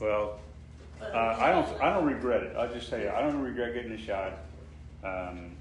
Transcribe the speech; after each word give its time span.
Well, 0.00 0.38
uh, 1.00 1.36
I 1.38 1.50
don't, 1.50 1.82
I 1.82 1.92
don't 1.92 2.06
regret 2.06 2.42
it. 2.42 2.56
I'll 2.56 2.72
just 2.72 2.88
tell 2.88 3.00
you, 3.00 3.10
I 3.10 3.20
don't 3.20 3.40
regret 3.40 3.74
getting 3.74 3.90
the 3.90 4.02
shot. 4.02 4.38
Um, 5.04 5.52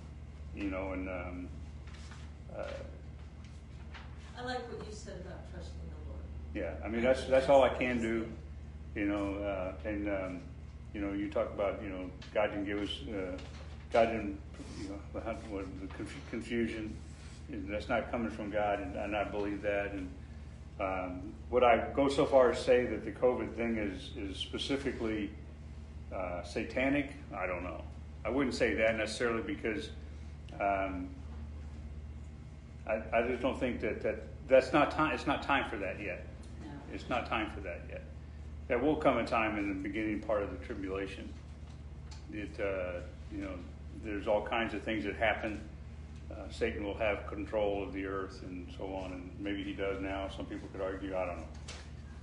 you 0.55 0.69
know, 0.69 0.93
and, 0.93 1.07
um, 1.09 1.47
uh, 2.57 2.63
I 4.37 4.43
like 4.43 4.71
what 4.71 4.87
you 4.87 4.93
said 4.93 5.21
about 5.25 5.51
trusting 5.51 5.73
the 5.89 6.09
Lord. 6.09 6.21
yeah, 6.55 6.85
I 6.85 6.89
mean, 6.89 7.01
that's, 7.01 7.25
that's 7.25 7.49
all 7.49 7.63
I 7.63 7.69
can 7.69 8.01
do, 8.01 8.27
you 8.95 9.05
know, 9.05 9.35
uh, 9.35 9.87
and, 9.87 10.09
um, 10.09 10.41
you 10.93 11.01
know, 11.01 11.13
you 11.13 11.29
talk 11.29 11.53
about, 11.53 11.81
you 11.83 11.89
know, 11.89 12.09
God 12.33 12.47
didn't 12.47 12.65
give 12.65 12.79
us, 12.79 12.89
uh, 13.09 13.37
God 13.93 14.05
didn't, 14.07 14.39
you 14.81 14.89
know, 14.89 14.99
what, 15.11 15.25
what, 15.49 15.65
the 15.81 15.87
conf- 15.95 16.29
confusion, 16.31 16.95
and 17.51 17.71
that's 17.71 17.89
not 17.89 18.09
coming 18.11 18.31
from 18.31 18.49
God, 18.49 18.79
and, 18.79 18.95
and 18.95 19.15
I 19.15 19.23
believe 19.23 19.61
that, 19.61 19.91
and, 19.91 20.09
um, 20.79 21.33
would 21.49 21.63
I 21.63 21.87
go 21.93 22.09
so 22.09 22.25
far 22.25 22.51
as 22.51 22.59
say 22.59 22.85
that 22.85 23.05
the 23.05 23.11
COVID 23.11 23.55
thing 23.55 23.77
is, 23.77 24.11
is 24.17 24.37
specifically, 24.37 25.31
uh, 26.13 26.43
satanic? 26.43 27.11
I 27.35 27.47
don't 27.47 27.63
know. 27.63 27.83
I 28.25 28.29
wouldn't 28.29 28.55
say 28.55 28.73
that 28.75 28.97
necessarily 28.97 29.41
because, 29.41 29.89
um, 30.59 31.09
I, 32.87 33.01
I 33.13 33.27
just 33.27 33.41
don't 33.41 33.59
think 33.59 33.81
that, 33.81 34.01
that, 34.03 34.23
that's 34.47 34.73
not 34.73 34.91
time, 34.91 35.13
it's 35.13 35.27
not 35.27 35.43
time 35.43 35.69
for 35.69 35.77
that 35.77 35.99
yet. 36.01 36.25
No. 36.61 36.71
It's 36.93 37.09
not 37.09 37.27
time 37.27 37.51
for 37.51 37.61
that 37.61 37.81
yet. 37.89 38.03
There 38.67 38.79
will 38.79 38.95
come 38.95 39.17
a 39.17 39.25
time 39.25 39.57
in 39.57 39.69
the 39.69 39.75
beginning 39.75 40.19
part 40.19 40.43
of 40.43 40.51
the 40.51 40.65
tribulation. 40.65 41.29
It, 42.33 42.59
uh, 42.59 42.99
you 43.31 43.41
know, 43.41 43.53
there's 44.03 44.27
all 44.27 44.45
kinds 44.45 44.73
of 44.73 44.83
things 44.83 45.05
that 45.05 45.15
happen. 45.15 45.61
Uh, 46.37 46.49
Satan 46.51 46.83
will 46.83 46.97
have 46.97 47.25
control 47.27 47.83
of 47.83 47.93
the 47.93 48.05
earth 48.05 48.43
and 48.43 48.67
so 48.77 48.93
on, 48.93 49.11
and 49.13 49.31
maybe 49.39 49.63
he 49.63 49.73
does 49.73 49.99
now. 49.99 50.29
Some 50.35 50.45
people 50.45 50.67
could 50.71 50.81
argue. 50.81 51.15
I 51.15 51.25
don't 51.25 51.37
know. 51.37 51.47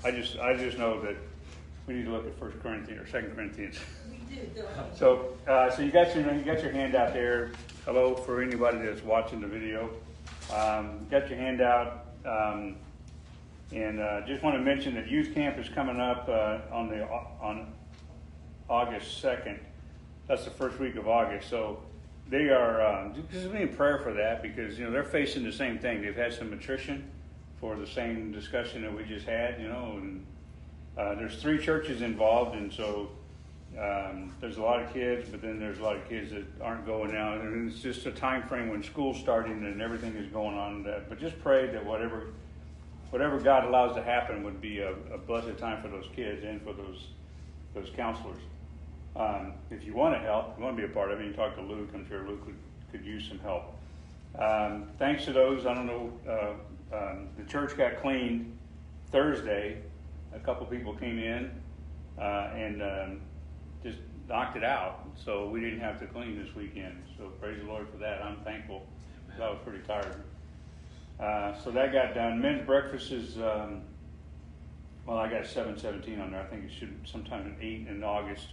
I 0.05 0.11
just, 0.11 0.39
I 0.39 0.55
just 0.55 0.79
know 0.79 1.01
that 1.03 1.17
we 1.87 1.95
need 1.95 2.05
to 2.05 2.13
look 2.13 2.27
at 2.27 2.39
First 2.39 2.61
Corinthians 2.61 3.03
or 3.03 3.11
Second 3.11 3.35
Corinthians. 3.35 3.79
We 4.11 4.37
do. 4.37 4.63
So, 4.95 5.37
uh, 5.49 5.71
so 5.71 5.83
you 5.83 5.91
got 5.91 6.15
your 6.15 6.33
you 6.35 6.43
got 6.43 6.63
your 6.63 6.73
hand 6.73 6.95
out 6.95 7.13
there. 7.13 7.51
Hello 7.85 8.15
for 8.15 8.43
anybody 8.43 8.79
that's 8.79 9.03
watching 9.03 9.41
the 9.41 9.47
video. 9.47 9.91
Um, 10.53 11.07
got 11.11 11.29
your 11.29 11.39
hand 11.39 11.61
out, 11.61 12.07
um, 12.25 12.77
and 13.73 14.01
uh, 14.01 14.27
just 14.27 14.43
want 14.43 14.57
to 14.57 14.63
mention 14.63 14.95
that 14.95 15.09
youth 15.09 15.35
camp 15.35 15.59
is 15.59 15.69
coming 15.69 16.01
up 16.01 16.29
uh, 16.29 16.61
on 16.73 16.89
the 16.89 17.05
on 17.07 17.73
August 18.69 19.21
second. 19.21 19.59
That's 20.29 20.45
the 20.45 20.51
first 20.51 20.79
week 20.79 20.97
of 20.97 21.09
August. 21.09 21.51
So 21.51 21.81
they 22.29 22.49
are 22.49 22.85
um, 22.85 23.15
just 23.31 23.53
be 23.53 23.63
in 23.63 23.69
prayer 23.69 23.99
for 23.99 24.13
that 24.15 24.43
because 24.43 24.79
you 24.79 24.85
know 24.85 24.91
they're 24.91 25.05
facing 25.05 25.45
the 25.45 25.53
same 25.53 25.79
thing. 25.79 26.03
They've 26.03 26.17
had 26.17 26.33
some 26.33 26.53
attrition 26.53 27.11
for 27.61 27.77
the 27.77 27.87
same 27.87 28.33
discussion 28.33 28.83
that 28.83 28.95
we 28.95 29.05
just 29.05 29.27
had. 29.27 29.61
You 29.61 29.69
know, 29.69 29.99
and 29.99 30.27
uh, 30.97 31.15
there's 31.17 31.41
three 31.41 31.59
churches 31.59 32.03
involved, 32.03 32.57
and 32.57 32.73
so 32.73 33.11
um, 33.79 34.33
there's 34.41 34.57
a 34.57 34.63
lot 34.63 34.83
of 34.83 34.93
kids, 34.93 35.29
but 35.29 35.43
then 35.43 35.59
there's 35.59 35.79
a 35.79 35.83
lot 35.83 35.97
of 35.97 36.09
kids 36.09 36.31
that 36.31 36.45
aren't 36.63 36.87
going 36.87 37.13
now, 37.13 37.35
and 37.35 37.71
it's 37.71 37.81
just 37.81 38.07
a 38.07 38.13
time 38.13 38.47
frame 38.49 38.71
when 38.71 38.83
school's 38.83 39.19
starting 39.19 39.65
and 39.65 39.83
everything 39.83 40.15
is 40.15 40.31
going 40.31 40.57
on. 40.57 40.83
That, 40.85 41.09
but 41.09 41.21
just 41.21 41.39
pray 41.43 41.67
that 41.67 41.85
whatever, 41.85 42.29
whatever 43.11 43.39
God 43.39 43.65
allows 43.65 43.97
to 43.97 44.03
happen 44.03 44.45
would 44.45 44.61
be 44.61 44.79
a, 44.79 44.93
a 45.13 45.19
blessed 45.19 45.59
time 45.59 45.83
for 45.83 45.89
those 45.89 46.09
kids 46.15 46.45
and 46.45 46.63
for 46.63 46.73
those 46.73 47.09
those 47.75 47.91
counselors. 47.97 48.39
Um, 49.17 49.53
if 49.71 49.85
you 49.85 49.95
want 49.95 50.15
to 50.15 50.21
help, 50.21 50.59
you 50.59 50.65
want 50.65 50.77
to 50.77 50.83
be 50.83 50.91
a 50.91 50.93
part 50.93 51.13
of 51.13 51.21
it, 51.21 51.27
you 51.27 51.33
talk 51.33 51.55
to 51.55 51.63
Luke. 51.63 51.91
I'm 51.95 52.07
sure 52.09 52.27
Luke 52.27 52.45
would, 52.47 52.57
could 52.91 53.05
use 53.05 53.29
some 53.29 53.39
help. 53.39 53.77
Um, 54.39 54.89
thanks 54.99 55.25
to 55.27 55.33
those, 55.33 55.67
I 55.67 55.75
don't 55.75 55.87
know, 55.87 56.13
uh, 56.29 56.97
um, 56.97 57.29
the 57.39 57.45
church 57.45 57.77
got 57.77 58.01
cleaned 58.03 58.57
Thursday. 59.13 59.83
A 60.35 60.41
couple 60.41 60.67
people 60.67 60.95
came 60.95 61.19
in 61.19 61.51
uh, 62.19 62.51
and 62.55 62.83
um, 62.83 63.21
just 63.85 63.99
knocked 64.29 64.57
it 64.57 64.65
out. 64.65 65.07
So 65.25 65.49
we 65.49 65.61
didn't 65.61 65.81
have 65.81 66.01
to 66.01 66.07
clean 66.07 66.43
this 66.43 66.55
weekend. 66.57 67.01
So 67.17 67.29
praise 67.41 67.61
the 67.61 67.69
Lord 67.69 67.89
for 67.89 67.99
that. 67.99 68.21
I'm 68.23 68.39
thankful. 68.39 68.85
I 69.41 69.49
was 69.49 69.59
pretty 69.65 69.85
tired. 69.87 70.23
Uh, 71.21 71.57
so 71.63 71.71
that 71.71 71.93
got 71.93 72.15
done. 72.15 72.41
Men's 72.41 72.67
breakfast 72.67 73.13
is, 73.13 73.37
um, 73.39 73.83
well, 75.07 75.19
I 75.19 75.29
got 75.29 75.47
717 75.47 76.21
on 76.21 76.33
there. 76.33 76.41
I 76.41 76.45
think 76.47 76.65
it 76.65 76.73
should 76.77 76.97
sometime 77.05 77.47
at 77.47 77.65
8 77.65 77.87
in 77.89 78.03
August 78.03 78.49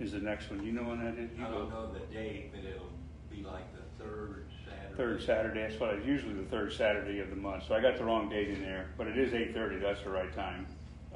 is 0.00 0.12
the 0.12 0.18
next 0.20 0.50
one. 0.50 0.64
You 0.64 0.72
know 0.72 0.82
when 0.82 1.04
that 1.04 1.18
is? 1.18 1.30
You 1.36 1.44
I 1.44 1.50
don't 1.50 1.70
know 1.70 1.90
the 1.92 2.14
date, 2.14 2.52
but 2.52 2.64
it'll 2.64 2.90
be 3.30 3.42
like 3.42 3.64
the 3.72 4.04
third 4.04 4.46
Saturday. 4.64 4.96
Third 4.96 5.22
Saturday. 5.22 5.60
That's 5.62 5.80
what 5.80 5.90
I 5.90 5.98
usually 6.04 6.34
the 6.34 6.44
third 6.44 6.72
Saturday 6.72 7.20
of 7.20 7.30
the 7.30 7.36
month. 7.36 7.64
So 7.68 7.74
I 7.74 7.80
got 7.80 7.98
the 7.98 8.04
wrong 8.04 8.28
date 8.28 8.50
in 8.50 8.62
there, 8.62 8.90
but 8.96 9.06
it 9.06 9.18
is 9.18 9.34
eight 9.34 9.54
thirty. 9.54 9.78
That's 9.78 10.02
the 10.02 10.10
right 10.10 10.32
time. 10.34 10.66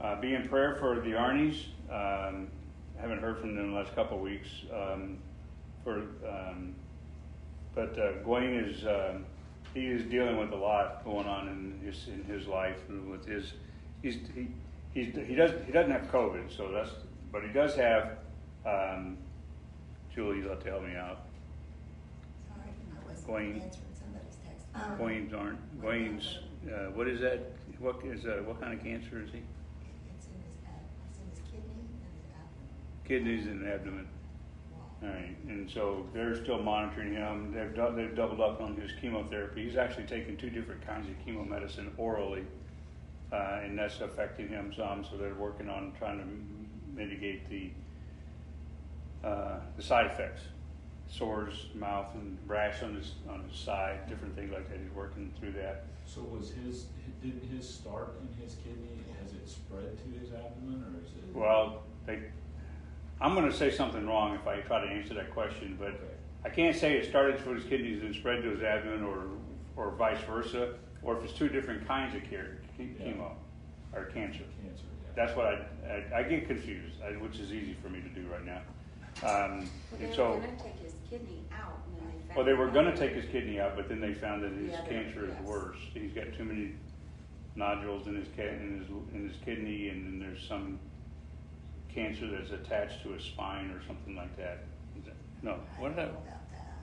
Uh, 0.00 0.20
be 0.20 0.34
in 0.34 0.48
prayer 0.48 0.76
for 0.76 0.96
the 0.96 1.10
Arnies. 1.10 1.64
Um, 1.90 2.48
haven't 3.00 3.20
heard 3.20 3.38
from 3.38 3.54
them 3.54 3.64
in 3.64 3.72
the 3.72 3.78
last 3.78 3.94
couple 3.94 4.16
of 4.16 4.22
weeks. 4.22 4.48
Um, 4.72 5.18
for 5.84 5.98
um, 6.28 6.74
but 7.74 7.98
uh, 7.98 8.12
Gwen 8.24 8.44
is 8.44 8.86
um 8.86 9.24
he 9.74 9.86
is 9.86 10.04
dealing 10.10 10.36
with 10.36 10.52
a 10.52 10.56
lot 10.56 11.04
going 11.04 11.26
on 11.26 11.48
in 11.48 11.86
his 11.86 12.08
in 12.08 12.24
his 12.24 12.46
life 12.46 12.78
and 12.88 13.10
with 13.10 13.24
his 13.26 13.54
he's 14.02 14.18
he 14.34 14.48
he's, 14.92 15.14
he 15.26 15.34
doesn't 15.34 15.64
he 15.64 15.72
doesn't 15.72 15.92
have 15.92 16.10
COVID. 16.10 16.54
So 16.54 16.70
that's 16.72 16.90
but 17.30 17.42
he 17.42 17.52
does 17.52 17.74
have. 17.76 18.18
Um, 18.64 19.18
Julie, 20.14 20.38
you'll 20.38 20.50
have 20.50 20.62
to 20.64 20.70
help 20.70 20.84
me 20.84 20.94
out. 20.94 21.22
Sorry, 22.48 22.68
I 22.70 23.06
wasn't 23.08 23.26
Going- 23.26 23.62
answering 23.62 23.94
somebody's 23.94 24.36
text. 24.44 24.66
Um, 24.74 25.34
aren't. 25.34 25.80
Queens, 25.80 26.38
uh, 26.70 26.90
what 26.92 27.08
is 27.08 27.20
that? 27.20 27.40
What 27.78 28.04
is, 28.04 28.24
uh, 28.26 28.42
what 28.44 28.60
kind 28.60 28.72
of 28.78 28.84
cancer 28.84 29.20
is 29.20 29.32
he? 29.32 29.38
It's 30.14 30.26
in 30.26 30.40
his, 30.42 30.56
ab- 30.66 30.86
it's 31.10 31.18
in 31.18 31.28
his 31.30 31.40
kidney 31.50 31.82
and 32.04 32.14
his 32.14 32.30
abdomen. 32.30 32.68
Kidneys 33.04 33.46
and 33.46 33.66
abdomen. 33.66 34.06
All 35.02 35.08
right, 35.08 35.36
and 35.48 35.68
so 35.68 36.06
they're 36.14 36.36
still 36.44 36.62
monitoring 36.62 37.14
him. 37.14 37.52
They've, 37.52 37.74
dou- 37.74 37.92
they've 37.96 38.14
doubled 38.14 38.40
up 38.40 38.60
on 38.60 38.76
his 38.76 38.92
chemotherapy. 39.00 39.64
He's 39.64 39.76
actually 39.76 40.04
taking 40.06 40.36
two 40.36 40.50
different 40.50 40.86
kinds 40.86 41.08
of 41.08 41.14
chemo 41.26 41.44
medicine 41.48 41.92
orally, 41.96 42.44
uh, 43.32 43.60
and 43.64 43.76
that's 43.76 44.00
affecting 44.00 44.46
him 44.48 44.72
some. 44.76 45.02
So 45.04 45.16
they're 45.16 45.34
working 45.34 45.68
on 45.68 45.92
trying 45.98 46.18
to 46.18 46.22
m- 46.24 46.68
mitigate 46.94 47.48
the 47.50 47.72
uh, 49.24 49.56
the 49.76 49.82
side 49.82 50.06
effects, 50.06 50.42
sores, 51.08 51.66
mouth, 51.74 52.06
and 52.14 52.38
rash 52.46 52.82
on 52.82 52.94
his 52.94 53.12
on 53.28 53.44
his 53.48 53.58
side, 53.58 54.08
different 54.08 54.34
things 54.36 54.52
like 54.52 54.68
that. 54.68 54.78
He's 54.82 54.92
working 54.94 55.32
through 55.38 55.52
that. 55.52 55.84
So 56.06 56.20
was 56.22 56.50
his, 56.50 56.86
did 57.22 57.40
his 57.54 57.68
start 57.68 58.14
in 58.20 58.42
his 58.42 58.56
kidney, 58.56 58.98
has 59.22 59.32
it 59.32 59.48
spread 59.48 59.96
to 59.98 60.18
his 60.20 60.32
abdomen 60.32 60.82
or 60.84 61.00
is 61.04 61.10
it? 61.12 61.34
Well, 61.34 61.82
they, 62.06 62.18
I'm 63.20 63.34
going 63.34 63.48
to 63.48 63.56
say 63.56 63.70
something 63.70 64.04
wrong 64.06 64.34
if 64.34 64.46
I 64.46 64.60
try 64.60 64.84
to 64.84 64.90
answer 64.90 65.14
that 65.14 65.32
question, 65.32 65.76
but 65.78 66.00
I 66.44 66.48
can't 66.48 66.74
say 66.76 66.94
it 66.94 67.08
started 67.08 67.38
from 67.38 67.54
his 67.54 67.64
kidneys 67.64 68.02
and 68.02 68.12
spread 68.14 68.42
to 68.42 68.50
his 68.50 68.62
abdomen 68.62 69.04
or, 69.04 69.26
or 69.76 69.92
vice 69.92 70.20
versa, 70.24 70.74
or 71.02 71.16
if 71.16 71.24
it's 71.24 71.32
two 71.32 71.48
different 71.48 71.86
kinds 71.86 72.16
of 72.16 72.28
care, 72.28 72.58
che- 72.76 72.90
Yeah. 72.98 73.06
chemo 73.12 73.30
or 73.94 74.04
cancer. 74.06 74.42
Cancer, 74.60 74.84
yeah. 75.04 75.10
That's 75.14 75.36
what 75.36 75.46
I, 75.46 75.58
I, 76.16 76.18
I 76.18 76.22
get 76.24 76.48
confused, 76.48 76.96
I, 77.06 77.12
which 77.22 77.38
is 77.38 77.52
easy 77.52 77.74
for 77.80 77.88
me 77.90 78.00
to 78.00 78.08
do 78.08 78.26
right 78.28 78.44
now. 78.44 78.60
Um, 79.22 79.28
Well, 79.30 79.68
they 79.98 80.04
and 80.04 80.08
were 80.08 80.14
so, 80.14 80.34
gonna 80.34 80.46
take 80.62 80.78
his 80.82 80.94
kidney 81.08 81.44
out 81.52 81.78
and 81.86 81.96
then 81.96 82.06
they 82.12 82.26
found. 82.26 82.36
well, 82.36 82.44
they 82.46 82.54
were 82.54 82.68
going 82.68 82.86
to 82.86 82.96
take 82.96 83.12
his 83.12 83.24
kidney 83.26 83.60
out, 83.60 83.76
but 83.76 83.88
then 83.88 84.00
they 84.00 84.14
found 84.14 84.42
that 84.42 84.52
his 84.52 84.74
other- 84.74 84.88
cancer 84.88 85.24
is 85.26 85.34
yes. 85.34 85.42
worse. 85.44 85.76
He's 85.94 86.12
got 86.12 86.32
too 86.36 86.44
many 86.44 86.72
nodules 87.54 88.06
in 88.06 88.16
his 88.16 88.26
in 88.38 88.78
his 88.80 88.88
in 89.14 89.28
his 89.28 89.36
kidney, 89.44 89.90
and 89.90 90.04
then 90.06 90.18
there's 90.18 90.46
some 90.48 90.78
cancer 91.94 92.26
that's 92.30 92.50
attached 92.50 93.02
to 93.02 93.10
his 93.10 93.22
spine 93.22 93.70
or 93.70 93.82
something 93.86 94.16
like 94.16 94.34
that. 94.38 94.64
Is 94.98 95.04
that- 95.04 95.14
No, 95.42 95.58
what 95.78 95.94
did 95.94 96.06
I? 96.06 96.10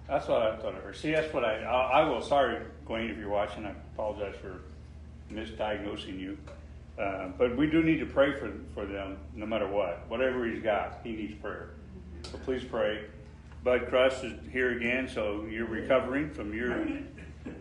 That's 0.07 0.27
what 0.27 0.41
I 0.41 0.55
thought 0.57 0.75
of 0.75 0.83
heard. 0.83 0.95
See, 0.95 1.11
that's 1.11 1.31
what 1.33 1.43
I, 1.45 1.61
I, 1.63 2.01
I 2.01 2.03
will, 2.09 2.21
sorry, 2.21 2.63
Gwen, 2.85 3.09
if 3.09 3.17
you're 3.17 3.29
watching, 3.29 3.65
I 3.65 3.71
apologize 3.93 4.35
for 4.41 4.61
misdiagnosing 5.31 6.19
you. 6.19 6.37
Uh, 6.97 7.27
but 7.37 7.55
we 7.55 7.67
do 7.69 7.83
need 7.83 7.99
to 7.99 8.05
pray 8.07 8.33
for, 8.39 8.51
for 8.73 8.85
them 8.85 9.17
no 9.35 9.45
matter 9.45 9.67
what. 9.67 10.07
Whatever 10.09 10.45
he's 10.45 10.63
got, 10.63 10.99
he 11.03 11.11
needs 11.13 11.35
prayer. 11.39 11.69
So 12.23 12.37
please 12.45 12.63
pray. 12.63 13.05
Bud 13.63 13.87
Crust 13.89 14.23
is 14.23 14.33
here 14.51 14.77
again, 14.77 15.09
so 15.09 15.45
you're 15.49 15.67
recovering 15.67 16.29
from 16.29 16.53
your, 16.53 16.73
uh, 16.81 16.97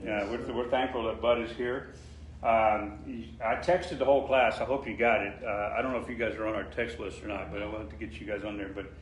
we're, 0.05 0.52
we're 0.52 0.69
thankful 0.69 1.05
that 1.05 1.20
Bud 1.20 1.40
is 1.40 1.50
here. 1.56 1.94
Um, 2.43 3.25
I 3.44 3.56
texted 3.56 3.99
the 3.99 4.05
whole 4.05 4.26
class. 4.26 4.60
I 4.60 4.64
hope 4.64 4.87
you 4.87 4.96
got 4.96 5.22
it. 5.22 5.43
Uh, 5.44 5.75
I 5.76 5.82
don't 5.82 5.93
know 5.93 5.99
if 5.99 6.08
you 6.08 6.14
guys 6.14 6.37
are 6.37 6.46
on 6.46 6.55
our 6.55 6.64
text 6.64 7.00
list 7.00 7.22
or 7.22 7.26
not, 7.26 7.50
but 7.50 7.62
I 7.62 7.66
wanted 7.66 7.90
to 7.90 7.96
get 7.96 8.20
you 8.20 8.26
guys 8.26 8.44
on 8.44 8.56
there. 8.56 8.69
But 8.69 8.93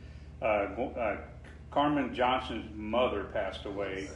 uh, 0.41 0.81
uh, 0.99 1.17
Carmen 1.69 2.15
Johnson's 2.15 2.71
mother 2.73 3.25
passed 3.25 3.65
away 3.65 4.09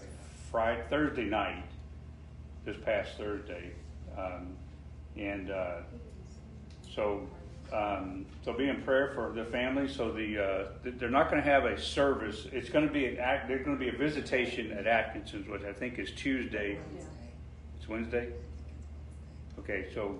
Friday, 0.50 0.82
Thursday 0.90 1.26
night, 1.26 1.64
this 2.66 2.78
past 2.84 3.12
Thursday, 3.18 3.72
um, 4.18 4.56
and 5.16 5.52
uh, 5.52 5.82
so 6.96 7.28
um, 7.72 8.26
so 8.44 8.54
be 8.54 8.68
in 8.68 8.82
prayer 8.82 9.12
for 9.16 9.32
the 9.34 9.46
family. 9.46 9.88
So 9.88 10.12
the 10.12 10.44
uh, 10.44 10.68
they're 10.84 11.10
not 11.10 11.30
going 11.30 11.42
to 11.42 11.50
have 11.50 11.66
a 11.66 11.80
service. 11.80 12.48
It's 12.52 12.70
going 12.70 12.86
to 12.86 12.94
be 12.94 13.06
an 13.06 13.18
act. 13.18 13.48
There's 13.48 13.66
going 13.66 13.78
to 13.78 13.84
be 13.84 13.90
a 13.90 13.98
visitation 13.98 14.72
at 14.72 14.88
Atkinson's, 14.88 15.48
which 15.48 15.64
I 15.64 15.72
think 15.72 15.98
is 15.98 16.12
Tuesday. 16.12 16.78
Wednesday. 16.78 17.10
It's 17.80 17.90
Wednesday. 17.90 18.30
Okay, 19.60 19.88
so 19.94 20.20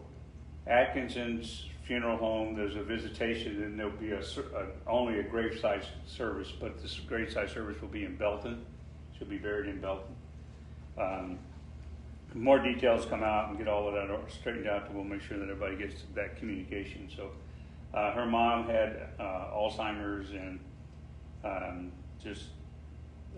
Atkinson's 0.68 1.66
funeral 1.84 2.18
home. 2.18 2.56
There's 2.56 2.76
a 2.76 2.84
visitation, 2.84 3.64
and 3.64 3.78
there'll 3.78 3.92
be 3.92 4.12
a, 4.12 4.20
a 4.22 4.68
only 4.88 5.20
a 5.20 5.24
graveside 5.24 5.86
service, 6.06 6.54
but 6.58 6.82
this 6.82 7.00
graveside 7.08 7.50
service 7.50 7.82
will 7.82 7.90
be 7.90 8.06
in 8.06 8.16
Belton. 8.16 8.66
She'll 9.18 9.28
be 9.28 9.38
buried 9.38 9.70
in 9.70 9.82
Belton. 9.82 10.16
Um, 10.98 11.40
more 12.34 12.60
details 12.60 13.06
come 13.06 13.24
out 13.24 13.50
and 13.50 13.58
get 13.58 13.68
all 13.68 13.88
of 13.88 13.94
that 13.94 14.32
straightened 14.32 14.68
out, 14.68 14.94
we'll 14.94 15.04
make 15.04 15.22
sure 15.22 15.38
that 15.38 15.50
everybody 15.50 15.76
gets 15.76 16.04
that 16.16 16.38
communication. 16.38 17.10
So, 17.16 17.32
uh, 17.94 18.12
her 18.14 18.26
mom 18.26 18.68
had 18.68 19.10
uh, 19.20 19.48
Alzheimer's 19.54 20.32
and 20.32 20.60
um, 21.44 21.92
just 22.24 22.46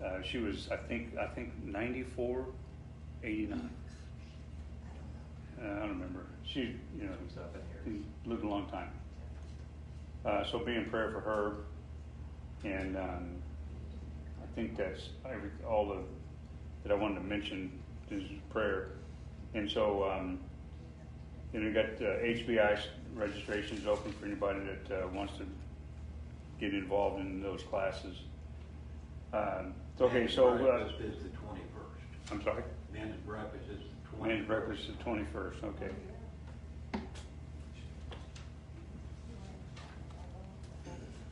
uh, 0.04 0.22
she 0.22 0.38
was, 0.38 0.68
I 0.70 0.76
think, 0.76 1.16
I 1.18 1.26
think 1.26 1.52
94, 1.64 2.46
89. 3.22 3.70
Uh, 5.56 5.64
I 5.64 5.66
don't 5.66 5.88
remember. 5.90 6.26
She, 6.44 6.76
you 6.96 7.04
know, 7.04 7.92
lived 8.26 8.44
a 8.44 8.48
long 8.48 8.66
time. 8.66 8.88
Uh, 10.24 10.44
so 10.44 10.58
be 10.58 10.74
in 10.74 10.86
prayer 10.86 11.10
for 11.10 11.20
her, 11.20 11.52
and 12.68 12.96
um, 12.96 13.28
I 14.42 14.46
think 14.54 14.76
that's 14.76 15.10
every, 15.26 15.50
all 15.68 15.88
the 15.88 15.98
that 16.82 16.92
I 16.92 16.96
wanted 16.96 17.16
to 17.16 17.20
mention 17.22 17.70
is 18.10 18.22
prayer. 18.50 18.88
And 19.54 19.70
so, 19.70 20.10
um, 20.10 20.40
then 21.54 21.64
we 21.64 21.70
got 21.70 21.86
uh, 21.86 22.18
HBI 22.20 22.78
registrations 23.14 23.86
open 23.86 24.12
for 24.12 24.26
anybody 24.26 24.58
that 24.60 25.04
uh, 25.04 25.08
wants 25.08 25.34
to 25.38 25.46
get 26.60 26.74
involved 26.74 27.20
in 27.20 27.40
those 27.40 27.62
classes. 27.62 28.16
Um, 29.32 29.72
okay, 30.00 30.26
so 30.26 30.48
uh, 30.48 30.58
Breakfast 30.58 31.00
is 31.00 31.22
the 31.22 31.28
twenty-first. 31.30 32.32
I'm 32.32 32.42
sorry. 32.42 32.64
Men's 32.92 33.16
breakfast 33.24 33.64
is 33.70 33.78
the 33.78 34.16
twenty-first. 34.16 34.28
Men's 34.36 34.46
breakfast 34.46 34.80
is 34.88 34.96
the 34.96 35.02
twenty 35.04 35.24
first. 35.32 35.58
Okay. 35.62 35.90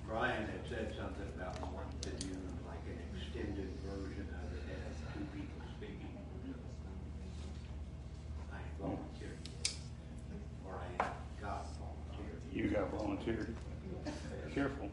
Brian 0.09 0.43
had 0.43 0.61
said 0.69 0.95
something 0.97 1.27
about 1.37 1.59
wanting 1.73 1.99
to 2.03 2.11
do 2.27 2.37
like 2.69 2.85
an 2.87 2.99
extended 3.17 3.71
version 3.87 4.29
of 4.29 4.53
it, 4.53 4.63
have 4.69 5.15
two 5.15 5.25
people 5.35 5.63
speaking. 5.79 6.13
I 8.53 8.57
ain't 8.59 8.79
volunteered 8.79 9.39
yet, 9.65 9.75
or 10.67 10.75
I 10.75 10.85
ain't 10.93 11.41
got 11.41 11.67
volunteered. 11.81 12.43
You 12.53 12.69
got 12.69 12.91
volunteered. 12.91 13.57
Careful. 14.55 14.91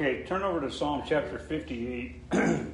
Okay, 0.00 0.22
turn 0.22 0.42
over 0.42 0.62
to 0.62 0.72
Psalm 0.72 1.02
chapter 1.06 1.38
58. 1.38 2.22
We're 2.32 2.70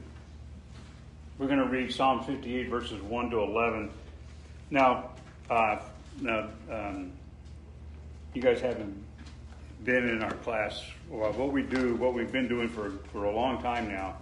going 1.40 1.58
to 1.58 1.66
read 1.66 1.92
Psalm 1.92 2.22
58 2.22 2.68
verses 2.68 3.02
1 3.02 3.30
to 3.30 3.40
11. 3.40 3.90
Now, 4.70 5.10
uh, 5.50 5.80
now, 6.20 6.50
um, 6.70 7.10
you 8.32 8.40
guys 8.40 8.60
haven't 8.60 8.94
been 9.82 10.08
in 10.08 10.22
our 10.22 10.34
class. 10.34 10.84
Well, 11.10 11.32
what 11.32 11.50
we 11.50 11.62
do, 11.62 11.96
what 11.96 12.14
we've 12.14 12.30
been 12.30 12.46
doing 12.46 12.68
for, 12.68 12.92
for 13.10 13.24
a 13.24 13.32
long 13.32 13.60
time 13.60 13.88
now, 13.88 14.18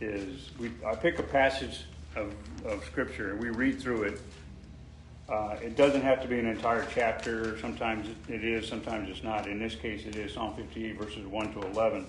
is 0.00 0.48
we 0.58 0.70
I 0.86 0.94
pick 0.94 1.18
a 1.18 1.24
passage 1.24 1.80
of, 2.16 2.32
of 2.64 2.82
scripture 2.86 3.32
and 3.32 3.42
we 3.42 3.50
read 3.50 3.78
through 3.78 4.04
it. 4.04 4.22
Uh, 5.28 5.58
it 5.60 5.76
doesn't 5.76 6.00
have 6.00 6.22
to 6.22 6.28
be 6.28 6.38
an 6.38 6.46
entire 6.46 6.86
chapter. 6.94 7.58
Sometimes 7.58 8.08
it 8.26 8.42
is, 8.42 8.66
sometimes 8.66 9.10
it's 9.10 9.22
not. 9.22 9.46
In 9.46 9.58
this 9.58 9.74
case, 9.74 10.06
it 10.06 10.16
is 10.16 10.32
Psalm 10.32 10.54
58 10.56 10.98
verses 10.98 11.26
1 11.26 11.52
to 11.52 11.60
11. 11.66 12.06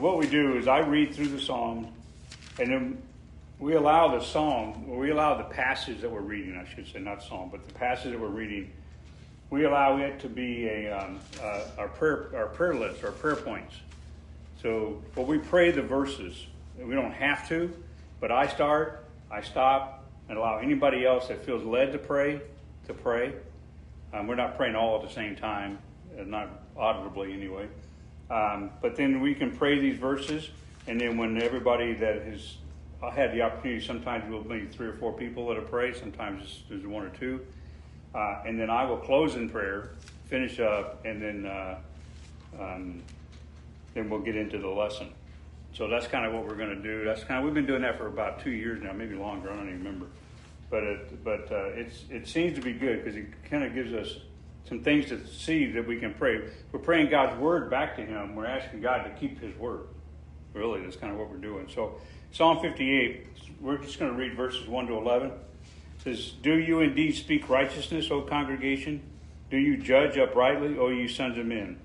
And 0.00 0.06
what 0.06 0.16
we 0.16 0.26
do 0.26 0.56
is 0.56 0.66
I 0.66 0.78
read 0.78 1.14
through 1.14 1.28
the 1.28 1.38
Psalms, 1.38 1.86
and 2.58 2.70
then 2.72 3.02
we 3.58 3.74
allow 3.74 4.18
the 4.18 4.24
psalm, 4.24 4.86
or 4.88 4.96
we 4.96 5.10
allow 5.10 5.36
the 5.36 5.44
passage 5.44 6.00
that 6.00 6.10
we're 6.10 6.22
reading, 6.22 6.56
I 6.56 6.66
should 6.74 6.90
say, 6.90 7.00
not 7.00 7.22
psalm, 7.22 7.50
but 7.52 7.68
the 7.68 7.74
passage 7.74 8.12
that 8.12 8.18
we're 8.18 8.28
reading, 8.28 8.70
we 9.50 9.66
allow 9.66 9.98
it 9.98 10.18
to 10.20 10.28
be 10.30 10.66
a 10.68 10.90
um, 10.90 11.18
uh, 11.42 11.64
our 11.76 11.88
prayer 11.88 12.30
our 12.34 12.46
prayer 12.46 12.74
list, 12.74 13.04
our 13.04 13.10
prayer 13.10 13.36
points. 13.36 13.74
So, 14.62 15.02
well, 15.16 15.26
we 15.26 15.36
pray 15.36 15.70
the 15.70 15.82
verses. 15.82 16.46
We 16.78 16.94
don't 16.94 17.12
have 17.12 17.46
to, 17.50 17.70
but 18.20 18.32
I 18.32 18.46
start, 18.46 19.04
I 19.30 19.42
stop, 19.42 20.02
and 20.30 20.38
allow 20.38 20.60
anybody 20.60 21.04
else 21.04 21.28
that 21.28 21.44
feels 21.44 21.62
led 21.62 21.92
to 21.92 21.98
pray 21.98 22.40
to 22.86 22.94
pray. 22.94 23.34
Um, 24.14 24.28
we're 24.28 24.36
not 24.36 24.56
praying 24.56 24.76
all 24.76 24.96
at 24.96 25.06
the 25.06 25.14
same 25.14 25.36
time, 25.36 25.78
uh, 26.18 26.22
not 26.22 26.48
audibly 26.74 27.34
anyway. 27.34 27.68
Um, 28.30 28.70
but 28.80 28.96
then 28.96 29.20
we 29.20 29.34
can 29.34 29.56
pray 29.56 29.78
these 29.80 29.98
verses, 29.98 30.48
and 30.86 31.00
then 31.00 31.16
when 31.16 31.42
everybody 31.42 31.94
that 31.94 32.22
has 32.22 32.56
had 33.08 33.32
the 33.32 33.40
opportunity. 33.40 33.84
Sometimes 33.84 34.24
we'll 34.28 34.42
be 34.42 34.66
three 34.66 34.88
or 34.88 34.92
four 34.94 35.12
people 35.12 35.48
that'll 35.48 35.62
pray. 35.62 35.94
Sometimes 35.94 36.62
there's 36.68 36.86
one 36.86 37.04
or 37.06 37.10
two, 37.10 37.40
uh, 38.14 38.42
and 38.44 38.60
then 38.60 38.68
I 38.68 38.84
will 38.84 38.98
close 38.98 39.36
in 39.36 39.48
prayer, 39.48 39.92
finish 40.26 40.60
up, 40.60 41.04
and 41.06 41.22
then 41.22 41.46
uh, 41.46 41.78
um, 42.60 43.02
then 43.94 44.10
we'll 44.10 44.20
get 44.20 44.36
into 44.36 44.58
the 44.58 44.68
lesson. 44.68 45.12
So 45.72 45.88
that's 45.88 46.06
kind 46.06 46.26
of 46.26 46.34
what 46.34 46.46
we're 46.46 46.56
going 46.56 46.76
to 46.76 46.82
do. 46.82 47.04
That's 47.04 47.24
kind 47.24 47.38
of 47.38 47.44
we've 47.44 47.54
been 47.54 47.66
doing 47.66 47.82
that 47.82 47.96
for 47.96 48.08
about 48.08 48.40
two 48.40 48.50
years 48.50 48.82
now, 48.82 48.92
maybe 48.92 49.14
longer. 49.14 49.50
I 49.50 49.56
don't 49.56 49.68
even 49.68 49.78
remember, 49.78 50.06
but 50.68 50.82
it, 50.82 51.24
but 51.24 51.50
uh, 51.50 51.70
it's 51.70 52.04
it 52.10 52.26
seems 52.26 52.58
to 52.58 52.62
be 52.62 52.72
good 52.72 53.02
because 53.02 53.16
it 53.16 53.26
kind 53.48 53.64
of 53.64 53.72
gives 53.72 53.94
us 53.94 54.18
some 54.68 54.82
things 54.82 55.06
to 55.06 55.26
see 55.26 55.72
that 55.72 55.86
we 55.86 55.98
can 55.98 56.14
pray. 56.14 56.40
We're 56.72 56.80
praying 56.80 57.10
God's 57.10 57.38
word 57.40 57.70
back 57.70 57.96
to 57.96 58.02
Him. 58.02 58.34
We're 58.36 58.46
asking 58.46 58.80
God 58.80 59.04
to 59.04 59.10
keep 59.10 59.40
His 59.40 59.56
word. 59.56 59.80
Really, 60.54 60.82
that's 60.82 60.96
kind 60.96 61.12
of 61.12 61.18
what 61.18 61.30
we're 61.30 61.36
doing. 61.36 61.68
So. 61.74 62.00
Psalm 62.32 62.60
58, 62.60 63.26
we're 63.60 63.78
just 63.78 63.98
going 63.98 64.12
to 64.12 64.16
read 64.16 64.36
verses 64.36 64.68
1 64.68 64.86
to 64.86 64.94
11. 64.94 65.30
It 65.30 65.34
says, 66.04 66.30
Do 66.42 66.56
you 66.56 66.80
indeed 66.80 67.16
speak 67.16 67.48
righteousness, 67.48 68.08
O 68.12 68.22
congregation? 68.22 69.02
Do 69.50 69.56
you 69.56 69.76
judge 69.76 70.16
uprightly, 70.16 70.78
O 70.78 70.90
you 70.90 71.08
sons 71.08 71.36
of 71.38 71.46
men? 71.46 71.80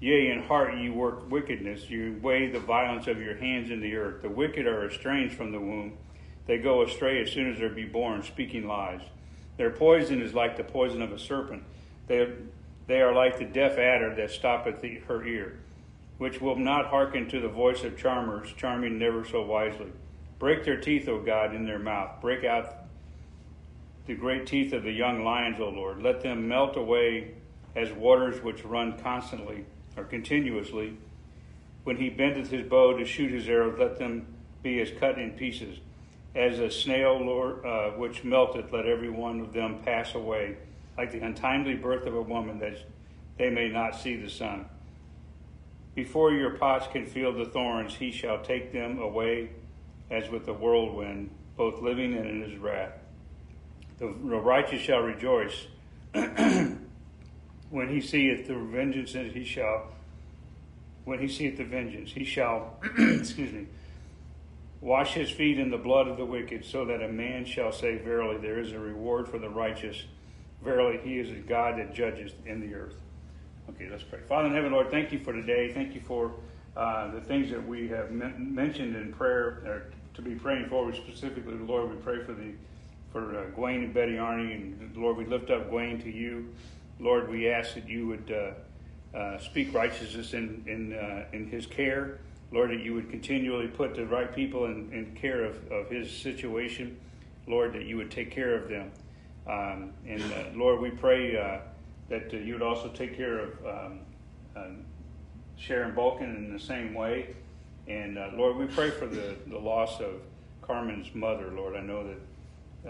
Yea, 0.00 0.30
in 0.30 0.42
heart 0.42 0.76
ye 0.76 0.90
work 0.90 1.30
wickedness. 1.30 1.88
You 1.88 2.20
weigh 2.20 2.50
the 2.50 2.60
violence 2.60 3.06
of 3.06 3.18
your 3.18 3.34
hands 3.36 3.70
in 3.70 3.80
the 3.80 3.96
earth. 3.96 4.20
The 4.20 4.28
wicked 4.28 4.66
are 4.66 4.86
estranged 4.86 5.34
from 5.34 5.52
the 5.52 5.60
womb. 5.60 5.96
They 6.46 6.58
go 6.58 6.82
astray 6.82 7.22
as 7.22 7.32
soon 7.32 7.50
as 7.50 7.58
they 7.58 7.68
be 7.68 7.86
born, 7.86 8.22
speaking 8.22 8.68
lies. 8.68 9.00
Their 9.56 9.70
poison 9.70 10.20
is 10.20 10.34
like 10.34 10.58
the 10.58 10.64
poison 10.64 11.00
of 11.00 11.12
a 11.12 11.18
serpent. 11.18 11.62
They, 12.08 12.32
they 12.86 13.00
are 13.00 13.14
like 13.14 13.38
the 13.38 13.44
deaf 13.44 13.78
adder 13.78 14.14
that 14.16 14.30
stoppeth 14.30 14.80
the, 14.80 15.00
her 15.06 15.24
ear 15.24 15.60
which 16.18 16.40
will 16.40 16.56
not 16.56 16.86
hearken 16.86 17.28
to 17.28 17.40
the 17.40 17.48
voice 17.48 17.84
of 17.84 17.96
charmers, 17.96 18.52
charming 18.56 18.98
never 18.98 19.24
so 19.24 19.42
wisely. 19.42 19.92
Break 20.38 20.64
their 20.64 20.80
teeth, 20.80 21.08
O 21.08 21.20
God, 21.20 21.54
in 21.54 21.64
their 21.64 21.78
mouth. 21.78 22.20
Break 22.20 22.44
out 22.44 22.74
the 24.06 24.14
great 24.14 24.46
teeth 24.46 24.72
of 24.72 24.82
the 24.82 24.92
young 24.92 25.24
lions, 25.24 25.58
O 25.60 25.68
Lord. 25.68 26.02
Let 26.02 26.20
them 26.20 26.48
melt 26.48 26.76
away 26.76 27.34
as 27.76 27.92
waters 27.92 28.42
which 28.42 28.64
run 28.64 28.98
constantly 28.98 29.64
or 29.96 30.04
continuously. 30.04 30.96
When 31.84 31.96
he 31.96 32.10
bendeth 32.10 32.50
his 32.50 32.68
bow 32.68 32.96
to 32.96 33.04
shoot 33.04 33.30
his 33.30 33.48
arrows, 33.48 33.78
let 33.78 33.98
them 33.98 34.26
be 34.62 34.80
as 34.80 34.90
cut 34.98 35.18
in 35.18 35.32
pieces. 35.32 35.78
As 36.34 36.58
a 36.58 36.70
snail, 36.70 37.18
Lord, 37.24 37.64
uh, 37.64 37.90
which 37.90 38.24
melteth, 38.24 38.72
let 38.72 38.86
every 38.86 39.10
one 39.10 39.40
of 39.40 39.52
them 39.52 39.78
pass 39.84 40.14
away, 40.14 40.56
like 40.98 41.12
the 41.12 41.20
untimely 41.20 41.76
birth 41.76 42.06
of 42.06 42.14
a 42.14 42.20
woman, 42.20 42.58
that 42.58 42.76
they 43.38 43.48
may 43.48 43.68
not 43.68 43.94
see 43.94 44.16
the 44.16 44.28
sun. 44.28 44.66
Before 45.94 46.32
your 46.32 46.56
pots 46.58 46.88
can 46.92 47.06
feel 47.06 47.32
the 47.32 47.44
thorns, 47.44 47.94
he 47.94 48.10
shall 48.10 48.42
take 48.42 48.72
them 48.72 48.98
away 48.98 49.50
as 50.10 50.28
with 50.28 50.48
a 50.48 50.52
whirlwind, 50.52 51.30
both 51.56 51.80
living 51.80 52.14
and 52.14 52.26
in 52.26 52.42
his 52.42 52.58
wrath. 52.58 52.92
The, 53.98 54.06
the 54.06 54.38
righteous 54.38 54.80
shall 54.80 55.00
rejoice 55.00 55.68
when 56.12 57.88
he 57.88 58.00
seeth 58.00 58.48
the 58.48 58.56
vengeance, 58.56 59.12
he 59.12 59.44
shall, 59.44 59.92
when 61.04 61.20
he 61.20 61.28
seeth 61.28 61.58
the 61.58 61.64
vengeance, 61.64 62.10
he 62.12 62.24
shall, 62.24 62.80
excuse 62.98 63.52
me, 63.52 63.66
wash 64.80 65.14
his 65.14 65.30
feet 65.30 65.60
in 65.60 65.70
the 65.70 65.78
blood 65.78 66.08
of 66.08 66.16
the 66.16 66.24
wicked, 66.24 66.64
so 66.64 66.84
that 66.86 67.02
a 67.02 67.08
man 67.08 67.44
shall 67.44 67.70
say, 67.70 67.98
Verily, 67.98 68.38
there 68.38 68.58
is 68.58 68.72
a 68.72 68.78
reward 68.78 69.28
for 69.28 69.38
the 69.38 69.48
righteous. 69.48 70.04
Verily, 70.62 70.98
he 71.02 71.18
is 71.18 71.30
a 71.30 71.40
God 71.40 71.78
that 71.78 71.94
judges 71.94 72.32
in 72.46 72.60
the 72.60 72.74
earth. 72.74 72.96
Okay, 73.70 73.88
let's 73.90 74.02
pray. 74.02 74.20
Father 74.28 74.48
in 74.48 74.54
heaven, 74.54 74.72
Lord, 74.72 74.90
thank 74.90 75.12
you 75.12 75.18
for 75.18 75.32
today. 75.32 75.72
Thank 75.72 75.94
you 75.94 76.00
for 76.00 76.32
uh, 76.76 77.10
the 77.12 77.20
things 77.20 77.50
that 77.50 77.66
we 77.66 77.88
have 77.88 78.10
men- 78.10 78.54
mentioned 78.54 78.96
in 78.96 79.12
prayer, 79.12 79.62
or 79.66 79.82
to 80.14 80.22
be 80.22 80.34
praying 80.34 80.68
for. 80.68 80.92
Specifically, 80.94 81.54
Lord, 81.54 81.90
we 81.90 81.96
pray 81.96 82.24
for 82.24 82.32
the 82.32 82.52
for 83.12 83.38
uh, 83.38 83.44
Gwen 83.54 83.84
and 83.84 83.94
Betty 83.94 84.14
Arnie, 84.14 84.52
and 84.52 84.96
Lord, 84.96 85.16
we 85.16 85.24
lift 85.24 85.50
up 85.50 85.70
Gwen 85.70 86.00
to 86.02 86.10
you. 86.10 86.52
Lord, 87.00 87.30
we 87.30 87.48
ask 87.48 87.74
that 87.74 87.88
you 87.88 88.06
would 88.08 88.30
uh, 88.32 89.16
uh 89.16 89.38
speak 89.38 89.72
righteousness 89.72 90.34
in 90.34 90.64
in 90.66 90.92
uh, 90.94 91.24
in 91.32 91.48
his 91.48 91.66
care. 91.66 92.18
Lord, 92.50 92.70
that 92.70 92.80
you 92.80 92.94
would 92.94 93.10
continually 93.10 93.68
put 93.68 93.94
the 93.94 94.06
right 94.06 94.34
people 94.34 94.64
in, 94.64 94.90
in 94.92 95.14
care 95.14 95.44
of, 95.44 95.70
of 95.70 95.90
his 95.90 96.10
situation. 96.10 96.98
Lord, 97.46 97.74
that 97.74 97.84
you 97.84 97.96
would 97.98 98.10
take 98.10 98.30
care 98.30 98.54
of 98.54 98.68
them. 98.68 98.90
Um, 99.48 99.92
and 100.06 100.22
uh, 100.22 100.44
Lord, 100.54 100.80
we 100.80 100.90
pray 100.90 101.32
that 102.08 102.32
uh, 102.32 102.36
you 102.36 102.52
would 102.52 102.62
also 102.62 102.88
take 102.88 103.16
care 103.16 103.38
of 103.38 103.66
um, 103.66 104.00
uh, 104.56 104.64
Sharon 105.56 105.94
Balkan 105.94 106.36
in 106.36 106.52
the 106.52 106.60
same 106.60 106.94
way. 106.94 107.34
And 107.86 108.18
uh, 108.18 108.30
Lord, 108.34 108.56
we 108.56 108.66
pray 108.66 108.90
for 108.90 109.06
the, 109.06 109.36
the 109.46 109.58
loss 109.58 110.00
of 110.00 110.20
Carmen's 110.62 111.14
mother, 111.14 111.50
Lord. 111.50 111.76
I 111.76 111.80
know 111.80 112.06
that 112.06 112.18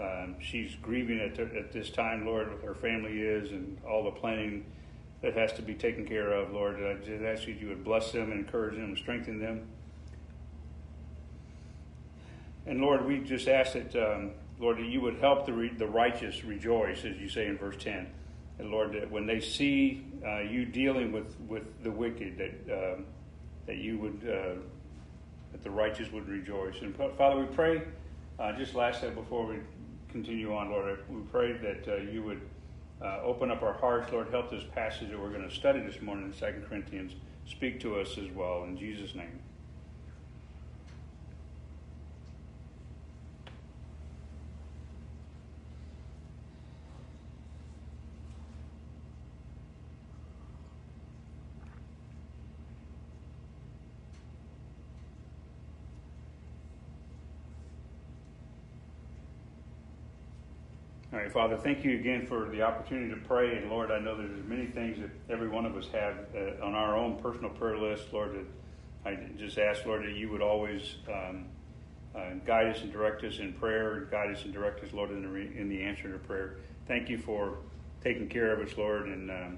um, 0.01 0.35
she's 0.39 0.75
grieving 0.75 1.19
at, 1.19 1.35
the, 1.35 1.43
at 1.57 1.71
this 1.71 1.89
time, 1.89 2.25
Lord, 2.25 2.51
with 2.51 2.63
her 2.63 2.75
family 2.75 3.21
is 3.21 3.51
and 3.51 3.77
all 3.89 4.03
the 4.03 4.11
planning 4.11 4.65
that 5.21 5.35
has 5.35 5.53
to 5.53 5.61
be 5.61 5.73
taken 5.73 6.05
care 6.05 6.31
of, 6.31 6.51
Lord. 6.51 6.75
I 6.83 6.93
just 7.05 7.23
ask 7.23 7.47
you, 7.47 7.53
you 7.53 7.67
would 7.69 7.83
bless 7.83 8.11
them, 8.11 8.31
and 8.31 8.39
encourage 8.39 8.75
them, 8.75 8.95
strengthen 8.95 9.39
them. 9.39 9.67
And 12.65 12.81
Lord, 12.81 13.05
we 13.05 13.19
just 13.19 13.47
ask 13.47 13.73
that, 13.73 13.95
um, 13.95 14.31
Lord, 14.59 14.77
that 14.77 14.85
you 14.85 15.01
would 15.01 15.19
help 15.19 15.45
the, 15.45 15.53
re- 15.53 15.73
the 15.75 15.87
righteous 15.87 16.43
rejoice, 16.43 17.05
as 17.05 17.17
you 17.17 17.29
say 17.29 17.47
in 17.47 17.57
verse 17.57 17.77
10. 17.79 18.07
And 18.59 18.71
Lord, 18.71 18.93
that 18.93 19.09
when 19.09 19.25
they 19.25 19.39
see 19.39 20.05
uh, 20.25 20.41
you 20.41 20.65
dealing 20.65 21.13
with, 21.13 21.39
with 21.47 21.63
the 21.81 21.91
wicked, 21.91 22.37
that, 22.37 22.93
um, 22.93 23.05
that 23.65 23.77
you 23.77 23.97
would, 23.97 24.21
uh, 24.29 24.59
that 25.53 25.63
the 25.63 25.71
righteous 25.71 26.11
would 26.11 26.27
rejoice. 26.27 26.75
And 26.81 26.93
Father, 26.95 27.39
we 27.39 27.45
pray, 27.45 27.83
uh, 28.37 28.51
just 28.57 28.75
last 28.75 29.01
that 29.01 29.15
before 29.15 29.45
we 29.45 29.59
continue 30.09 30.53
on, 30.53 30.71
Lord, 30.71 30.99
we 31.09 31.21
pray 31.31 31.53
that 31.53 31.87
uh, 31.87 31.95
you 32.11 32.21
would 32.23 32.41
uh, 33.01 33.21
open 33.23 33.49
up 33.49 33.63
our 33.63 33.73
hearts, 33.73 34.11
Lord, 34.11 34.27
help 34.29 34.51
this 34.51 34.63
passage 34.75 35.09
that 35.09 35.19
we're 35.19 35.31
going 35.31 35.47
to 35.47 35.55
study 35.55 35.79
this 35.79 36.01
morning 36.01 36.25
in 36.25 36.33
2 36.33 36.67
Corinthians. 36.67 37.13
Speak 37.45 37.79
to 37.79 37.97
us 37.97 38.17
as 38.17 38.29
well. 38.31 38.65
In 38.65 38.77
Jesus' 38.77 39.15
name. 39.15 39.39
Father, 61.29 61.57
thank 61.57 61.83
you 61.83 61.97
again 61.99 62.25
for 62.25 62.49
the 62.49 62.61
opportunity 62.61 63.09
to 63.13 63.19
pray. 63.27 63.57
And 63.57 63.69
Lord, 63.69 63.91
I 63.91 63.99
know 63.99 64.17
there's 64.17 64.43
many 64.45 64.65
things 64.65 64.97
that 64.99 65.11
every 65.31 65.47
one 65.47 65.65
of 65.65 65.75
us 65.75 65.87
have 65.91 66.15
uh, 66.35 66.65
on 66.65 66.73
our 66.73 66.97
own 66.97 67.21
personal 67.21 67.51
prayer 67.51 67.77
list. 67.77 68.11
Lord, 68.11 68.33
that 68.33 69.09
I 69.09 69.17
just 69.37 69.57
ask, 69.57 69.85
Lord, 69.85 70.03
that 70.03 70.15
you 70.15 70.29
would 70.29 70.41
always 70.41 70.95
um, 71.07 71.45
uh, 72.15 72.33
guide 72.45 72.67
us 72.67 72.81
and 72.81 72.91
direct 72.91 73.23
us 73.23 73.39
in 73.39 73.53
prayer, 73.53 74.07
guide 74.11 74.35
us 74.35 74.43
and 74.43 74.53
direct 74.53 74.83
us, 74.83 74.91
Lord, 74.91 75.11
in 75.11 75.21
the, 75.21 75.27
re- 75.27 75.51
in 75.55 75.69
the 75.69 75.81
answer 75.83 76.11
to 76.11 76.17
prayer. 76.19 76.57
Thank 76.87 77.09
you 77.09 77.17
for 77.17 77.59
taking 78.03 78.27
care 78.27 78.51
of 78.51 78.67
us, 78.67 78.75
Lord. 78.77 79.07
And 79.07 79.29
um, 79.29 79.57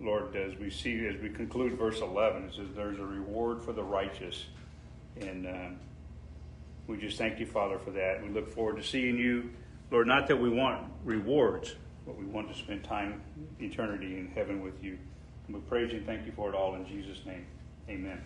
Lord, 0.00 0.34
as 0.34 0.58
we 0.58 0.70
see, 0.70 1.06
as 1.06 1.20
we 1.20 1.28
conclude 1.28 1.78
verse 1.78 2.00
11, 2.00 2.44
it 2.44 2.54
says, 2.54 2.68
There's 2.74 2.98
a 2.98 3.04
reward 3.04 3.62
for 3.62 3.72
the 3.72 3.84
righteous. 3.84 4.46
And 5.20 5.46
um, 5.46 5.76
we 6.86 6.96
just 6.96 7.18
thank 7.18 7.38
you, 7.38 7.46
Father, 7.46 7.78
for 7.78 7.90
that. 7.90 8.22
We 8.22 8.30
look 8.30 8.48
forward 8.48 8.76
to 8.76 8.82
seeing 8.82 9.18
you. 9.18 9.50
Lord, 9.90 10.06
not 10.06 10.28
that 10.28 10.40
we 10.40 10.48
want 10.48 10.84
rewards, 11.04 11.74
but 12.06 12.16
we 12.16 12.24
want 12.24 12.52
to 12.52 12.58
spend 12.58 12.84
time, 12.84 13.20
eternity 13.60 14.18
in 14.18 14.28
heaven 14.34 14.62
with 14.62 14.82
you. 14.82 14.98
And 15.46 15.56
we 15.56 15.62
praise 15.62 15.92
you 15.92 15.98
and 15.98 16.06
thank 16.06 16.26
you 16.26 16.32
for 16.32 16.48
it 16.48 16.54
all 16.54 16.74
in 16.76 16.86
Jesus' 16.86 17.24
name. 17.26 17.44
Amen. 17.88 18.20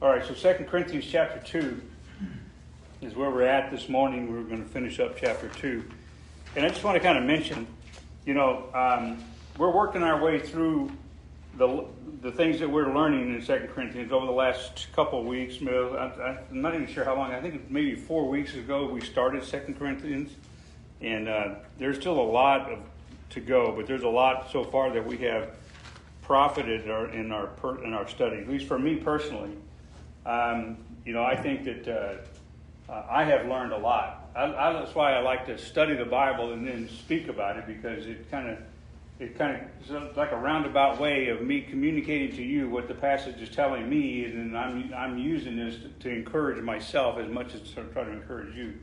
All 0.00 0.10
right, 0.10 0.24
so 0.24 0.34
2 0.34 0.64
Corinthians 0.64 1.06
chapter 1.06 1.40
2 1.40 1.80
is 3.00 3.14
where 3.14 3.30
we're 3.30 3.42
at 3.42 3.70
this 3.70 3.88
morning. 3.88 4.30
We're 4.30 4.42
going 4.42 4.62
to 4.62 4.68
finish 4.68 5.00
up 5.00 5.16
chapter 5.16 5.48
2. 5.48 5.84
And 6.54 6.64
I 6.64 6.68
just 6.68 6.84
want 6.84 6.96
to 6.96 7.00
kind 7.00 7.18
of 7.18 7.24
mention, 7.24 7.66
you 8.24 8.34
know, 8.34 8.64
um, 8.74 9.22
we're 9.58 9.70
working 9.70 10.02
our 10.02 10.22
way 10.22 10.38
through 10.38 10.90
the, 11.56 11.86
the 12.22 12.32
things 12.32 12.60
that 12.60 12.68
we're 12.68 12.94
learning 12.94 13.34
in 13.34 13.44
2 13.44 13.68
Corinthians 13.74 14.12
over 14.12 14.26
the 14.26 14.32
last 14.32 14.88
couple 14.94 15.20
of 15.20 15.26
weeks. 15.26 15.56
I, 15.62 16.38
am 16.50 16.60
not 16.62 16.74
even 16.74 16.86
sure 16.86 17.04
how 17.04 17.16
long. 17.16 17.32
I 17.32 17.40
think 17.40 17.70
maybe 17.70 17.94
four 17.94 18.28
weeks 18.28 18.54
ago 18.54 18.86
we 18.86 19.00
started 19.00 19.42
2 19.42 19.74
Corinthians. 19.78 20.32
And 21.00 21.28
uh, 21.28 21.54
there's 21.78 21.96
still 21.96 22.18
a 22.18 22.30
lot 22.30 22.72
of, 22.72 22.78
to 23.30 23.40
go, 23.40 23.72
but 23.72 23.86
there's 23.86 24.02
a 24.02 24.08
lot 24.08 24.50
so 24.50 24.64
far 24.64 24.90
that 24.92 25.04
we 25.04 25.18
have 25.18 25.50
profited 26.22 26.90
our, 26.90 27.08
in 27.10 27.30
our 27.32 27.46
per, 27.46 27.82
in 27.84 27.92
our 27.92 28.08
study. 28.08 28.38
At 28.38 28.48
least 28.48 28.66
for 28.66 28.78
me 28.78 28.96
personally, 28.96 29.52
um, 30.24 30.78
you 31.04 31.12
know, 31.12 31.22
I 31.22 31.36
think 31.36 31.64
that 31.64 31.88
uh, 31.88 33.02
I 33.10 33.24
have 33.24 33.46
learned 33.46 33.72
a 33.72 33.78
lot. 33.78 34.30
I, 34.34 34.44
I, 34.44 34.72
that's 34.72 34.94
why 34.94 35.12
I 35.12 35.20
like 35.20 35.46
to 35.46 35.58
study 35.58 35.94
the 35.94 36.04
Bible 36.04 36.52
and 36.52 36.66
then 36.66 36.88
speak 36.88 37.28
about 37.28 37.56
it 37.56 37.66
because 37.66 38.06
it 38.06 38.30
kind 38.30 38.48
of 38.48 38.58
it 39.18 39.38
kind 39.38 39.66
of 39.88 40.14
like 40.16 40.32
a 40.32 40.36
roundabout 40.36 41.00
way 41.00 41.28
of 41.28 41.40
me 41.40 41.62
communicating 41.62 42.36
to 42.36 42.42
you 42.42 42.68
what 42.68 42.86
the 42.86 42.94
passage 42.94 43.40
is 43.40 43.48
telling 43.48 43.88
me, 43.88 44.26
and 44.26 44.56
I'm 44.56 44.92
I'm 44.94 45.18
using 45.18 45.56
this 45.56 45.76
to, 45.76 45.88
to 46.00 46.10
encourage 46.10 46.62
myself 46.62 47.18
as 47.18 47.28
much 47.28 47.54
as 47.54 47.62
to 47.62 47.84
try 47.84 48.04
to 48.04 48.10
encourage 48.10 48.54
you. 48.54 48.74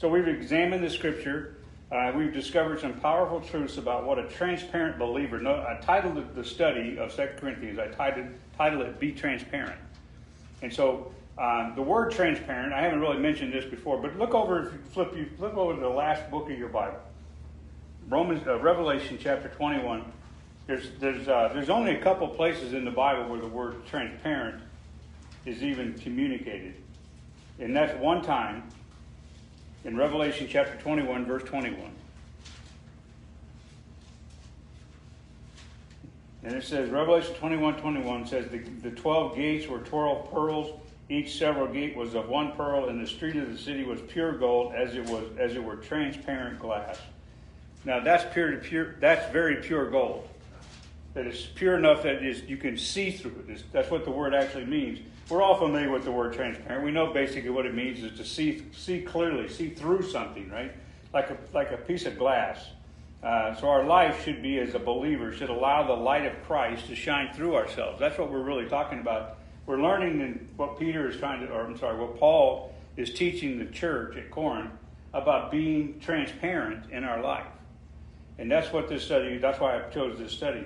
So 0.00 0.08
we've 0.08 0.28
examined 0.28 0.82
the 0.82 0.88
scripture. 0.88 1.56
Uh, 1.92 2.10
we've 2.16 2.32
discovered 2.32 2.80
some 2.80 2.94
powerful 3.00 3.38
truths 3.38 3.76
about 3.76 4.06
what 4.06 4.18
a 4.18 4.26
transparent 4.28 4.98
believer. 4.98 5.38
No, 5.38 5.56
I 5.56 5.78
titled 5.82 6.34
the 6.34 6.42
study 6.42 6.96
of 6.96 7.14
2 7.14 7.28
Corinthians. 7.36 7.78
I 7.78 7.88
titled 7.88 8.28
titled 8.56 8.86
it 8.86 8.98
"Be 8.98 9.12
Transparent." 9.12 9.78
And 10.62 10.72
so 10.72 11.12
um, 11.36 11.74
the 11.76 11.82
word 11.82 12.12
transparent. 12.12 12.72
I 12.72 12.80
haven't 12.80 13.00
really 13.00 13.18
mentioned 13.18 13.52
this 13.52 13.66
before, 13.66 14.00
but 14.00 14.18
look 14.18 14.32
over 14.32 14.72
flip 14.92 15.14
you 15.14 15.26
flip 15.36 15.54
over 15.54 15.74
to 15.74 15.80
the 15.80 15.88
last 15.90 16.30
book 16.30 16.50
of 16.50 16.58
your 16.58 16.70
Bible, 16.70 17.00
Romans 18.08 18.46
uh, 18.46 18.58
Revelation 18.58 19.18
chapter 19.20 19.48
21. 19.48 20.10
There's 20.66 20.92
there's 20.98 21.28
uh, 21.28 21.50
there's 21.52 21.68
only 21.68 21.94
a 21.94 22.00
couple 22.00 22.26
places 22.28 22.72
in 22.72 22.86
the 22.86 22.90
Bible 22.90 23.28
where 23.28 23.40
the 23.40 23.48
word 23.48 23.84
transparent 23.84 24.62
is 25.44 25.62
even 25.62 25.92
communicated, 25.98 26.76
and 27.58 27.76
that's 27.76 27.94
one 28.00 28.22
time 28.22 28.62
in 29.84 29.96
Revelation 29.96 30.46
chapter 30.48 30.76
21, 30.82 31.26
verse 31.26 31.42
21. 31.44 31.90
And 36.42 36.54
it 36.54 36.64
says, 36.64 36.88
Revelation 36.90 37.34
21, 37.34 37.80
21 37.80 38.26
says, 38.26 38.48
the, 38.50 38.58
the 38.58 38.90
12 38.90 39.36
gates 39.36 39.66
were 39.66 39.80
12 39.80 40.32
pearls. 40.32 40.80
Each 41.10 41.36
several 41.36 41.66
gate 41.66 41.96
was 41.96 42.14
of 42.14 42.28
one 42.28 42.52
pearl, 42.52 42.88
and 42.88 43.02
the 43.02 43.06
street 43.06 43.36
of 43.36 43.50
the 43.50 43.58
city 43.58 43.84
was 43.84 44.00
pure 44.00 44.32
gold, 44.32 44.72
as 44.74 44.94
it 44.94 45.04
was 45.06 45.24
as 45.38 45.56
it 45.56 45.62
were 45.62 45.74
transparent 45.74 46.60
glass. 46.60 47.00
Now 47.84 47.98
that's 47.98 48.32
pure, 48.32 48.56
pure. 48.58 48.94
That's 49.00 49.30
very 49.32 49.56
pure 49.56 49.90
gold. 49.90 50.28
That 51.14 51.26
is 51.26 51.48
pure 51.54 51.76
enough 51.76 52.04
that 52.04 52.24
is 52.24 52.44
you 52.44 52.56
can 52.56 52.76
see 52.76 53.10
through 53.10 53.44
it. 53.48 53.64
That's 53.72 53.90
what 53.90 54.04
the 54.04 54.10
word 54.10 54.34
actually 54.34 54.66
means. 54.66 55.00
We're 55.28 55.42
all 55.42 55.56
familiar 55.56 55.90
with 55.90 56.04
the 56.04 56.12
word 56.12 56.34
transparent. 56.34 56.84
We 56.84 56.90
know 56.90 57.12
basically 57.12 57.50
what 57.50 57.66
it 57.66 57.74
means 57.74 58.02
is 58.02 58.16
to 58.18 58.24
see 58.24 58.64
see 58.72 59.02
clearly, 59.02 59.48
see 59.48 59.70
through 59.70 60.02
something, 60.02 60.48
right? 60.50 60.72
Like 61.12 61.30
a 61.30 61.36
like 61.52 61.72
a 61.72 61.76
piece 61.76 62.06
of 62.06 62.18
glass. 62.18 62.64
Uh, 63.22 63.54
so 63.54 63.68
our 63.68 63.84
life 63.84 64.24
should 64.24 64.40
be, 64.40 64.58
as 64.58 64.74
a 64.74 64.78
believer, 64.78 65.30
should 65.30 65.50
allow 65.50 65.86
the 65.86 65.92
light 65.92 66.24
of 66.24 66.32
Christ 66.44 66.86
to 66.86 66.94
shine 66.94 67.32
through 67.34 67.54
ourselves. 67.54 68.00
That's 68.00 68.16
what 68.16 68.30
we're 68.30 68.42
really 68.42 68.66
talking 68.66 69.00
about. 69.00 69.36
We're 69.66 69.80
learning 69.82 70.20
in 70.20 70.48
what 70.56 70.78
Peter 70.78 71.08
is 71.08 71.18
trying 71.18 71.46
to, 71.46 71.52
or 71.52 71.66
I'm 71.66 71.76
sorry, 71.76 71.98
what 71.98 72.18
Paul 72.18 72.74
is 72.96 73.12
teaching 73.12 73.58
the 73.58 73.66
church 73.66 74.16
at 74.16 74.30
Corinth 74.30 74.70
about 75.12 75.50
being 75.50 76.00
transparent 76.00 76.90
in 76.90 77.04
our 77.04 77.22
life. 77.22 77.46
And 78.38 78.50
that's 78.50 78.72
what 78.72 78.88
this 78.88 79.04
study, 79.04 79.36
that's 79.36 79.60
why 79.60 79.78
I 79.78 79.90
chose 79.90 80.18
this 80.18 80.32
study. 80.32 80.64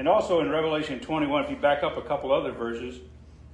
And 0.00 0.08
also 0.08 0.40
in 0.40 0.48
Revelation 0.48 0.98
21, 0.98 1.44
if 1.44 1.50
you 1.50 1.56
back 1.56 1.82
up 1.82 1.98
a 1.98 2.00
couple 2.00 2.32
other 2.32 2.52
verses, 2.52 3.02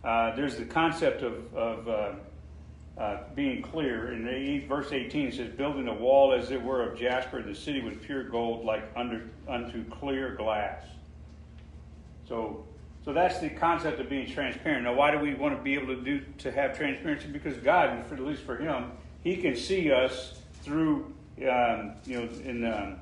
uh, 0.05 0.33
there's 0.37 0.55
the 0.55 0.65
concept 0.65 1.23
of, 1.23 1.53
of 1.53 1.89
uh, 1.89 3.01
uh, 3.01 3.25
being 3.35 3.63
clear. 3.63 4.13
In 4.13 4.65
verse 4.69 4.93
18, 4.93 5.27
it 5.27 5.35
says, 5.35 5.49
Building 5.49 5.89
a 5.89 5.95
wall 5.95 6.33
as 6.33 6.53
it 6.53 6.63
were 6.63 6.89
of 6.89 6.97
jasper, 6.97 7.43
the 7.43 7.53
city 7.53 7.83
with 7.83 8.01
pure 8.01 8.23
gold, 8.23 8.65
like 8.65 8.85
under, 8.95 9.29
unto 9.49 9.83
clear 9.87 10.37
glass. 10.37 10.85
So, 12.29 12.65
so 13.05 13.13
that's 13.13 13.41
the 13.41 13.51
concept 13.51 13.99
of 13.99 14.09
being 14.09 14.31
transparent. 14.31 14.85
Now, 14.85 14.95
why 14.95 15.11
do 15.11 15.19
we 15.19 15.35
want 15.35 15.57
to 15.57 15.61
be 15.61 15.75
able 15.75 15.97
to 15.97 16.01
do 16.01 16.21
to 16.39 16.53
have 16.53 16.77
transparency? 16.77 17.27
Because 17.27 17.57
God, 17.57 18.07
for, 18.07 18.15
at 18.15 18.21
least 18.21 18.43
for 18.43 18.57
Him, 18.57 18.93
He 19.25 19.37
can 19.39 19.57
see 19.57 19.91
us 19.91 20.39
through. 20.63 21.13
Um, 21.39 21.97
you 22.07 22.21
know, 22.21 22.29
in 22.45 22.65
um, 22.65 22.97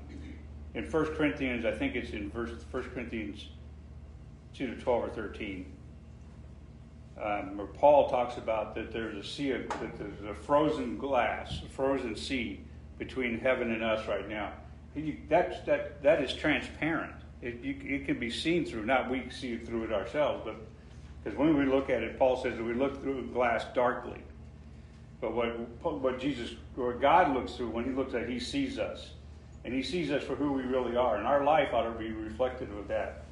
in 0.74 0.84
1 0.84 1.04
Corinthians, 1.16 1.64
I 1.64 1.72
think 1.72 1.94
it's 1.94 2.10
in 2.10 2.30
verse 2.30 2.50
1 2.70 2.82
Corinthians 2.90 3.48
2 4.54 4.74
to 4.74 4.80
12 4.80 5.04
or 5.04 5.08
13 5.08 5.66
um, 7.20 7.56
where 7.56 7.66
Paul 7.66 8.08
talks 8.08 8.38
about 8.38 8.74
that 8.74 8.92
there's 8.92 9.16
a 9.16 9.28
sea 9.28 9.52
of, 9.52 9.68
that 9.68 9.96
there's 9.96 10.22
a 10.28 10.34
frozen 10.34 10.98
glass, 10.98 11.62
a 11.64 11.68
frozen 11.68 12.16
sea 12.16 12.60
between 12.98 13.38
heaven 13.38 13.70
and 13.70 13.82
us 13.82 14.06
right 14.08 14.28
now. 14.28 14.52
He, 14.94 15.20
that's, 15.28 15.60
that, 15.66 16.02
that 16.02 16.22
is 16.22 16.32
transparent. 16.32 17.14
It, 17.40 17.60
you, 17.62 17.76
it 17.82 18.06
can 18.06 18.18
be 18.18 18.30
seen 18.30 18.64
through, 18.64 18.86
not 18.86 19.10
we 19.10 19.28
see 19.30 19.56
through 19.56 19.84
it 19.84 19.92
ourselves, 19.92 20.42
but 20.44 20.56
because 21.22 21.38
when 21.38 21.56
we 21.56 21.66
look 21.66 21.88
at 21.88 22.02
it, 22.02 22.18
Paul 22.18 22.42
says 22.42 22.56
that 22.56 22.64
we 22.64 22.74
look 22.74 23.00
through 23.02 23.28
glass 23.28 23.64
darkly. 23.74 24.20
But 25.20 25.34
what, 25.34 26.00
what 26.00 26.20
Jesus, 26.20 26.50
or 26.76 26.92
God 26.94 27.32
looks 27.32 27.54
through, 27.54 27.70
when 27.70 27.84
he 27.84 27.90
looks 27.92 28.14
at 28.14 28.22
it, 28.22 28.28
he 28.28 28.40
sees 28.40 28.78
us. 28.78 29.12
And 29.64 29.72
he 29.72 29.82
sees 29.82 30.10
us 30.10 30.22
for 30.22 30.34
who 30.34 30.52
we 30.52 30.62
really 30.62 30.96
are. 30.96 31.16
And 31.16 31.26
our 31.26 31.44
life 31.44 31.72
ought 31.72 31.84
to 31.84 31.98
be 31.98 32.12
reflective 32.12 32.70
of 32.76 32.88
that. 32.88 33.24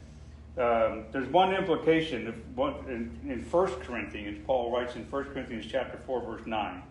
Um, 0.58 1.04
there's 1.12 1.28
one 1.28 1.54
implication 1.54 2.26
one, 2.54 2.74
in, 2.86 3.30
in 3.30 3.40
1 3.40 3.70
Corinthians, 3.80 4.38
Paul 4.46 4.70
writes 4.70 4.96
in 4.96 5.10
1 5.10 5.24
Corinthians 5.24 5.66
chapter 5.70 5.98
4, 6.06 6.20
verse 6.22 6.46
9. 6.46 6.82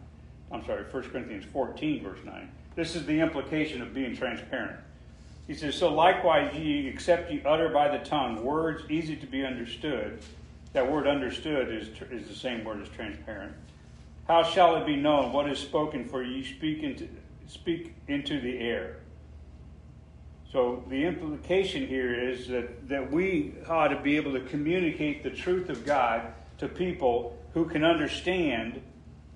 I'm 0.51 0.65
sorry, 0.65 0.83
1 0.83 1.03
Corinthians 1.03 1.45
14, 1.45 2.03
verse 2.03 2.19
9. 2.25 2.51
This 2.75 2.95
is 2.95 3.05
the 3.05 3.19
implication 3.19 3.81
of 3.81 3.93
being 3.93 4.15
transparent. 4.15 4.79
He 5.47 5.53
says, 5.53 5.75
So 5.75 5.93
likewise 5.93 6.55
ye, 6.55 6.87
except 6.87 7.31
ye 7.31 7.41
utter 7.45 7.69
by 7.69 7.95
the 7.95 8.03
tongue 8.03 8.43
words 8.43 8.83
easy 8.89 9.15
to 9.17 9.27
be 9.27 9.45
understood. 9.45 10.19
That 10.73 10.89
word 10.89 11.07
understood 11.07 11.69
is, 11.69 11.89
is 12.09 12.27
the 12.27 12.35
same 12.35 12.63
word 12.63 12.81
as 12.81 12.89
transparent. 12.89 13.53
How 14.27 14.43
shall 14.43 14.77
it 14.77 14.85
be 14.85 14.95
known 14.95 15.33
what 15.33 15.49
is 15.49 15.59
spoken, 15.59 16.05
for 16.05 16.23
ye 16.23 16.43
speak 16.43 16.83
into, 16.83 17.07
speak 17.47 17.93
into 18.07 18.39
the 18.39 18.59
air? 18.59 18.97
So 20.51 20.83
the 20.89 21.05
implication 21.05 21.87
here 21.87 22.13
is 22.13 22.49
that, 22.49 22.89
that 22.89 23.09
we 23.09 23.53
ought 23.69 23.87
to 23.89 24.01
be 24.01 24.17
able 24.17 24.33
to 24.33 24.41
communicate 24.41 25.23
the 25.23 25.29
truth 25.29 25.69
of 25.69 25.85
God 25.85 26.33
to 26.57 26.67
people 26.67 27.37
who 27.53 27.65
can 27.65 27.85
understand. 27.85 28.81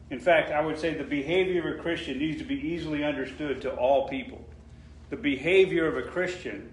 In 0.10 0.20
fact, 0.20 0.52
I 0.52 0.60
would 0.60 0.78
say 0.78 0.94
the 0.94 1.06
behavior 1.06 1.72
of 1.72 1.80
a 1.80 1.82
Christian 1.82 2.20
needs 2.20 2.40
to 2.40 2.44
be 2.44 2.56
easily 2.56 3.04
understood 3.04 3.62
to 3.62 3.74
all 3.76 4.10
people. 4.10 4.44
The 5.10 5.16
behavior 5.16 5.88
of 5.88 5.98
a 5.98 6.10
Christian 6.10 6.70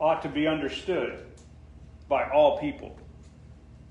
ought 0.00 0.22
to 0.22 0.28
be 0.30 0.46
understood 0.46 1.26
by 2.08 2.30
all 2.30 2.58
people. 2.58 2.96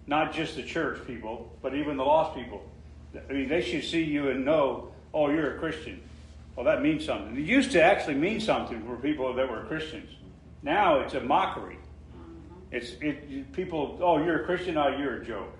Not 0.08 0.34
just 0.34 0.56
the 0.56 0.64
church 0.64 1.06
people, 1.06 1.56
but 1.62 1.76
even 1.76 1.98
the 1.98 2.04
lost 2.04 2.36
people. 2.36 2.64
I 3.30 3.32
mean, 3.32 3.48
they 3.48 3.62
should 3.62 3.84
see 3.84 4.04
you 4.04 4.30
and 4.30 4.44
know, 4.44 4.92
oh, 5.14 5.30
you're 5.30 5.56
a 5.56 5.60
Christian. 5.60 6.02
Well, 6.55 6.65
that 6.65 6.81
means 6.81 7.05
something. 7.05 7.36
It 7.36 7.45
used 7.45 7.72
to 7.72 7.81
actually 7.81 8.15
mean 8.15 8.39
something 8.39 8.86
for 8.86 8.95
people 8.98 9.33
that 9.33 9.50
were 9.50 9.63
Christians. 9.63 10.10
Now 10.62 11.00
it's 11.00 11.15
a 11.15 11.22
mockery. 11.22 11.77
It's 12.72 12.91
it 13.01 13.51
people. 13.53 14.00
Oh, 14.01 14.24
you're 14.24 14.41
a 14.41 14.45
Christian. 14.45 14.77
Oh, 14.77 14.95
you're 14.98 15.22
a 15.22 15.25
joke. 15.25 15.53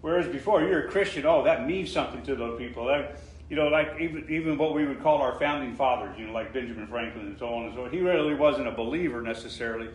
Whereas 0.00 0.28
before, 0.28 0.62
you're 0.62 0.86
a 0.86 0.88
Christian. 0.88 1.26
Oh, 1.26 1.42
that 1.44 1.66
means 1.66 1.92
something 1.92 2.22
to 2.22 2.36
those 2.36 2.58
people. 2.58 2.86
That, 2.86 3.18
you 3.50 3.56
know, 3.56 3.68
like 3.68 4.00
even 4.00 4.26
even 4.28 4.58
what 4.58 4.74
we 4.74 4.86
would 4.86 5.02
call 5.02 5.20
our 5.20 5.38
founding 5.38 5.74
fathers. 5.74 6.16
You 6.18 6.26
know, 6.26 6.32
like 6.32 6.52
Benjamin 6.52 6.86
Franklin 6.86 7.26
and 7.26 7.38
so 7.38 7.52
on 7.52 7.66
and 7.66 7.74
so 7.74 7.84
on. 7.84 7.90
He 7.90 8.00
really 8.00 8.34
wasn't 8.34 8.68
a 8.68 8.72
believer 8.72 9.20
necessarily, 9.20 9.88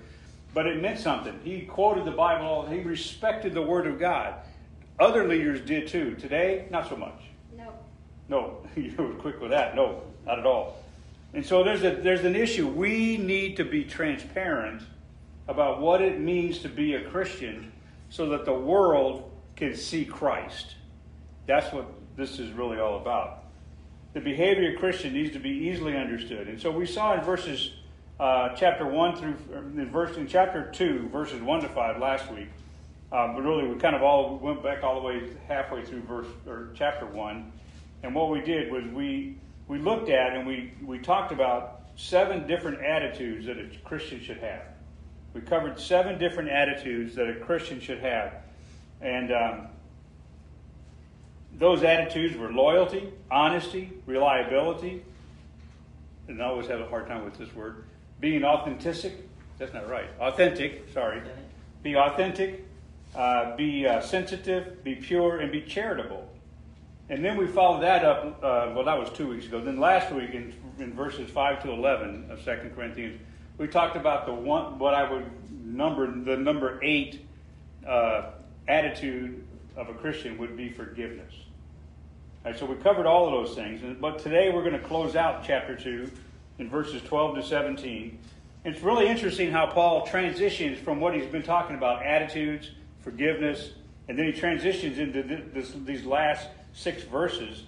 but 0.53 0.67
it 0.67 0.81
meant 0.81 0.99
something. 0.99 1.39
He 1.43 1.61
quoted 1.61 2.05
the 2.05 2.11
Bible. 2.11 2.65
He 2.65 2.79
respected 2.79 3.53
the 3.53 3.61
Word 3.61 3.87
of 3.87 3.99
God. 3.99 4.35
Other 4.99 5.27
leaders 5.27 5.61
did 5.61 5.87
too. 5.87 6.15
Today, 6.15 6.67
not 6.69 6.87
so 6.89 6.95
much. 6.95 7.30
No. 8.31 8.57
You 8.75 8.95
were 8.97 9.13
quick 9.15 9.41
with 9.41 9.51
that. 9.51 9.75
No, 9.75 10.01
not 10.25 10.39
at 10.39 10.45
all. 10.45 10.81
And 11.33 11.45
so 11.45 11.63
there's 11.63 11.83
a 11.83 11.91
there's 11.91 12.23
an 12.23 12.35
issue. 12.35 12.67
We 12.67 13.17
need 13.17 13.57
to 13.57 13.65
be 13.65 13.83
transparent 13.83 14.81
about 15.47 15.81
what 15.81 16.01
it 16.01 16.19
means 16.19 16.59
to 16.59 16.69
be 16.69 16.95
a 16.95 17.09
Christian, 17.09 17.71
so 18.09 18.29
that 18.29 18.45
the 18.45 18.53
world 18.53 19.29
can 19.55 19.75
see 19.75 20.05
Christ. 20.05 20.75
That's 21.47 21.73
what 21.73 21.85
this 22.15 22.39
is 22.39 22.51
really 22.53 22.79
all 22.79 22.97
about. 22.97 23.43
The 24.13 24.21
behavior 24.21 24.73
of 24.73 24.79
Christian 24.79 25.13
needs 25.13 25.33
to 25.33 25.39
be 25.39 25.49
easily 25.49 25.97
understood, 25.97 26.47
and 26.47 26.59
so 26.59 26.71
we 26.71 26.85
saw 26.85 27.13
in 27.13 27.21
verses 27.21 27.71
uh, 28.19 28.49
chapter 28.55 28.85
one 28.85 29.15
through 29.15 29.35
in 29.53 29.89
verse 29.91 30.15
in 30.17 30.27
chapter 30.27 30.71
two, 30.71 31.09
verses 31.11 31.41
one 31.41 31.61
to 31.61 31.69
five 31.69 31.99
last 31.99 32.31
week. 32.31 32.49
Um, 33.11 33.35
but 33.35 33.43
really, 33.43 33.67
we 33.67 33.77
kind 33.79 33.95
of 33.95 34.03
all 34.03 34.37
went 34.37 34.63
back 34.63 34.83
all 34.83 35.01
the 35.01 35.05
way 35.05 35.29
halfway 35.47 35.83
through 35.83 36.01
verse 36.03 36.27
or 36.47 36.69
chapter 36.73 37.05
one, 37.05 37.51
and 38.03 38.15
what 38.15 38.29
we 38.29 38.41
did 38.41 38.71
was 38.71 38.83
we 38.85 39.37
we 39.67 39.77
looked 39.77 40.09
at 40.09 40.35
and 40.35 40.45
we 40.47 40.73
we 40.85 40.99
talked 40.99 41.31
about 41.31 41.81
seven 41.95 42.47
different 42.47 42.81
attitudes 42.81 43.45
that 43.45 43.57
a 43.57 43.67
Christian 43.83 44.21
should 44.21 44.37
have. 44.37 44.63
We 45.33 45.41
covered 45.41 45.79
seven 45.79 46.17
different 46.17 46.49
attitudes 46.49 47.15
that 47.15 47.29
a 47.29 47.35
Christian 47.35 47.79
should 47.79 47.99
have, 47.99 48.33
and 49.01 49.31
um, 49.31 49.67
those 51.53 51.83
attitudes 51.83 52.35
were 52.35 52.51
loyalty, 52.51 53.11
honesty, 53.29 53.91
reliability. 54.05 55.03
And 56.27 56.41
I 56.41 56.45
always 56.45 56.67
have 56.67 56.79
a 56.79 56.87
hard 56.87 57.07
time 57.07 57.23
with 57.23 57.37
this 57.37 57.53
word. 57.53 57.83
Being 58.19 58.43
authentic. 58.43 59.27
That's 59.57 59.73
not 59.73 59.89
right. 59.89 60.09
Authentic. 60.19 60.87
Sorry. 60.93 61.21
Be 61.83 61.95
authentic. 61.95 62.65
Uh, 63.15 63.55
be 63.55 63.85
uh, 63.85 64.01
sensitive. 64.01 64.83
Be 64.83 64.95
pure, 64.95 65.39
and 65.39 65.51
be 65.51 65.61
charitable. 65.61 66.30
And 67.11 67.25
then 67.25 67.35
we 67.35 67.45
followed 67.45 67.83
that 67.83 68.05
up. 68.05 68.39
Uh, 68.41 68.71
well, 68.73 68.85
that 68.85 68.97
was 68.97 69.09
two 69.09 69.27
weeks 69.27 69.45
ago. 69.45 69.59
Then 69.59 69.81
last 69.81 70.13
week, 70.13 70.33
in, 70.33 70.53
in 70.79 70.93
verses 70.93 71.29
five 71.29 71.61
to 71.63 71.69
eleven 71.69 72.25
of 72.31 72.41
Second 72.41 72.73
Corinthians, 72.73 73.19
we 73.57 73.67
talked 73.67 73.97
about 73.97 74.25
the 74.25 74.33
one 74.33 74.79
what 74.79 74.93
I 74.93 75.11
would 75.11 75.25
number 75.51 76.09
the 76.09 76.37
number 76.37 76.79
eight 76.81 77.25
uh, 77.85 78.31
attitude 78.69 79.45
of 79.75 79.89
a 79.89 79.93
Christian 79.93 80.37
would 80.37 80.55
be 80.55 80.69
forgiveness. 80.69 81.33
All 82.45 82.51
right, 82.51 82.59
so 82.59 82.65
we 82.65 82.75
covered 82.77 83.05
all 83.05 83.25
of 83.27 83.45
those 83.45 83.55
things, 83.55 83.81
but 83.99 84.19
today 84.19 84.49
we're 84.49 84.63
going 84.63 84.81
to 84.81 84.87
close 84.87 85.17
out 85.17 85.43
chapter 85.43 85.75
two 85.75 86.09
in 86.59 86.69
verses 86.69 87.01
twelve 87.01 87.35
to 87.35 87.43
seventeen. 87.43 88.19
It's 88.63 88.79
really 88.79 89.07
interesting 89.07 89.51
how 89.51 89.65
Paul 89.65 90.07
transitions 90.07 90.79
from 90.79 91.01
what 91.01 91.13
he's 91.13 91.25
been 91.25 91.43
talking 91.43 91.75
about 91.75 92.05
attitudes, 92.05 92.71
forgiveness, 93.01 93.71
and 94.07 94.17
then 94.17 94.27
he 94.27 94.31
transitions 94.31 94.97
into 94.97 95.23
this, 95.53 95.73
these 95.83 96.05
last 96.05 96.47
six 96.73 97.03
verses. 97.03 97.63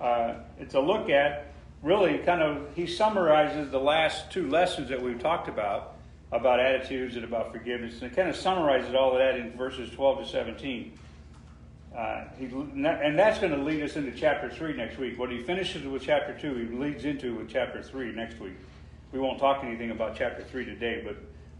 Uh, 0.00 0.34
it's 0.58 0.74
a 0.74 0.80
look 0.80 1.08
at 1.10 1.52
really 1.82 2.18
kind 2.18 2.42
of 2.42 2.68
he 2.74 2.86
summarizes 2.86 3.70
the 3.70 3.80
last 3.80 4.30
two 4.30 4.48
lessons 4.48 4.88
that 4.88 5.02
we've 5.02 5.20
talked 5.20 5.48
about 5.48 5.96
about 6.30 6.60
attitudes 6.60 7.16
and 7.16 7.24
about 7.24 7.52
forgiveness 7.52 8.00
and 8.00 8.10
it 8.10 8.14
kind 8.14 8.28
of 8.28 8.36
summarizes 8.36 8.94
all 8.94 9.12
of 9.12 9.18
that 9.18 9.36
in 9.36 9.52
verses 9.56 9.90
12 9.90 10.20
to 10.20 10.26
17 10.26 10.92
uh, 11.96 12.24
he, 12.38 12.46
and 12.46 13.18
that's 13.18 13.38
going 13.38 13.52
to 13.52 13.62
lead 13.62 13.82
us 13.82 13.96
into 13.96 14.10
chapter 14.12 14.48
3 14.48 14.72
next 14.72 14.96
week. 14.96 15.18
What 15.18 15.30
he 15.30 15.42
finishes 15.42 15.84
with 15.84 16.02
chapter 16.02 16.32
2 16.38 16.54
he 16.54 16.76
leads 16.76 17.04
into 17.04 17.34
with 17.34 17.50
chapter 17.50 17.82
3 17.82 18.12
next 18.12 18.40
week. 18.40 18.54
We 19.12 19.20
won't 19.20 19.38
talk 19.38 19.62
anything 19.62 19.90
about 19.90 20.16
chapter 20.16 20.42
3 20.42 20.64
today 20.64 21.02
but 21.04 21.16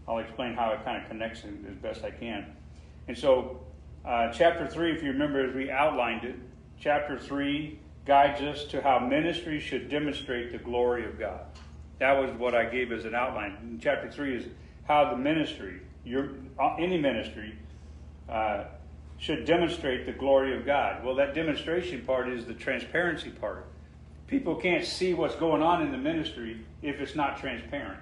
i'll 0.07 0.19
explain 0.19 0.53
how 0.53 0.71
it 0.71 0.83
kind 0.83 1.01
of 1.01 1.07
connects 1.07 1.43
as 1.43 1.75
best 1.75 2.03
i 2.03 2.11
can. 2.11 2.45
And 3.07 3.17
so 3.17 3.61
uh, 4.05 4.31
chapter 4.31 4.67
3 4.67 4.93
if 4.93 5.03
you 5.03 5.11
remember 5.11 5.47
as 5.47 5.53
we 5.53 5.69
outlined 5.69 6.23
it 6.23 6.35
chapter 6.83 7.17
3 7.17 7.79
guides 8.05 8.41
us 8.41 8.65
to 8.65 8.81
how 8.81 8.99
ministry 8.99 9.57
should 9.57 9.87
demonstrate 9.87 10.51
the 10.51 10.57
glory 10.57 11.05
of 11.05 11.17
God. 11.17 11.45
That 11.99 12.19
was 12.19 12.29
what 12.37 12.53
I 12.53 12.65
gave 12.65 12.91
as 12.91 13.05
an 13.05 13.15
outline. 13.15 13.79
Chapter 13.81 14.11
3 14.11 14.35
is 14.35 14.45
how 14.83 15.09
the 15.09 15.15
ministry, 15.15 15.79
your, 16.03 16.31
uh, 16.59 16.75
any 16.75 16.97
ministry, 16.97 17.57
uh, 18.27 18.65
should 19.17 19.45
demonstrate 19.45 20.05
the 20.05 20.11
glory 20.11 20.57
of 20.57 20.65
God. 20.65 21.05
Well, 21.05 21.15
that 21.15 21.33
demonstration 21.33 22.01
part 22.01 22.27
is 22.27 22.45
the 22.45 22.53
transparency 22.53 23.29
part. 23.29 23.65
People 24.27 24.55
can't 24.55 24.83
see 24.83 25.13
what's 25.13 25.35
going 25.35 25.61
on 25.61 25.81
in 25.81 25.91
the 25.91 25.97
ministry 25.97 26.65
if 26.81 26.99
it's 26.99 27.15
not 27.15 27.37
transparent. 27.37 28.01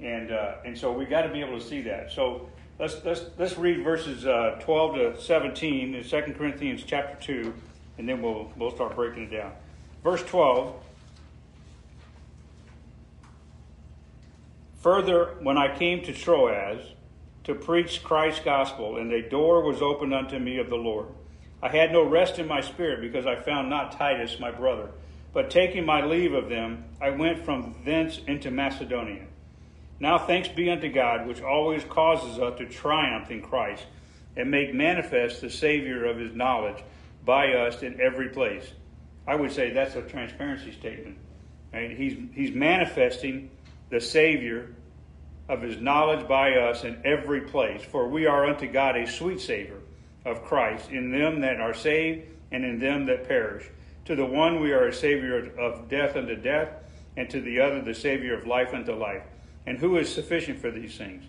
And, 0.00 0.32
uh, 0.32 0.56
and 0.64 0.76
so 0.76 0.90
we've 0.90 1.08
got 1.08 1.22
to 1.22 1.28
be 1.28 1.40
able 1.40 1.60
to 1.60 1.64
see 1.64 1.82
that. 1.82 2.10
So 2.10 2.48
let's, 2.80 2.96
let's, 3.04 3.26
let's 3.38 3.56
read 3.56 3.84
verses 3.84 4.26
uh, 4.26 4.58
12 4.60 4.94
to 4.96 5.20
17 5.20 5.94
in 5.94 6.02
2 6.02 6.34
Corinthians 6.36 6.82
chapter 6.84 7.16
2 7.24 7.54
and 7.98 8.08
then 8.08 8.22
we'll, 8.22 8.50
we'll 8.56 8.74
start 8.74 8.94
breaking 8.94 9.24
it 9.24 9.36
down. 9.36 9.52
Verse 10.02 10.22
12 10.24 10.74
Further, 14.82 15.34
when 15.40 15.58
I 15.58 15.76
came 15.76 16.02
to 16.04 16.12
Troas 16.12 16.92
to 17.44 17.54
preach 17.54 18.04
Christ's 18.04 18.44
gospel, 18.44 18.98
and 18.98 19.12
a 19.12 19.28
door 19.28 19.62
was 19.62 19.82
opened 19.82 20.14
unto 20.14 20.38
me 20.38 20.58
of 20.58 20.68
the 20.68 20.76
Lord, 20.76 21.08
I 21.62 21.68
had 21.68 21.90
no 21.90 22.04
rest 22.04 22.38
in 22.38 22.46
my 22.46 22.60
spirit 22.60 23.00
because 23.00 23.26
I 23.26 23.34
found 23.34 23.68
not 23.68 23.92
Titus 23.92 24.38
my 24.38 24.52
brother. 24.52 24.90
But 25.32 25.50
taking 25.50 25.84
my 25.84 26.04
leave 26.04 26.34
of 26.34 26.48
them, 26.48 26.84
I 27.00 27.10
went 27.10 27.44
from 27.44 27.74
thence 27.84 28.20
into 28.26 28.50
Macedonia. 28.50 29.26
Now 29.98 30.18
thanks 30.18 30.48
be 30.48 30.70
unto 30.70 30.90
God, 30.90 31.26
which 31.26 31.42
always 31.42 31.82
causes 31.84 32.38
us 32.38 32.58
to 32.58 32.66
triumph 32.66 33.30
in 33.30 33.42
Christ, 33.42 33.84
and 34.36 34.50
make 34.50 34.72
manifest 34.72 35.40
the 35.40 35.50
Savior 35.50 36.04
of 36.04 36.18
his 36.18 36.34
knowledge 36.34 36.82
by 37.26 37.52
us 37.52 37.82
in 37.82 38.00
every 38.00 38.30
place. 38.30 38.72
I 39.26 39.34
would 39.34 39.52
say 39.52 39.70
that's 39.70 39.96
a 39.96 40.02
transparency 40.02 40.72
statement. 40.72 41.18
He's, 41.74 42.16
he's 42.32 42.54
manifesting 42.54 43.50
the 43.90 44.00
Savior 44.00 44.74
of 45.48 45.60
his 45.60 45.78
knowledge 45.78 46.26
by 46.26 46.52
us 46.52 46.84
in 46.84 46.98
every 47.04 47.42
place. 47.42 47.82
For 47.82 48.08
we 48.08 48.26
are 48.26 48.46
unto 48.46 48.66
God 48.66 48.96
a 48.96 49.06
sweet 49.06 49.40
Savior 49.40 49.80
of 50.24 50.42
Christ 50.44 50.90
in 50.90 51.10
them 51.10 51.40
that 51.42 51.60
are 51.60 51.74
saved 51.74 52.28
and 52.50 52.64
in 52.64 52.78
them 52.78 53.04
that 53.06 53.28
perish. 53.28 53.68
To 54.06 54.16
the 54.16 54.24
one 54.24 54.60
we 54.60 54.72
are 54.72 54.86
a 54.86 54.92
Savior 54.94 55.52
of 55.58 55.88
death 55.88 56.16
unto 56.16 56.36
death, 56.36 56.68
and 57.16 57.28
to 57.30 57.40
the 57.40 57.60
other 57.60 57.80
the 57.80 57.94
Savior 57.94 58.38
of 58.38 58.46
life 58.46 58.72
unto 58.74 58.92
life. 58.92 59.22
And 59.66 59.78
who 59.78 59.96
is 59.96 60.12
sufficient 60.12 60.60
for 60.60 60.70
these 60.70 60.96
things? 60.96 61.24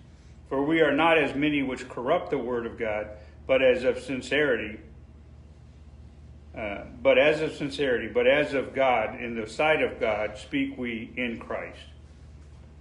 For 0.50 0.64
we 0.64 0.82
are 0.82 0.94
not 0.94 1.18
as 1.18 1.36
many 1.36 1.64
which 1.64 1.90
corrupt 1.90 2.30
the 2.30 2.38
word 2.38 2.66
of 2.66 2.78
God, 2.78 3.08
but 3.48 3.62
as 3.62 3.84
of 3.84 4.00
sincerity 4.00 4.80
uh, 6.58 6.86
but 7.04 7.20
as 7.20 7.42
of 7.42 7.54
sincerity, 7.54 8.08
but 8.08 8.26
as 8.26 8.54
of 8.54 8.74
God, 8.74 9.22
in 9.22 9.40
the 9.40 9.48
sight 9.48 9.84
of 9.84 10.00
God, 10.00 10.38
speak 10.38 10.78
we 10.78 11.12
in 11.16 11.38
Christ. 11.40 11.78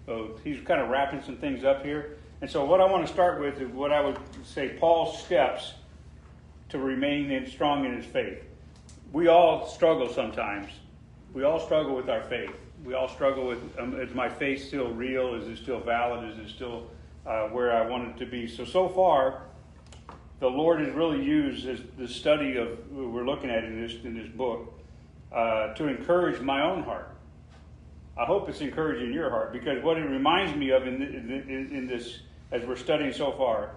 So 0.06 0.38
he's 0.44 0.60
kind 0.64 0.80
of 0.80 0.88
wrapping 0.88 1.22
some 1.22 1.36
things 1.36 1.62
up 1.62 1.84
here. 1.84 2.16
And 2.40 2.50
so 2.50 2.64
what 2.64 2.80
I 2.80 2.84
want 2.86 3.06
to 3.06 3.12
start 3.12 3.40
with 3.40 3.60
is 3.60 3.68
what 3.68 3.92
I 3.92 4.00
would 4.00 4.18
say 4.44 4.76
Paul's 4.78 5.22
steps 5.22 5.74
to 6.70 6.78
remain 6.78 7.30
in, 7.30 7.46
strong 7.46 7.84
in 7.84 7.96
his 7.96 8.06
faith. 8.06 8.42
we 9.12 9.28
all 9.28 9.66
struggle 9.68 10.08
sometimes. 10.08 10.70
We 11.34 11.44
all 11.44 11.60
struggle 11.60 11.94
with 11.94 12.08
our 12.08 12.22
faith. 12.22 12.52
We 12.84 12.94
all 12.94 13.08
struggle 13.08 13.46
with 13.46 13.58
um, 13.78 14.00
is 14.00 14.14
my 14.14 14.28
faith 14.28 14.66
still 14.66 14.88
real? 14.88 15.34
Is 15.34 15.48
it 15.48 15.62
still 15.62 15.80
valid? 15.80 16.30
Is 16.30 16.38
it 16.38 16.48
still 16.48 16.90
uh, 17.26 17.48
where 17.48 17.72
I 17.72 17.86
want 17.86 18.08
it 18.08 18.18
to 18.18 18.26
be? 18.26 18.46
So, 18.46 18.64
so 18.64 18.88
far, 18.88 19.42
the 20.40 20.49
Lord 20.49 20.81
has 20.81 20.94
really 20.94 21.22
used 21.22 21.66
this, 21.66 21.81
the 21.99 22.09
study 22.09 22.57
of 22.57 22.90
we're 22.90 23.25
looking 23.25 23.51
at 23.51 23.64
in 23.64 23.81
this 23.81 23.94
in 24.05 24.14
this 24.14 24.29
book 24.29 24.79
uh, 25.33 25.75
to 25.75 25.88
encourage 25.88 26.40
my 26.40 26.62
own 26.62 26.83
heart. 26.83 27.11
I 28.18 28.25
hope 28.25 28.49
it's 28.49 28.61
encouraging 28.61 29.12
your 29.12 29.31
heart 29.31 29.53
because 29.53 29.83
what 29.83 29.99
it 29.99 30.05
reminds 30.05 30.57
me 30.57 30.70
of 30.70 30.87
in, 30.87 31.03
in, 31.03 31.70
in 31.72 31.87
this 31.87 32.20
as 32.53 32.64
we're 32.64 32.77
studying 32.77 33.12
so 33.12 33.33
far, 33.33 33.72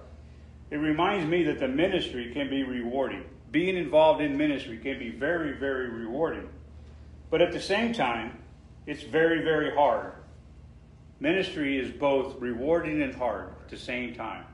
it 0.69 0.78
reminds 0.78 1.28
me 1.28 1.43
that 1.43 1.60
the 1.60 1.67
ministry 1.67 2.32
can 2.34 2.50
be 2.50 2.63
rewarding. 2.63 3.24
Being 3.52 3.76
involved 3.76 4.22
in 4.22 4.38
ministry 4.38 4.78
can 4.78 5.00
be 5.00 5.10
very, 5.10 5.54
very 5.58 5.89
rewarding. 5.89 6.48
But 7.32 7.41
at 7.41 7.52
the 7.52 7.60
same 7.60 7.93
time, 7.93 8.38
it's 8.86 9.04
very, 9.04 9.43
very 9.43 9.74
hard. 9.74 10.13
Ministry 11.19 11.80
is 11.80 11.91
both 11.91 12.39
rewarding 12.39 13.02
and 13.02 13.13
hard 13.13 13.50
at 13.62 13.69
the 13.69 13.78
same 13.78 14.13
time. 14.13 14.45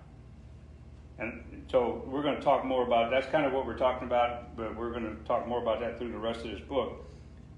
And 1.19 1.43
so 1.71 2.03
we're 2.07 2.21
going 2.21 2.35
to 2.35 2.41
talk 2.41 2.63
more 2.63 2.83
about. 2.85 3.11
That's 3.11 3.27
kind 3.27 3.45
of 3.45 3.53
what 3.53 3.65
we're 3.65 3.77
talking 3.77 4.07
about, 4.07 4.55
but 4.55 4.75
we're 4.75 4.91
going 4.91 5.03
to 5.03 5.23
talk 5.23 5.47
more 5.47 5.61
about 5.61 5.79
that 5.79 5.97
through 5.97 6.11
the 6.11 6.17
rest 6.17 6.45
of 6.45 6.51
this 6.51 6.61
book. 6.61 7.03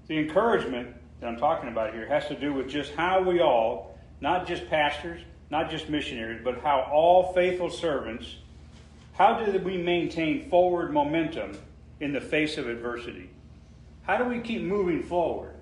The 0.06 0.18
encouragement 0.18 0.96
that 1.20 1.26
I'm 1.26 1.36
talking 1.36 1.68
about 1.68 1.92
here 1.92 2.06
has 2.06 2.26
to 2.28 2.34
do 2.34 2.54
with 2.54 2.68
just 2.68 2.92
how 2.94 3.22
we 3.22 3.40
all, 3.40 3.98
not 4.20 4.46
just 4.46 4.68
pastors, 4.68 5.20
not 5.50 5.70
just 5.70 5.88
missionaries, 5.88 6.40
but 6.42 6.60
how 6.60 6.88
all 6.92 7.32
faithful 7.32 7.70
servants, 7.70 8.36
how 9.12 9.44
do 9.44 9.58
we 9.58 9.76
maintain 9.76 10.48
forward 10.48 10.92
momentum 10.92 11.58
in 12.00 12.12
the 12.12 12.20
face 12.20 12.56
of 12.56 12.68
adversity? 12.68 13.28
How 14.02 14.16
do 14.16 14.24
we 14.24 14.40
keep 14.40 14.62
moving 14.62 15.02
forward 15.02 15.54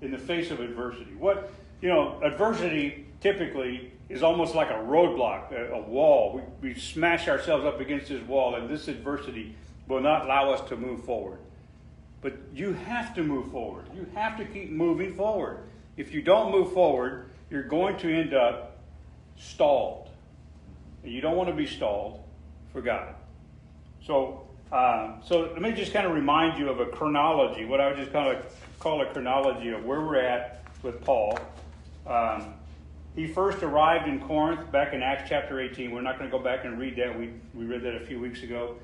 in 0.00 0.10
the 0.10 0.18
face 0.18 0.50
of 0.50 0.60
adversity? 0.60 1.12
What, 1.18 1.52
you 1.82 1.88
know, 1.88 2.18
adversity 2.22 3.06
typically 3.20 3.92
is 4.08 4.22
almost 4.22 4.54
like 4.54 4.70
a 4.70 4.74
roadblock, 4.74 5.52
a, 5.52 5.72
a 5.72 5.80
wall. 5.80 6.42
We, 6.62 6.70
we 6.70 6.78
smash 6.78 7.28
ourselves 7.28 7.64
up 7.64 7.80
against 7.80 8.08
this 8.08 8.22
wall, 8.22 8.54
and 8.54 8.68
this 8.68 8.88
adversity 8.88 9.54
will 9.86 10.00
not 10.00 10.24
allow 10.24 10.52
us 10.52 10.68
to 10.68 10.76
move 10.76 11.04
forward. 11.04 11.38
But 12.22 12.34
you 12.54 12.72
have 12.72 13.14
to 13.14 13.22
move 13.22 13.50
forward. 13.50 13.86
You 13.94 14.06
have 14.14 14.36
to 14.38 14.44
keep 14.44 14.70
moving 14.70 15.14
forward. 15.14 15.60
If 15.96 16.12
you 16.12 16.22
don't 16.22 16.50
move 16.50 16.72
forward, 16.72 17.30
you're 17.50 17.62
going 17.62 17.96
to 17.98 18.12
end 18.12 18.34
up 18.34 18.78
stalled. 19.38 20.08
And 21.02 21.12
you 21.12 21.20
don't 21.20 21.36
want 21.36 21.48
to 21.48 21.54
be 21.54 21.66
stalled 21.66 22.22
for 22.72 22.82
God. 22.82 23.14
So, 24.06 24.46
um, 24.72 25.20
so 25.24 25.50
let 25.52 25.62
me 25.62 25.72
just 25.72 25.92
kind 25.92 26.06
of 26.06 26.12
remind 26.12 26.58
you 26.58 26.68
of 26.68 26.80
a 26.80 26.86
chronology, 26.86 27.64
what 27.64 27.80
I 27.80 27.88
would 27.88 27.96
just 27.96 28.12
kind 28.12 28.36
of 28.36 28.44
call 28.78 29.00
a 29.02 29.06
chronology 29.06 29.70
of 29.70 29.84
where 29.84 30.00
we're 30.00 30.20
at 30.20 30.62
with 30.82 31.02
Paul. 31.02 31.38
Um, 32.06 32.54
he 33.16 33.26
first 33.26 33.62
arrived 33.62 34.08
in 34.08 34.20
Corinth 34.20 34.70
back 34.70 34.92
in 34.92 35.02
Acts 35.02 35.28
chapter 35.28 35.60
18. 35.60 35.90
We're 35.90 36.00
not 36.00 36.18
going 36.18 36.30
to 36.30 36.36
go 36.36 36.42
back 36.42 36.64
and 36.64 36.78
read 36.78 36.96
that. 36.96 37.18
We, 37.18 37.32
we 37.54 37.64
read 37.64 37.82
that 37.82 37.96
a 37.96 38.06
few 38.06 38.20
weeks 38.20 38.42
ago. 38.42 38.76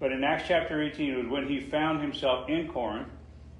But 0.00 0.12
in 0.12 0.24
Acts 0.24 0.44
chapter 0.48 0.82
18, 0.82 1.12
it 1.12 1.16
was 1.16 1.26
when 1.26 1.48
he 1.48 1.60
found 1.60 2.00
himself 2.00 2.48
in 2.48 2.68
Corinth 2.68 3.08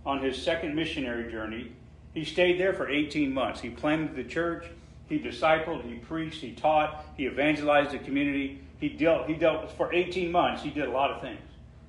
on 0.07 0.23
his 0.23 0.41
second 0.41 0.75
missionary 0.75 1.31
journey. 1.31 1.73
He 2.15 2.25
stayed 2.25 2.59
there 2.59 2.73
for 2.73 2.89
18 2.89 3.33
months. 3.33 3.61
He 3.61 3.71
planted 3.71 4.17
the 4.17 4.25
church, 4.25 4.67
he 5.09 5.19
discipled, 5.19 5.85
he 5.85 5.97
preached, 5.97 6.41
he 6.41 6.53
taught, 6.53 7.05
he 7.17 7.27
evangelized 7.27 7.91
the 7.91 7.99
community. 7.99 8.61
He 8.79 8.89
dealt, 8.89 9.27
he 9.27 9.35
dealt 9.35 9.71
for 9.73 9.93
18 9.93 10.31
months, 10.31 10.63
he 10.63 10.71
did 10.71 10.89
a 10.89 10.91
lot 10.91 11.11
of 11.11 11.21
things. 11.21 11.41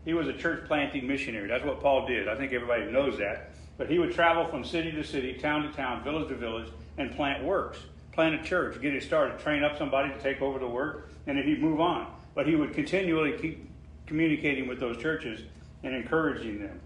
He 0.04 0.14
was 0.14 0.28
a 0.28 0.34
church 0.34 0.66
planting 0.68 1.08
missionary. 1.08 1.48
That's 1.48 1.66
what 1.66 1.82
Paul 1.82 2.06
did. 2.08 2.28
I 2.28 2.36
think 2.36 2.54
everybody 2.54 2.86
knows 2.92 3.18
that. 3.18 3.52
But 3.78 3.90
he 3.90 3.98
would 4.00 4.14
travel 4.14 4.48
from 4.48 4.64
city 4.64 4.92
to 4.92 5.04
city, 5.04 5.34
town 5.34 5.64
to 5.64 5.72
town, 5.74 6.04
village 6.04 6.30
to 6.30 6.36
village, 6.36 6.70
and 6.98 7.16
plant 7.16 7.44
works. 7.44 7.80
Plant 8.16 8.36
a 8.36 8.44
church, 8.44 8.82
get 8.82 8.96
it 8.96 9.04
started, 9.04 9.38
train 9.40 9.62
up 9.62 9.78
somebody 9.78 10.10
to 10.10 10.18
take 10.22 10.42
over 10.42 10.58
the 10.58 10.68
work, 10.68 11.10
and 11.28 11.38
then 11.38 11.46
he'd 11.46 11.62
move 11.62 11.82
on. 11.82 12.08
But 12.34 12.48
he 12.48 12.56
would 12.56 12.74
continually 12.74 13.38
keep 13.38 13.70
communicating 14.08 14.70
with 14.70 14.80
those 14.80 14.98
churches 14.98 15.42
and 15.84 15.94
encouraging 15.94 16.60
them. 16.60 16.80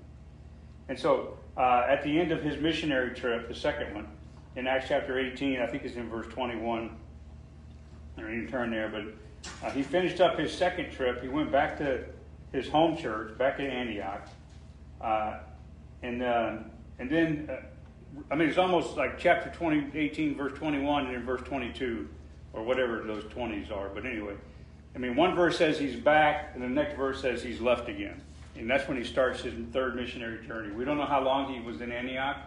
And 0.87 0.97
so 0.97 1.37
uh, 1.55 1.85
at 1.87 2.03
the 2.03 2.19
end 2.19 2.31
of 2.31 2.41
his 2.41 2.59
missionary 2.59 3.13
trip, 3.13 3.47
the 3.47 3.53
second 3.53 3.93
one, 3.93 4.07
in 4.55 4.65
Acts 4.65 4.87
chapter 4.87 5.19
18, 5.19 5.61
I 5.61 5.67
think 5.67 5.83
it's 5.83 5.95
in 5.95 6.09
verse 6.09 6.25
21. 6.33 6.97
I 8.17 8.21
don't 8.21 8.33
even 8.33 8.49
turn 8.49 8.71
there, 8.71 8.89
but 8.89 9.03
uh, 9.63 9.71
he 9.71 9.83
finished 9.83 10.19
up 10.19 10.39
his 10.39 10.51
second 10.51 10.91
trip. 10.91 11.21
He 11.21 11.27
went 11.27 11.51
back 11.51 11.77
to 11.77 12.05
his 12.51 12.67
home 12.67 12.97
church, 12.97 13.37
back 13.37 13.57
to 13.57 13.63
Antioch. 13.63 14.27
Uh, 14.99 15.41
and, 16.01 16.23
uh, 16.23 16.57
and 16.97 17.09
then, 17.09 17.49
uh, 17.51 17.61
I 18.31 18.35
mean, 18.35 18.49
it's 18.49 18.57
almost 18.57 18.97
like 18.97 19.17
chapter 19.19 19.49
20, 19.49 19.97
18, 19.97 20.35
verse 20.35 20.57
21, 20.57 21.07
and 21.07 21.15
then 21.15 21.25
verse 21.25 21.41
22, 21.41 22.07
or 22.53 22.63
whatever 22.63 23.03
those 23.03 23.23
20s 23.25 23.71
are. 23.71 23.89
But 23.89 24.05
anyway, 24.05 24.35
I 24.95 24.99
mean, 24.99 25.15
one 25.15 25.35
verse 25.35 25.57
says 25.57 25.79
he's 25.79 25.95
back, 25.95 26.51
and 26.53 26.63
the 26.63 26.69
next 26.69 26.95
verse 26.95 27.21
says 27.21 27.43
he's 27.43 27.61
left 27.61 27.89
again. 27.89 28.21
And 28.57 28.69
that's 28.69 28.87
when 28.87 28.97
he 28.97 29.03
starts 29.03 29.41
his 29.41 29.53
third 29.71 29.95
missionary 29.95 30.45
journey. 30.45 30.73
We 30.73 30.83
don't 30.85 30.97
know 30.97 31.05
how 31.05 31.23
long 31.23 31.53
he 31.53 31.61
was 31.61 31.81
in 31.81 31.91
Antioch, 31.91 32.37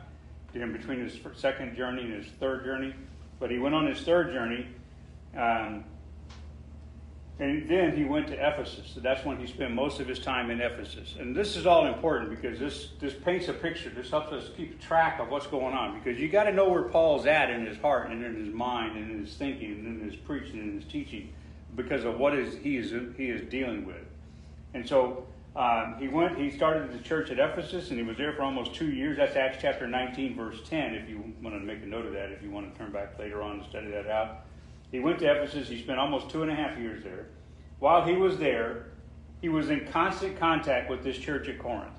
in 0.55 0.73
between 0.73 1.01
his 1.01 1.19
second 1.35 1.77
journey 1.77 2.03
and 2.03 2.13
his 2.13 2.27
third 2.39 2.65
journey, 2.65 2.95
but 3.41 3.51
he 3.51 3.59
went 3.59 3.75
on 3.75 3.87
his 3.87 4.01
third 4.03 4.33
journey. 4.33 4.67
Um, 5.37 5.85
and 7.39 7.69
then 7.69 7.97
he 7.97 8.05
went 8.05 8.29
to 8.29 8.35
Ephesus. 8.35 8.93
So 8.95 9.01
that's 9.01 9.25
when 9.25 9.39
he 9.39 9.47
spent 9.47 9.73
most 9.73 10.01
of 10.01 10.07
his 10.07 10.19
time 10.19 10.51
in 10.51 10.61
Ephesus. 10.61 11.17
And 11.19 11.35
this 11.35 11.57
is 11.57 11.67
all 11.67 11.87
important 11.87 12.31
because 12.31 12.59
this, 12.59 12.91
this 13.01 13.15
paints 13.15 13.49
a 13.49 13.55
picture. 13.55 13.91
This 13.91 14.11
helps 14.11 14.33
us 14.33 14.51
keep 14.57 14.81
track 14.81 15.19
of 15.19 15.29
what's 15.29 15.47
going 15.47 15.75
on. 15.75 15.99
Because 15.99 16.21
you 16.21 16.29
got 16.29 16.45
to 16.45 16.53
know 16.53 16.69
where 16.69 16.83
Paul's 16.83 17.27
at 17.27 17.51
in 17.51 17.65
his 17.65 17.79
heart 17.79 18.11
and 18.11 18.23
in 18.23 18.45
his 18.45 18.55
mind 18.55 18.97
and 18.97 19.11
in 19.11 19.25
his 19.25 19.35
thinking 19.35 19.71
and 19.73 20.01
in 20.03 20.09
his 20.09 20.17
preaching 20.17 20.61
and 20.61 20.83
his 20.83 20.93
teaching 20.93 21.33
because 21.75 22.05
of 22.05 22.19
what 22.19 22.35
is 22.35 22.55
he 22.59 22.77
is 22.77 22.93
he 23.17 23.31
is 23.31 23.49
dealing 23.51 23.87
with. 23.87 24.05
And 24.75 24.87
so 24.87 25.27
um, 25.57 25.97
he 25.99 26.09
went. 26.09 26.39
He 26.39 26.51
started 26.51 26.93
the 26.93 27.03
church 27.03 27.31
at 27.31 27.39
Ephesus, 27.39 27.91
and 27.91 27.99
he 27.99 28.05
was 28.05 28.17
there 28.17 28.33
for 28.35 28.43
almost 28.43 28.75
two 28.75 28.91
years. 28.91 29.17
That's 29.17 29.37
Acts 29.37 29.59
chapter 29.61 29.87
19, 29.87 30.37
verse 30.37 30.59
10. 30.69 30.95
If 30.95 31.09
you 31.09 31.33
want 31.43 31.59
to 31.59 31.61
make 31.61 31.83
a 31.83 31.87
note 31.87 32.07
of 32.07 32.13
that, 32.13 32.31
if 32.31 32.43
you 32.43 32.51
want 32.51 32.73
to 32.73 32.79
turn 32.79 32.93
back 32.93 33.19
later 33.19 33.43
on 33.43 33.61
and 33.61 33.69
study 33.69 33.91
that 33.91 34.07
out. 34.07 34.45
He 34.93 35.01
went 35.01 35.19
to 35.21 35.31
Ephesus. 35.31 35.69
He 35.69 35.83
spent 35.83 35.99
almost 35.99 36.31
two 36.31 36.43
and 36.43 36.51
a 36.51 36.55
half 36.55 36.79
years 36.79 37.03
there. 37.03 37.27
While 37.81 38.05
he 38.05 38.13
was 38.13 38.39
there, 38.39 38.93
he 39.41 39.49
was 39.49 39.71
in 39.71 39.89
constant 39.89 40.39
contact 40.39 40.89
with 40.89 41.03
this 41.03 41.19
church 41.19 41.49
at 41.49 41.59
Corinth. 41.59 41.95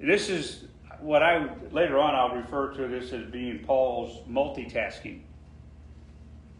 This 0.00 0.30
is 0.30 0.64
what 1.00 1.22
I 1.22 1.50
later 1.72 1.98
on 1.98 2.14
I'll 2.14 2.34
refer 2.34 2.72
to 2.74 2.88
this 2.88 3.12
as 3.12 3.26
being 3.26 3.58
Paul's 3.58 4.26
multitasking. 4.26 5.20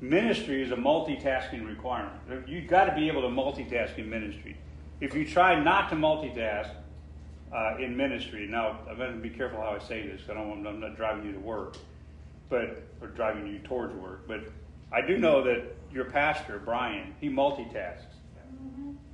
Ministry 0.01 0.63
is 0.63 0.73
a 0.73 0.77
multitasking 0.77 1.67
requirement. 1.67 2.47
You've 2.47 2.69
got 2.69 2.85
to 2.85 2.95
be 2.95 3.09
able 3.09 3.23
to 3.23 3.29
multitask 3.29 3.97
in 3.97 4.11
ministry. 4.11 4.57
If 5.01 5.15
you 5.15 5.27
try 5.27 5.59
not 5.59 5.89
to 5.91 5.97
multitask 5.97 6.71
uh, 7.55 7.77
in 7.79 7.97
ministry, 7.97 8.47
now 8.47 8.81
I'm 8.91 8.99
going 8.99 9.15
to 9.15 9.19
be 9.19 9.31
careful 9.31 9.61
how 9.61 9.71
I 9.71 9.79
say 9.79 10.07
this. 10.07 10.21
I 10.29 10.35
don't 10.35 10.67
I'm 10.67 10.81
not 10.81 10.97
driving 10.97 11.25
you 11.25 11.33
to 11.33 11.39
work, 11.39 11.77
but 12.51 12.83
or 13.01 13.09
driving 13.09 13.47
you 13.47 13.59
towards 13.61 13.95
work. 13.95 14.29
But 14.29 14.49
I 14.93 15.01
do 15.01 15.19
know 15.19 15.43
that 15.43 15.77
your 15.93 16.05
pastor 16.05 16.61
Brian 16.65 17.15
he 17.21 17.29
multitasks 17.29 18.05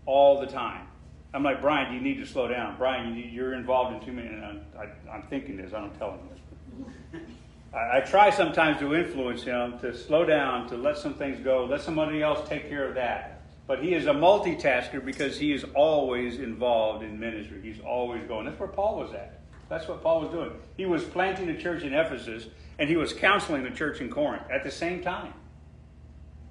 all 0.07 0.41
the 0.41 0.47
time. 0.47 0.87
I'm 1.35 1.43
like 1.43 1.61
Brian, 1.61 1.95
you 1.95 2.01
need 2.01 2.19
to 2.19 2.27
slow 2.27 2.49
down. 2.49 2.77
Brian, 2.77 3.17
you 3.17 3.45
are 3.45 3.55
involved 3.55 3.95
in 3.95 4.07
too 4.07 4.13
many. 4.13 4.29
And 4.29 4.45
I'm, 4.45 4.61
I, 4.79 5.17
am 5.17 5.23
thinking 5.31 5.57
this. 5.57 5.73
I 5.73 5.81
don't 5.81 5.97
tell 5.99 6.13
him 6.13 6.21
this. 6.31 7.23
I, 7.75 7.99
I 7.99 8.01
try 8.01 8.31
sometimes 8.31 8.81
to 8.81 8.95
influence 8.95 9.43
him 9.43 9.79
to 9.79 9.97
slow 9.97 10.27
down, 10.27 10.69
to 10.69 10.77
let 10.77 10.99
some 10.99 11.15
things 11.15 11.43
go, 11.43 11.65
let 11.65 11.81
somebody 11.81 12.23
else 12.23 12.47
take 12.49 12.69
care 12.69 12.87
of 12.87 12.95
that. 12.97 13.43
But 13.67 13.83
he 13.83 13.95
is 13.95 14.07
a 14.07 14.13
multitasker 14.13 15.03
because 15.03 15.39
he 15.39 15.53
is 15.53 15.65
always 15.75 16.39
involved 16.39 17.03
in 17.03 17.19
ministry. 17.19 17.61
He's 17.63 17.81
always 17.81 18.23
going. 18.29 18.45
That's 18.45 18.59
where 18.59 18.69
Paul 18.69 18.99
was 18.99 19.15
at. 19.15 19.41
That's 19.71 19.89
what 19.89 20.03
Paul 20.03 20.21
was 20.21 20.31
doing. 20.31 20.51
He 20.77 20.85
was 20.85 21.03
planting 21.05 21.49
a 21.49 21.59
church 21.59 21.83
in 21.83 21.95
Ephesus 21.95 22.49
and 22.79 22.91
he 22.91 22.97
was 22.97 23.15
counseling 23.15 23.63
the 23.63 23.71
church 23.71 24.01
in 24.01 24.11
Corinth 24.11 24.43
at 24.51 24.65
the 24.65 24.71
same 24.71 25.03
time. 25.03 25.33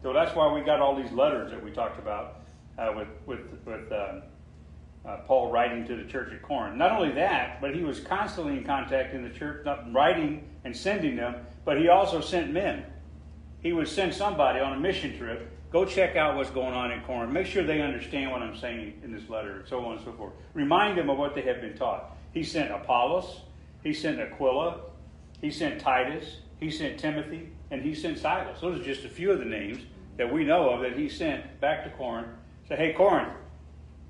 So 0.02 0.14
that's 0.14 0.36
why 0.36 0.52
we 0.52 0.62
got 0.62 0.80
all 0.80 0.96
these 0.96 1.12
letters 1.12 1.52
that 1.52 1.64
we 1.64 1.72
talked 1.72 2.00
about 2.00 2.42
uh, 2.78 2.94
with 2.96 3.08
with 3.26 3.40
with 3.66 3.92
uh, 3.92 4.22
uh, 5.06 5.18
Paul 5.28 5.52
writing 5.52 5.86
to 5.88 5.96
the 5.96 6.04
church 6.04 6.32
at 6.34 6.42
Corinth. 6.42 6.76
Not 6.76 6.92
only 6.92 7.14
that, 7.14 7.62
but 7.62 7.76
he 7.76 7.84
was 7.84 8.00
constantly 8.00 8.58
in 8.58 8.64
contact 8.64 9.14
in 9.14 9.24
the 9.24 9.30
church, 9.30 9.66
not 9.66 9.92
writing 9.94 10.48
and 10.64 10.76
sending 10.76 11.16
them, 11.16 11.36
but 11.66 11.80
he 11.80 11.88
also 11.90 12.22
sent 12.22 12.52
men. 12.52 12.86
He 13.62 13.74
would 13.74 13.88
send 13.88 14.14
somebody 14.14 14.60
on 14.60 14.74
a 14.74 14.80
mission 14.80 15.18
trip, 15.18 15.52
go 15.72 15.86
check 15.86 16.16
out 16.16 16.36
what's 16.36 16.50
going 16.50 16.74
on 16.74 16.92
in 16.92 17.02
Corinth, 17.02 17.32
make 17.32 17.48
sure 17.48 17.64
they 17.64 17.82
understand 17.82 18.32
what 18.32 18.42
I'm 18.42 18.58
saying 18.58 19.02
in 19.04 19.12
this 19.12 19.30
letter, 19.30 19.60
and 19.60 19.68
so 19.68 19.86
on 19.86 19.98
and 19.98 20.06
so 20.06 20.14
forth. 20.14 20.34
Remind 20.54 20.98
them 20.98 21.10
of 21.10 21.18
what 21.18 21.36
they 21.36 21.42
have 21.44 21.62
been 21.62 21.76
taught. 21.76 22.16
He 22.34 22.44
sent 22.44 22.72
Apollos, 22.72 23.42
he 23.84 23.94
sent 23.94 24.20
Aquila, 24.20 24.82
he 25.42 25.52
sent 25.52 25.80
Titus, 25.80 26.38
he 26.60 26.70
sent 26.70 27.00
Timothy, 27.00 27.50
and 27.72 27.82
he 27.82 27.96
sent 27.96 28.20
Silas. 28.20 28.62
Those 28.62 28.80
are 28.80 28.84
just 28.84 29.06
a 29.06 29.10
few 29.10 29.32
of 29.32 29.40
the 29.40 29.46
names 29.46 29.82
that 30.22 30.32
we 30.32 30.44
know 30.44 30.70
of 30.70 30.82
that 30.82 30.96
he 30.96 31.10
sent 31.10 31.60
back 31.60 31.84
to 31.84 31.90
Corinth. 31.98 32.28
Say, 32.70 32.76
hey, 32.76 32.94
Corinth, 32.94 33.34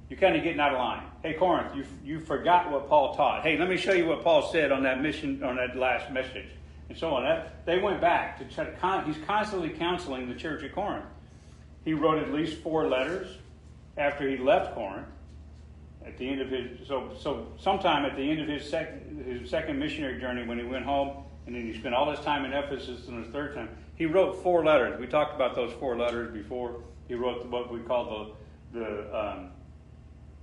you're 0.09 0.19
kind 0.19 0.35
of 0.35 0.43
getting 0.43 0.59
out 0.59 0.73
of 0.73 0.77
line. 0.77 1.03
Hey, 1.23 1.35
Corinth, 1.35 1.73
you, 1.73 1.85
you 2.03 2.19
forgot 2.19 2.69
what 2.69 2.89
Paul 2.89 3.15
taught. 3.15 3.43
Hey, 3.43 3.57
let 3.57 3.69
me 3.69 3.77
show 3.77 3.93
you 3.93 4.07
what 4.07 4.21
Paul 4.21 4.51
said 4.51 4.73
on 4.73 4.83
that 4.83 5.01
mission, 5.01 5.41
on 5.41 5.55
that 5.55 5.77
last 5.77 6.11
message, 6.11 6.49
and 6.89 6.97
so 6.97 7.13
on. 7.13 7.23
That, 7.23 7.65
they 7.65 7.79
went 7.79 8.01
back 8.01 8.37
to 8.39 8.53
try 8.53 8.65
to, 8.65 8.71
con- 8.73 9.05
he's 9.05 9.23
constantly 9.25 9.69
counseling 9.69 10.27
the 10.27 10.35
church 10.35 10.63
at 10.63 10.73
Corinth. 10.73 11.05
He 11.85 11.93
wrote 11.93 12.21
at 12.21 12.33
least 12.33 12.57
four 12.57 12.89
letters 12.89 13.37
after 13.95 14.29
he 14.29 14.35
left 14.35 14.75
Corinth. 14.75 15.07
At 16.05 16.17
the 16.17 16.27
end 16.27 16.41
of 16.41 16.49
his, 16.49 16.85
so, 16.89 17.15
so 17.17 17.47
sometime 17.57 18.03
at 18.03 18.17
the 18.17 18.23
end 18.29 18.41
of 18.41 18.49
his 18.49 18.69
second, 18.69 19.23
his 19.25 19.49
second 19.49 19.79
missionary 19.79 20.19
journey, 20.19 20.45
when 20.45 20.59
he 20.59 20.65
went 20.65 20.83
home, 20.83 21.23
and 21.45 21.55
then 21.55 21.71
he 21.71 21.79
spent 21.79 21.95
all 21.95 22.11
his 22.11 22.19
time 22.19 22.43
in 22.43 22.51
Ephesus 22.51 23.07
and 23.07 23.23
his 23.23 23.31
third 23.31 23.55
time, 23.55 23.69
he 24.01 24.07
wrote 24.07 24.41
four 24.41 24.65
letters. 24.65 24.99
We 24.99 25.05
talked 25.05 25.35
about 25.35 25.53
those 25.53 25.71
four 25.73 25.95
letters 25.95 26.33
before. 26.33 26.81
He 27.07 27.13
wrote 27.13 27.45
what 27.45 27.71
we 27.71 27.81
call 27.81 28.35
the, 28.73 28.79
the 28.79 29.15
um, 29.15 29.49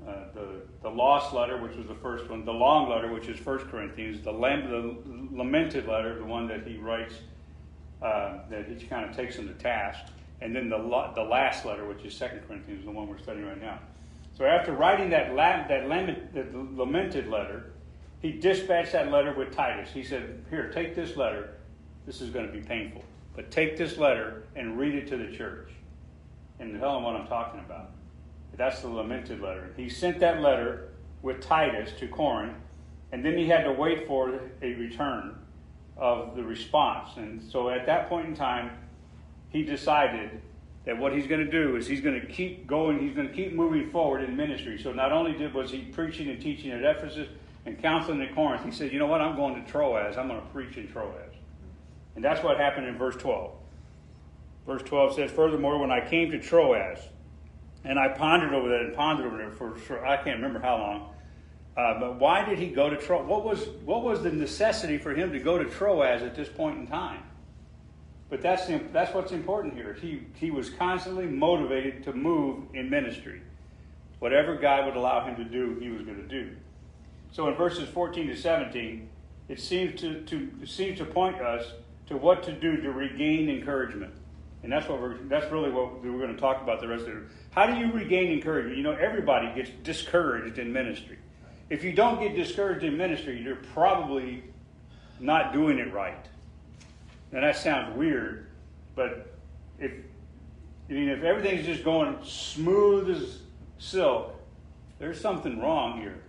uh, 0.07 0.13
the, 0.33 0.63
the 0.83 0.89
lost 0.89 1.35
letter, 1.35 1.61
which 1.61 1.75
was 1.75 1.89
the 1.89 1.95
first 1.97 2.31
one, 2.31 2.45
the 2.45 2.53
long 2.53 2.89
letter, 2.89 3.13
which 3.13 3.27
is 3.27 3.37
First 3.37 3.67
Corinthians, 3.67 4.23
the, 4.23 4.31
lam- 4.31 4.71
the 4.71 5.37
lamented 5.37 5.89
letter, 5.89 6.17
the 6.17 6.25
one 6.25 6.47
that 6.47 6.69
he 6.69 6.77
writes, 6.77 7.15
uh, 8.01 8.39
that 8.49 8.69
he 8.69 8.87
kind 8.87 9.11
of 9.11 9.17
takes 9.17 9.35
him 9.35 9.49
to 9.49 9.55
task, 9.55 10.13
and 10.41 10.55
then 10.55 10.69
the, 10.69 10.79
the 11.17 11.25
last 11.25 11.65
letter, 11.65 11.85
which 11.85 12.05
is 12.05 12.15
Second 12.15 12.43
Corinthians, 12.47 12.85
the 12.85 12.93
one 12.93 13.09
we're 13.09 13.19
studying 13.19 13.45
right 13.45 13.61
now. 13.61 13.81
So 14.37 14.45
after 14.45 14.71
writing 14.71 15.11
that, 15.11 15.35
la- 15.35 15.67
that, 15.67 15.89
that 16.33 16.55
lamented 16.55 17.27
letter, 17.27 17.73
he 18.23 18.31
dispatched 18.31 18.93
that 18.93 19.11
letter 19.11 19.35
with 19.35 19.53
Titus. 19.53 19.91
He 19.93 20.05
said, 20.05 20.45
Here, 20.49 20.71
take 20.73 20.95
this 20.95 21.17
letter. 21.17 21.57
This 22.07 22.21
is 22.21 22.31
going 22.31 22.47
to 22.47 22.53
be 22.53 22.61
painful. 22.61 23.03
But 23.39 23.53
take 23.53 23.77
this 23.77 23.99
letter 23.99 24.43
and 24.57 24.77
read 24.77 24.97
it 24.97 25.07
to 25.11 25.17
the 25.17 25.31
church. 25.31 25.71
And 26.59 26.77
tell 26.81 26.95
them 26.95 27.05
what 27.05 27.15
I'm 27.15 27.29
talking 27.29 27.61
about. 27.61 27.93
That's 28.57 28.81
the 28.81 28.89
lamented 28.89 29.41
letter. 29.41 29.73
He 29.77 29.89
sent 29.89 30.19
that 30.19 30.41
letter 30.41 30.89
with 31.23 31.41
Titus 31.41 31.93
to 32.01 32.09
Corinth, 32.09 32.57
and 33.13 33.25
then 33.25 33.39
he 33.39 33.47
had 33.47 33.63
to 33.63 33.71
wait 33.71 34.09
for 34.09 34.41
a 34.61 34.75
return 34.75 35.37
of 35.97 36.35
the 36.35 36.43
response. 36.43 37.11
And 37.17 37.41
so 37.41 37.71
at 37.71 37.87
that 37.87 38.09
point 38.09 38.27
in 38.27 38.35
time, 38.35 38.73
he 39.51 39.63
decided 39.63 40.43
that 40.85 40.99
what 40.99 41.13
he's 41.13 41.29
going 41.29 41.45
to 41.45 41.51
do 41.51 41.77
is 41.77 41.87
he's 41.87 42.01
going 42.01 42.21
to 42.21 42.27
keep 42.27 42.67
going, 42.67 42.99
he's 42.99 43.15
going 43.15 43.29
to 43.29 43.35
keep 43.35 43.53
moving 43.53 43.89
forward 43.93 44.25
in 44.25 44.37
ministry. 44.37 44.81
So 44.83 44.93
not 44.93 45.13
only 45.13 45.35
did 45.35 45.55
was 45.55 45.71
he 45.71 45.83
preaching 45.83 46.29
and 46.29 46.43
teaching 46.43 46.73
at 46.73 46.83
Ephesus 46.83 47.29
and 47.67 47.81
counseling 47.81 48.21
at 48.21 48.35
Corinth, 48.35 48.65
he 48.65 48.73
said, 48.73 48.93
"You 48.93 48.99
know 48.99 49.07
what? 49.07 49.21
I'm 49.21 49.37
going 49.37 49.65
to 49.65 49.71
Troas. 49.71 50.17
I'm 50.17 50.27
going 50.27 50.41
to 50.41 50.47
preach 50.49 50.77
in 50.77 50.89
Troas." 50.89 51.28
And 52.19 52.25
that's 52.25 52.43
what 52.43 52.57
happened 52.57 52.89
in 52.89 52.99
verse 52.99 53.15
12. 53.15 53.53
Verse 54.67 54.83
12 54.83 55.15
says, 55.15 55.31
"Furthermore, 55.31 55.79
when 55.79 55.93
I 55.93 56.01
came 56.01 56.33
to 56.33 56.41
Troas, 56.41 56.99
and 57.85 57.97
I 57.97 58.09
pondered 58.09 58.53
over 58.53 58.69
that 58.71 58.81
and 58.81 58.93
pondered 58.93 59.27
over 59.27 59.41
it 59.41 59.55
for, 59.55 59.77
for 59.77 60.05
I 60.05 60.17
can't 60.17 60.39
remember 60.39 60.59
how 60.59 60.79
long. 60.79 61.11
Uh, 61.77 62.01
but 62.01 62.19
why 62.19 62.45
did 62.45 62.59
he 62.59 62.71
go 62.71 62.91
to 62.91 62.97
Troas? 62.97 63.25
What 63.25 63.45
was 63.45 63.69
what 63.85 64.03
was 64.03 64.25
the 64.25 64.33
necessity 64.33 64.99
for 64.99 65.15
him 65.15 65.31
to 65.31 65.39
go 65.39 65.59
to 65.59 65.65
Troas 65.67 66.23
at 66.23 66.35
this 66.35 66.49
point 66.49 66.81
in 66.81 66.89
time? 66.89 67.23
But 68.31 68.43
that's 68.43 68.67
the, 68.67 68.81
that's 68.93 69.15
what's 69.15 69.31
important 69.31 69.75
here. 69.75 69.95
He 69.95 70.23
he 70.35 70.51
was 70.51 70.71
constantly 70.71 71.27
motivated 71.27 72.03
to 72.03 72.13
move 72.13 72.65
in 72.75 72.91
ministry. 72.91 73.43
Whatever 74.19 74.57
God 74.57 74.87
would 74.87 74.97
allow 74.97 75.25
him 75.25 75.37
to 75.37 75.45
do, 75.45 75.79
he 75.81 75.89
was 75.89 76.03
going 76.03 76.19
to 76.19 76.27
do. 76.27 76.51
So 77.31 77.47
in 77.47 77.55
verses 77.55 77.89
14 77.89 78.27
to 78.27 78.37
17, 78.37 79.09
it 79.49 79.61
seems 79.61 80.01
to, 80.01 80.23
to 80.23 80.51
it 80.61 80.69
seems 80.69 80.99
to 80.99 81.05
point 81.05 81.41
us 81.41 81.75
to 82.09 82.17
what 82.17 82.43
to 82.45 82.53
do 82.53 82.81
to 82.81 82.91
regain 82.91 83.49
encouragement. 83.49 84.13
And 84.63 84.73
that's 84.73 84.89
what 84.89 85.01
we're 85.01 85.19
that's 85.29 85.51
really 85.53 85.71
what 85.71 86.03
we're 86.03 86.19
going 86.19 86.35
to 86.35 86.41
talk 86.41 86.63
about 86.63 86.81
the 86.81 86.89
rest 86.89 87.05
of 87.07 87.17
it. 87.17 87.23
How 87.51 87.67
do 87.67 87.79
you 87.79 87.93
regain 87.93 88.33
encouragement? 88.33 88.77
You 88.77 88.83
know, 88.83 88.93
everybody 88.93 89.55
gets 89.55 89.71
discouraged 89.83 90.59
in 90.59 90.73
ministry. 90.73 91.19
If 91.71 91.85
you 91.85 91.93
don't 91.93 92.21
get 92.21 92.35
discouraged 92.35 92.85
in 92.85 92.97
ministry, 92.97 93.41
you're 93.41 93.57
probably 93.57 94.43
not 95.21 95.53
doing 95.53 95.79
it 95.79 95.93
right. 95.93 96.27
Now 97.31 97.43
that 97.43 97.57
sounds 97.57 97.97
weird, 97.97 98.47
but 98.97 99.35
if 99.79 99.93
I 100.89 100.93
mean 100.93 101.09
if 101.09 101.23
everything's 101.23 101.67
just 101.67 101.85
going 101.85 102.19
smooth 102.25 103.11
as 103.11 103.39
silk, 103.79 104.35
there's 104.99 105.21
something 105.21 105.61
wrong 105.61 106.01
here. 106.01 106.21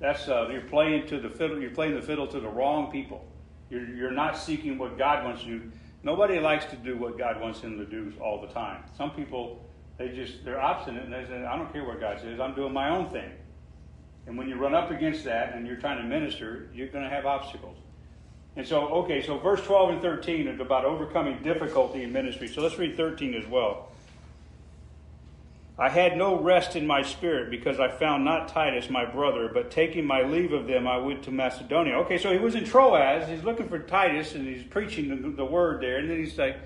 That's 0.00 0.28
uh, 0.28 0.48
you're 0.50 0.62
playing 0.62 1.06
to 1.08 1.20
the 1.20 1.28
fiddle. 1.28 1.60
You're 1.60 1.70
playing 1.70 1.94
the 1.94 2.02
fiddle 2.02 2.26
to 2.28 2.40
the 2.40 2.48
wrong 2.48 2.90
people. 2.90 3.24
You're, 3.70 3.88
you're 3.88 4.10
not 4.10 4.36
seeking 4.36 4.78
what 4.78 4.96
God 4.96 5.24
wants 5.24 5.44
you. 5.44 5.70
Nobody 6.02 6.38
likes 6.38 6.64
to 6.66 6.76
do 6.76 6.96
what 6.96 7.18
God 7.18 7.40
wants 7.40 7.60
them 7.60 7.76
to 7.78 7.84
do 7.84 8.12
all 8.20 8.40
the 8.40 8.48
time. 8.48 8.84
Some 8.96 9.10
people, 9.10 9.64
they 9.98 10.08
just, 10.08 10.44
they're 10.44 10.60
obstinate 10.60 11.04
and 11.04 11.12
they 11.12 11.24
say, 11.26 11.44
I 11.44 11.56
don't 11.56 11.72
care 11.72 11.84
what 11.84 12.00
God 12.00 12.20
says, 12.20 12.40
I'm 12.40 12.54
doing 12.54 12.72
my 12.72 12.90
own 12.90 13.10
thing. 13.10 13.30
And 14.26 14.36
when 14.36 14.48
you 14.48 14.56
run 14.56 14.74
up 14.74 14.90
against 14.90 15.24
that 15.24 15.54
and 15.54 15.66
you're 15.66 15.76
trying 15.76 15.98
to 15.98 16.04
minister, 16.04 16.68
you're 16.74 16.88
going 16.88 17.04
to 17.04 17.10
have 17.10 17.26
obstacles. 17.26 17.76
And 18.56 18.66
so, 18.66 18.88
okay, 18.88 19.22
so 19.22 19.38
verse 19.38 19.62
12 19.62 19.90
and 19.90 20.02
13 20.02 20.48
is 20.48 20.60
about 20.60 20.84
overcoming 20.84 21.42
difficulty 21.42 22.02
in 22.02 22.12
ministry. 22.12 22.48
So 22.48 22.60
let's 22.60 22.78
read 22.78 22.96
13 22.96 23.34
as 23.34 23.46
well. 23.46 23.87
I 25.78 25.88
had 25.88 26.16
no 26.16 26.40
rest 26.40 26.74
in 26.74 26.88
my 26.88 27.02
spirit 27.02 27.50
because 27.50 27.78
I 27.78 27.88
found 27.88 28.24
not 28.24 28.48
Titus 28.48 28.90
my 28.90 29.04
brother, 29.04 29.48
but 29.52 29.70
taking 29.70 30.04
my 30.04 30.22
leave 30.22 30.52
of 30.52 30.66
them, 30.66 30.88
I 30.88 30.96
went 30.96 31.22
to 31.24 31.30
Macedonia. 31.30 31.94
Okay, 31.98 32.18
so 32.18 32.32
he 32.32 32.38
was 32.38 32.56
in 32.56 32.64
Troas. 32.64 33.28
He's 33.28 33.44
looking 33.44 33.68
for 33.68 33.78
Titus 33.78 34.34
and 34.34 34.44
he's 34.44 34.64
preaching 34.64 35.08
the, 35.08 35.30
the 35.30 35.44
word 35.44 35.80
there. 35.80 35.98
And 35.98 36.10
then 36.10 36.18
he's 36.18 36.36
like, 36.36 36.58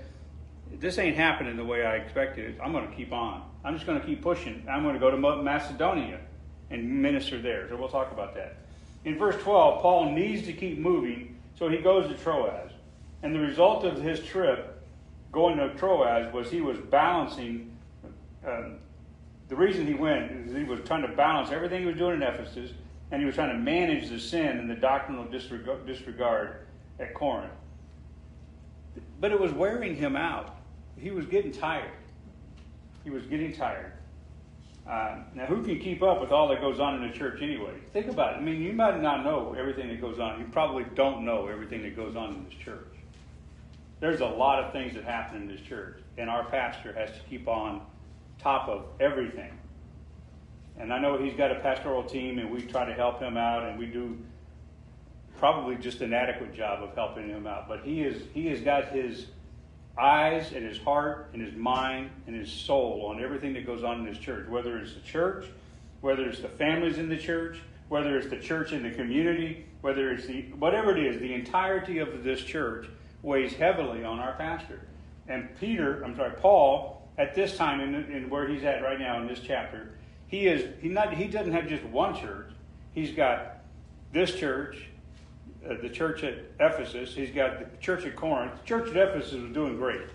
This 0.70 0.98
ain't 0.98 1.16
happening 1.16 1.56
the 1.56 1.64
way 1.64 1.84
I 1.84 1.96
expected 1.96 2.54
it. 2.54 2.58
I'm 2.64 2.72
going 2.72 2.88
to 2.88 2.96
keep 2.96 3.12
on. 3.12 3.42
I'm 3.64 3.74
just 3.74 3.86
going 3.86 4.00
to 4.00 4.06
keep 4.06 4.22
pushing. 4.22 4.66
I'm 4.68 4.82
going 4.82 4.94
to 4.94 5.00
go 5.00 5.10
to 5.10 5.18
Macedonia 5.42 6.18
and 6.70 7.02
minister 7.02 7.38
there. 7.38 7.68
So 7.68 7.76
we'll 7.76 7.88
talk 7.88 8.12
about 8.12 8.34
that. 8.36 8.56
In 9.04 9.18
verse 9.18 9.36
12, 9.42 9.82
Paul 9.82 10.12
needs 10.12 10.46
to 10.46 10.54
keep 10.54 10.78
moving, 10.78 11.36
so 11.58 11.68
he 11.68 11.78
goes 11.78 12.08
to 12.08 12.14
Troas. 12.22 12.70
And 13.22 13.34
the 13.34 13.40
result 13.40 13.84
of 13.84 14.00
his 14.00 14.20
trip 14.20 14.82
going 15.32 15.58
to 15.58 15.74
Troas 15.74 16.32
was 16.32 16.50
he 16.50 16.62
was 16.62 16.78
balancing. 16.78 17.76
Um, 18.46 18.78
the 19.52 19.58
reason 19.58 19.86
he 19.86 19.92
went 19.92 20.32
is 20.32 20.56
he 20.56 20.64
was 20.64 20.80
trying 20.86 21.02
to 21.02 21.08
balance 21.08 21.50
everything 21.50 21.80
he 21.80 21.86
was 21.86 21.98
doing 21.98 22.14
in 22.14 22.22
Ephesus, 22.22 22.70
and 23.10 23.20
he 23.20 23.26
was 23.26 23.34
trying 23.34 23.50
to 23.50 23.58
manage 23.58 24.08
the 24.08 24.18
sin 24.18 24.56
and 24.58 24.70
the 24.70 24.74
doctrinal 24.74 25.26
disregard 25.26 26.56
at 26.98 27.12
Corinth. 27.12 27.52
But 29.20 29.30
it 29.30 29.38
was 29.38 29.52
wearing 29.52 29.94
him 29.94 30.16
out. 30.16 30.56
He 30.96 31.10
was 31.10 31.26
getting 31.26 31.52
tired. 31.52 31.90
He 33.04 33.10
was 33.10 33.26
getting 33.26 33.52
tired. 33.52 33.92
Uh, 34.88 35.16
now, 35.34 35.44
who 35.44 35.62
can 35.62 35.78
keep 35.78 36.02
up 36.02 36.22
with 36.22 36.32
all 36.32 36.48
that 36.48 36.62
goes 36.62 36.80
on 36.80 37.02
in 37.02 37.06
the 37.06 37.14
church 37.14 37.42
anyway? 37.42 37.74
Think 37.92 38.08
about 38.08 38.32
it. 38.32 38.36
I 38.38 38.40
mean, 38.40 38.62
you 38.62 38.72
might 38.72 39.02
not 39.02 39.22
know 39.22 39.54
everything 39.58 39.88
that 39.88 40.00
goes 40.00 40.18
on. 40.18 40.40
You 40.40 40.46
probably 40.46 40.86
don't 40.94 41.26
know 41.26 41.48
everything 41.48 41.82
that 41.82 41.94
goes 41.94 42.16
on 42.16 42.36
in 42.36 42.44
this 42.46 42.54
church. 42.54 42.88
There's 44.00 44.22
a 44.22 44.26
lot 44.26 44.64
of 44.64 44.72
things 44.72 44.94
that 44.94 45.04
happen 45.04 45.42
in 45.42 45.46
this 45.46 45.60
church, 45.60 46.00
and 46.16 46.30
our 46.30 46.44
pastor 46.46 46.94
has 46.94 47.10
to 47.10 47.20
keep 47.28 47.46
on 47.46 47.82
top 48.42 48.68
of 48.68 48.84
everything. 49.00 49.52
And 50.78 50.92
I 50.92 50.98
know 50.98 51.18
he's 51.18 51.34
got 51.34 51.50
a 51.50 51.60
pastoral 51.60 52.02
team, 52.02 52.38
and 52.38 52.50
we 52.50 52.62
try 52.62 52.84
to 52.84 52.94
help 52.94 53.20
him 53.20 53.36
out, 53.36 53.64
and 53.64 53.78
we 53.78 53.86
do 53.86 54.18
probably 55.38 55.76
just 55.76 56.00
an 56.00 56.12
adequate 56.12 56.54
job 56.54 56.82
of 56.82 56.94
helping 56.94 57.28
him 57.28 57.46
out. 57.46 57.68
But 57.68 57.80
he 57.84 58.02
is 58.02 58.22
he 58.32 58.46
has 58.46 58.60
got 58.60 58.88
his 58.88 59.26
eyes 59.98 60.52
and 60.52 60.64
his 60.64 60.78
heart 60.78 61.30
and 61.32 61.42
his 61.42 61.54
mind 61.54 62.10
and 62.26 62.34
his 62.34 62.50
soul 62.50 63.06
on 63.06 63.22
everything 63.22 63.52
that 63.52 63.66
goes 63.66 63.84
on 63.84 64.00
in 64.00 64.06
his 64.06 64.18
church, 64.18 64.48
whether 64.48 64.78
it's 64.78 64.94
the 64.94 65.00
church, 65.00 65.46
whether 66.00 66.28
it's 66.28 66.40
the 66.40 66.48
families 66.48 66.98
in 66.98 67.08
the 67.08 67.16
church, 67.16 67.58
whether 67.88 68.16
it's 68.16 68.28
the 68.28 68.38
church 68.38 68.72
in 68.72 68.82
the 68.82 68.90
community, 68.90 69.66
whether 69.82 70.10
it's 70.12 70.26
the 70.26 70.42
whatever 70.58 70.96
it 70.96 71.04
is, 71.04 71.20
the 71.20 71.34
entirety 71.34 71.98
of 71.98 72.24
this 72.24 72.40
church 72.40 72.86
weighs 73.22 73.52
heavily 73.52 74.04
on 74.04 74.18
our 74.18 74.34
pastor. 74.34 74.80
And 75.28 75.48
Peter, 75.60 76.02
I'm 76.02 76.16
sorry, 76.16 76.32
Paul, 76.36 77.01
at 77.18 77.34
this 77.34 77.56
time 77.56 77.80
in, 77.80 77.94
in 78.10 78.30
where 78.30 78.48
he's 78.48 78.64
at 78.64 78.82
right 78.82 78.98
now 78.98 79.20
in 79.20 79.26
this 79.26 79.40
chapter, 79.40 79.90
he 80.28 80.46
is 80.46 80.68
he 80.80 80.88
not 80.88 81.14
he 81.14 81.26
doesn't 81.26 81.52
have 81.52 81.68
just 81.68 81.84
one 81.84 82.14
church. 82.18 82.48
He's 82.94 83.12
got 83.12 83.58
this 84.12 84.34
church, 84.34 84.86
uh, 85.68 85.74
the 85.80 85.88
church 85.88 86.24
at 86.24 86.38
Ephesus. 86.60 87.14
He's 87.14 87.30
got 87.30 87.58
the 87.58 87.76
church 87.78 88.04
at 88.04 88.16
Corinth. 88.16 88.52
The 88.62 88.66
church 88.66 88.90
at 88.90 88.96
Ephesus 88.96 89.34
was 89.34 89.52
doing 89.52 89.76
great. 89.76 90.08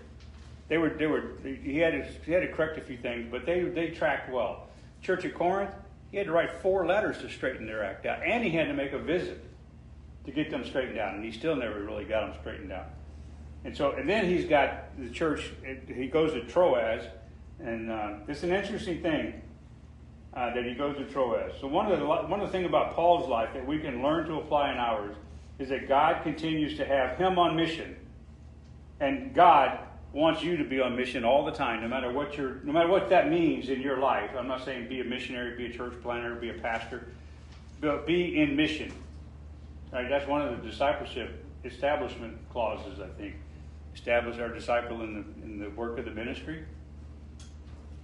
They 0.68 0.78
were 0.78 0.90
they 0.90 1.06
were 1.06 1.32
he 1.42 1.78
had 1.78 1.92
to, 1.92 2.06
he 2.24 2.32
had 2.32 2.40
to 2.40 2.52
correct 2.52 2.78
a 2.78 2.80
few 2.80 2.96
things, 2.96 3.28
but 3.30 3.46
they 3.46 3.62
they 3.62 3.90
tracked 3.90 4.30
well. 4.30 4.68
Church 5.00 5.24
at 5.24 5.34
Corinth, 5.34 5.70
he 6.10 6.16
had 6.16 6.26
to 6.26 6.32
write 6.32 6.60
four 6.60 6.84
letters 6.86 7.18
to 7.18 7.28
straighten 7.28 7.66
their 7.66 7.84
act 7.84 8.04
out, 8.04 8.22
and 8.24 8.42
he 8.42 8.50
had 8.50 8.66
to 8.66 8.74
make 8.74 8.92
a 8.92 8.98
visit 8.98 9.44
to 10.26 10.32
get 10.32 10.50
them 10.50 10.64
straightened 10.64 10.98
out, 10.98 11.14
and 11.14 11.24
he 11.24 11.30
still 11.30 11.56
never 11.56 11.80
really 11.80 12.04
got 12.04 12.26
them 12.26 12.40
straightened 12.40 12.72
out. 12.72 12.88
And 13.64 13.76
so, 13.76 13.92
and 13.92 14.08
then 14.08 14.26
he's 14.26 14.44
got 14.44 14.96
the 14.98 15.10
church. 15.10 15.50
He 15.86 16.06
goes 16.06 16.32
to 16.32 16.44
Troas, 16.44 17.02
and 17.60 17.90
uh, 17.90 18.14
it's 18.28 18.42
an 18.42 18.52
interesting 18.52 19.02
thing 19.02 19.42
uh, 20.34 20.54
that 20.54 20.64
he 20.64 20.74
goes 20.74 20.96
to 20.96 21.04
Troas. 21.04 21.52
So 21.60 21.66
one 21.66 21.90
of 21.90 21.98
the 21.98 22.06
one 22.06 22.40
of 22.40 22.46
the 22.46 22.52
things 22.52 22.66
about 22.66 22.94
Paul's 22.94 23.28
life 23.28 23.50
that 23.54 23.66
we 23.66 23.78
can 23.78 24.02
learn 24.02 24.26
to 24.26 24.34
apply 24.34 24.72
in 24.72 24.78
ours 24.78 25.16
is 25.58 25.68
that 25.70 25.88
God 25.88 26.22
continues 26.22 26.76
to 26.76 26.84
have 26.84 27.18
him 27.18 27.38
on 27.38 27.56
mission, 27.56 27.96
and 29.00 29.34
God 29.34 29.80
wants 30.12 30.42
you 30.42 30.56
to 30.56 30.64
be 30.64 30.80
on 30.80 30.96
mission 30.96 31.24
all 31.24 31.44
the 31.44 31.52
time, 31.52 31.82
no 31.82 31.88
matter 31.88 32.10
what 32.10 32.36
your, 32.36 32.60
no 32.64 32.72
matter 32.72 32.88
what 32.88 33.08
that 33.10 33.28
means 33.28 33.68
in 33.68 33.80
your 33.80 33.98
life. 33.98 34.30
I'm 34.36 34.48
not 34.48 34.64
saying 34.64 34.88
be 34.88 35.00
a 35.00 35.04
missionary, 35.04 35.56
be 35.56 35.66
a 35.66 35.76
church 35.76 35.94
planner, 36.02 36.34
be 36.36 36.50
a 36.50 36.54
pastor, 36.54 37.08
but 37.80 38.06
be 38.06 38.40
in 38.40 38.56
mission. 38.56 38.92
That's 39.90 40.26
one 40.26 40.42
of 40.42 40.62
the 40.62 40.68
discipleship 40.68 41.44
establishment 41.64 42.38
clauses, 42.50 43.00
I 43.00 43.08
think. 43.18 43.34
Establish 43.98 44.38
our 44.38 44.48
disciple 44.48 45.02
in 45.02 45.14
the, 45.14 45.44
in 45.44 45.58
the 45.58 45.70
work 45.70 45.98
of 45.98 46.04
the 46.04 46.12
ministry. 46.12 46.64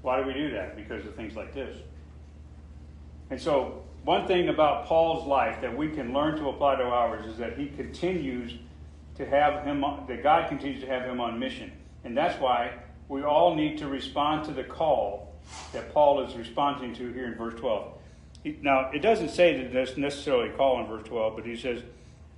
Why 0.03 0.21
do 0.21 0.27
we 0.27 0.35
do 0.35 0.51
that? 0.51 0.77
Because 0.77 1.07
of 1.07 1.15
things 1.15 1.37
like 1.37 1.55
this. 1.55 1.77
And 3.31 3.41
so, 3.41 3.85
one 4.03 4.27
thing 4.27 4.49
about 4.49 4.87
Paul's 4.87 5.25
life 5.25 5.61
that 5.61 5.75
we 5.75 5.89
can 5.89 6.13
learn 6.13 6.37
to 6.39 6.49
apply 6.49 6.77
to 6.77 6.83
ours 6.83 7.25
is 7.27 7.39
that 7.39 7.57
he 7.57 7.69
continues 7.69 8.55
to 9.15 9.25
have 9.25 9.65
him, 9.65 9.83
that 10.09 10.21
God 10.23 10.49
continues 10.49 10.83
to 10.83 10.89
have 10.89 11.05
him 11.05 11.21
on 11.21 11.39
mission. 11.39 11.71
And 12.03 12.17
that's 12.17 12.41
why 12.41 12.73
we 13.09 13.23
all 13.23 13.55
need 13.55 13.79
to 13.79 13.87
respond 13.87 14.45
to 14.47 14.53
the 14.53 14.65
call 14.65 15.33
that 15.73 15.95
Paul 15.95 16.23
is 16.27 16.35
responding 16.35 16.93
to 16.97 17.13
here 17.13 17.27
in 17.27 17.37
verse 17.37 17.55
12. 17.55 17.93
Now, 18.63 18.91
it 18.93 18.99
doesn't 18.99 19.31
say 19.31 19.63
that 19.63 19.73
that's 19.73 19.97
necessarily 19.97 20.51
a 20.51 20.53
call 20.55 20.81
in 20.81 20.89
verse 20.89 21.07
12, 21.07 21.37
but 21.37 21.47
he 21.47 21.57
says, 21.57 21.83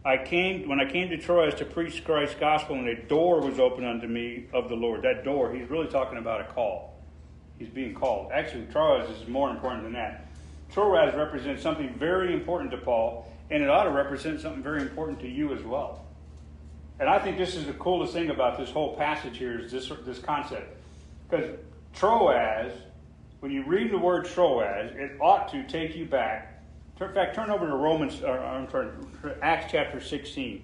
I 0.07 0.19
came 0.19 0.69
when 0.69 0.79
I 0.79 0.89
came 0.89 1.09
to 1.09 1.19
Troas 1.19 1.57
to 1.57 1.65
preach 1.65 2.05
Christ's 2.05 2.37
gospel, 2.39 2.77
and 2.77 2.87
a 2.87 2.95
door 2.95 3.41
was 3.41 3.59
opened 3.59 3.89
unto 3.89 4.07
me 4.07 4.47
of 4.53 4.69
the 4.69 4.77
Lord. 4.77 5.03
That 5.03 5.25
door, 5.25 5.53
he's 5.53 5.69
really 5.69 5.89
talking 5.89 6.17
about 6.17 6.41
a 6.41 6.45
call. 6.45 6.95
He's 7.59 7.69
being 7.69 7.93
called. 7.93 8.31
Actually, 8.31 8.67
Troas 8.67 9.11
is 9.11 9.27
more 9.27 9.51
important 9.51 9.83
than 9.83 9.95
that. 9.95 10.29
Troas 10.73 11.13
represents 11.17 11.61
something 11.61 11.93
very 11.99 12.33
important 12.33 12.71
to 12.71 12.77
Paul, 12.77 13.29
and 13.51 13.65
it 13.65 13.69
ought 13.69 13.83
to 13.83 13.91
represent 13.91 14.41
something 14.41 14.63
very 14.63 14.81
important 14.81 15.19
to 15.21 15.29
you 15.29 15.53
as 15.53 15.63
well. 15.65 16.05
And 17.01 17.09
I 17.09 17.19
think 17.19 17.37
this 17.37 17.57
is 17.57 17.67
the 17.67 17.73
coolest 17.73 18.13
thing 18.13 18.31
about 18.31 18.59
this 18.59 18.71
whole 18.71 18.97
passage 18.97 19.37
here 19.37 19.59
is 19.59 19.73
this, 19.73 19.91
this 20.05 20.21
concept. 20.21 20.73
Because 21.29 21.51
Troas, 21.95 22.71
when 23.41 23.51
you 23.51 23.65
read 23.65 23.91
the 23.91 23.99
word 23.99 24.27
Troas, 24.27 24.93
it 24.95 25.21
ought 25.21 25.51
to 25.51 25.67
take 25.67 25.97
you 25.97 26.05
back. 26.05 26.56
In 26.99 27.13
fact, 27.13 27.35
turn 27.35 27.51
over 27.51 27.67
to 27.67 27.75
Romans, 27.77 28.23
or, 28.23 28.39
I'm 28.39 28.71
sorry, 28.71 28.89
Acts 29.43 29.71
chapter 29.71 30.01
16. 30.01 30.63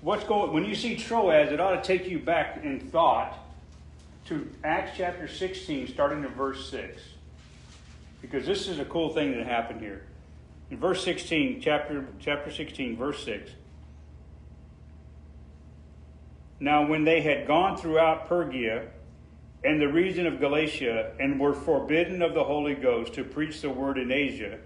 What's 0.00 0.22
going 0.24 0.52
when 0.52 0.64
you 0.64 0.76
see 0.76 0.96
Troas, 0.96 1.50
it 1.50 1.60
ought 1.60 1.82
to 1.82 1.82
take 1.82 2.08
you 2.08 2.20
back 2.20 2.62
in 2.62 2.78
thought 2.78 3.36
to 4.26 4.48
Acts 4.62 4.92
chapter 4.96 5.26
16, 5.26 5.88
starting 5.88 6.22
at 6.22 6.36
verse 6.36 6.70
6. 6.70 7.02
Because 8.22 8.46
this 8.46 8.68
is 8.68 8.78
a 8.78 8.84
cool 8.84 9.12
thing 9.12 9.36
that 9.36 9.46
happened 9.46 9.80
here. 9.80 10.02
In 10.70 10.78
verse 10.78 11.02
16, 11.02 11.60
chapter, 11.60 12.06
chapter 12.20 12.52
16, 12.52 12.96
verse 12.96 13.24
6. 13.24 13.50
Now, 16.60 16.86
when 16.86 17.04
they 17.04 17.20
had 17.20 17.46
gone 17.46 17.76
throughout 17.76 18.28
Phrygia 18.28 18.88
and 19.64 19.80
the 19.80 19.88
region 19.88 20.26
of 20.26 20.40
Galatia 20.40 21.12
and 21.18 21.40
were 21.40 21.54
forbidden 21.54 22.22
of 22.22 22.34
the 22.34 22.44
Holy 22.44 22.74
Ghost 22.74 23.14
to 23.14 23.24
preach 23.24 23.60
the 23.60 23.70
word 23.70 23.98
in 23.98 24.12
Asia, 24.12 24.58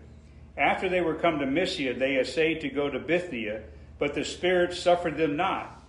after 0.57 0.89
they 0.89 1.01
were 1.01 1.15
come 1.15 1.39
to 1.39 1.47
Mysia, 1.47 1.95
they 1.95 2.17
essayed 2.17 2.61
to 2.61 2.69
go 2.69 2.91
to 2.91 2.99
Bithynia, 2.99 3.63
but 3.99 4.15
the 4.15 4.25
Spirit 4.25 4.75
suffered 4.75 5.17
them 5.17 5.37
not. 5.37 5.83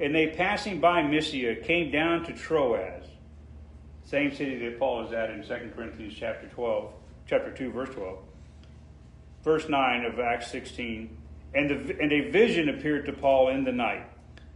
And 0.00 0.14
they, 0.14 0.28
passing 0.28 0.80
by 0.80 1.02
Mysia, 1.02 1.56
came 1.56 1.90
down 1.90 2.24
to 2.24 2.32
Troas, 2.32 3.04
same 4.04 4.34
city 4.34 4.56
that 4.58 4.78
Paul 4.78 5.06
is 5.06 5.12
at 5.12 5.30
in 5.30 5.42
2 5.42 5.72
Corinthians 5.74 6.14
chapter 6.16 6.46
12, 6.46 6.92
chapter 7.26 7.50
2, 7.50 7.72
verse 7.72 7.90
12 7.90 8.18
verse 9.48 9.68
9 9.68 10.04
of 10.04 10.20
Acts 10.20 10.50
16. 10.50 11.16
And, 11.54 11.70
the, 11.70 11.98
and 12.00 12.12
a 12.12 12.30
vision 12.30 12.68
appeared 12.68 13.06
to 13.06 13.12
Paul 13.12 13.48
in 13.48 13.64
the 13.64 13.72
night. 13.72 14.06